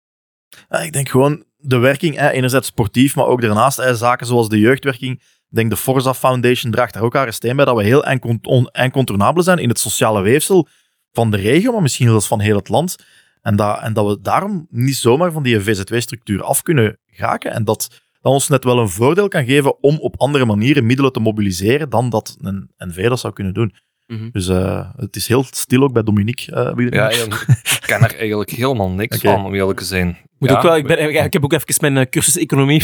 [0.69, 4.49] Ja, ik denk gewoon de werking, hè, enerzijds sportief, maar ook daarnaast hè, zaken zoals
[4.49, 5.13] de jeugdwerking.
[5.19, 8.45] Ik denk de Forza Foundation draagt daar ook haar steen bij dat we heel incont-
[8.45, 10.67] on- incontournabel zijn in het sociale weefsel
[11.11, 12.95] van de regio, maar misschien zelfs van heel het land.
[13.43, 17.51] En dat, en dat we daarom niet zomaar van die VZW-structuur af kunnen geraken.
[17.51, 21.11] En dat dat ons net wel een voordeel kan geven om op andere manieren middelen
[21.11, 23.73] te mobiliseren dan dat een NV dat zou kunnen doen.
[24.07, 24.29] Mhm.
[24.31, 26.55] Dus eh, het is heel stil ook bij Dominique.
[26.55, 30.17] eh, wie- Ja, ik ken er eigenlijk helemaal niks van, om eerlijk te zijn.
[30.37, 32.83] Moet Ja, ook wel, ik, ben, ik heb ook even mijn eh, cursus economie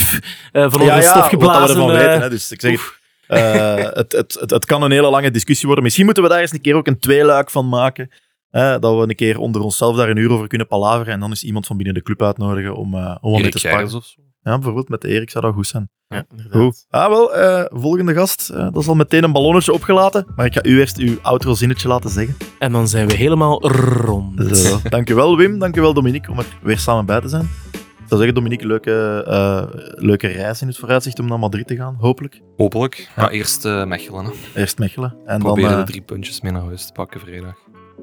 [0.52, 1.76] eh, van ja, ja, stof we geblazen.
[1.76, 2.22] ervan eh, weten.
[2.22, 2.30] Hè.
[2.30, 5.84] Dus ik zeg, het, eh, het, het, het, het kan een hele lange discussie worden.
[5.84, 8.10] Misschien moeten we daar eens een keer ook een tweeluik van maken.
[8.50, 11.14] Hè, dat we een keer onder onszelf daar een uur over kunnen palaveren.
[11.14, 13.60] En dan is iemand van binnen de club uitnodigen om, eh om wat mee te
[13.60, 13.96] Gijs sparren.
[13.98, 14.22] of zo.
[14.42, 15.90] Ja, bijvoorbeeld met Erik zou dat goed zijn.
[16.08, 16.62] ja, inderdaad.
[16.62, 16.86] Goed.
[16.90, 18.50] Ah, wel, eh, volgende gast.
[18.50, 20.26] eh, dat is al meteen een ballonnetje opgelaten.
[20.36, 22.36] Maar ik ga u eerst uw outro zinnetje laten zeggen.
[22.60, 24.58] En dan zijn we helemaal rond.
[24.58, 24.80] Zo.
[24.90, 27.50] Dankjewel Wim, dankjewel Dominique om er weer samen bij te zijn.
[27.74, 29.64] Ik zou zeggen, Dominique, leuke, eh,
[29.96, 32.42] leuke reis in het vooruitzicht om naar Madrid te gaan, hopelijk.
[32.58, 32.96] Hopelijk.
[33.16, 33.22] Ja.
[33.22, 34.26] Maar eerst eh, Mechelen.
[34.26, 34.32] Hè.
[34.60, 35.12] Eerst Mechelen.
[35.12, 37.54] En dan, Proberen eh, de drie puntjes mee naar huis te pakken vrijdag.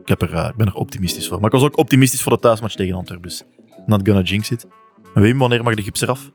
[0.07, 1.36] Ik, heb er, eh, ik ben er optimistisch voor.
[1.40, 3.28] Maar ik was ook optimistisch voor de thuismatch tegen Antwerpen.
[3.28, 3.42] Dus
[3.86, 4.66] not gonna jinx it.
[5.14, 6.30] En Wim, wanneer mag de gips eraf?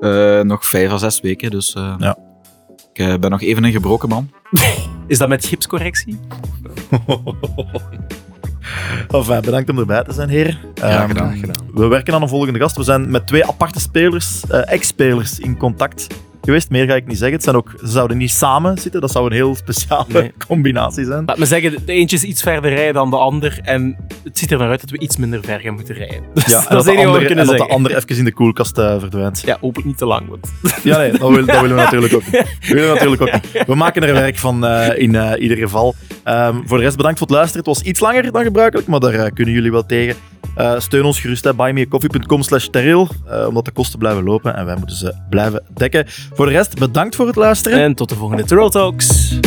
[0.00, 1.50] eh, nog vijf à zes weken.
[1.50, 2.16] Dus eh, Ja.
[2.92, 4.30] ik eh, ben nog even een gebroken man.
[5.06, 6.18] Is dat met gipscorrectie?
[9.08, 10.58] Enfin, bedankt om erbij te zijn, heren.
[10.74, 11.54] Graag Ehm, gedaan.
[11.74, 12.76] We werken aan een volgende gast.
[12.76, 16.06] We zijn met twee aparte spelers, eh, ex-spelers, in contact
[16.44, 16.70] geweest.
[16.70, 17.34] Meer ga ik niet zeggen.
[17.36, 19.00] Het zijn ook, ze zouden niet samen zitten.
[19.00, 20.32] Dat zou een heel speciale Nee.
[20.46, 21.22] combinatie zijn.
[21.26, 23.58] Laat me zeggen, de eentje is iets verder rijden dan de ander.
[23.62, 26.22] En het ziet er naar uit dat we iets minder ver gaan moeten rijden.
[26.34, 28.32] Dus Ja, dat is het de we andere, en dat de ander even in de
[28.32, 29.42] koelkast eh, verdwijnt.
[29.46, 30.48] Ja, hoop ik niet te lang wordt.
[30.82, 32.32] Ja, nee, dat, wil- dat willen we natuurlijk ook niet.
[32.60, 33.66] Dat willen we natuurlijk ook niet.
[33.66, 35.94] We maken er werk van eh, in eh, ieder geval.
[36.24, 37.66] Ehm, voor de rest bedankt voor het luisteren.
[37.66, 40.16] Het was iets langer dan gebruikelijk, maar daar kunnen jullie wel tegen.
[40.56, 44.76] Eh, steun ons gerust, buymeacoffee.com slash terreel, eh, omdat de kosten blijven lopen en wij
[44.76, 46.04] moeten ze blijven dekken.
[46.08, 47.78] Voor de rest, bedankt voor het luisteren.
[47.78, 49.38] En tot de volgende Troll Talks.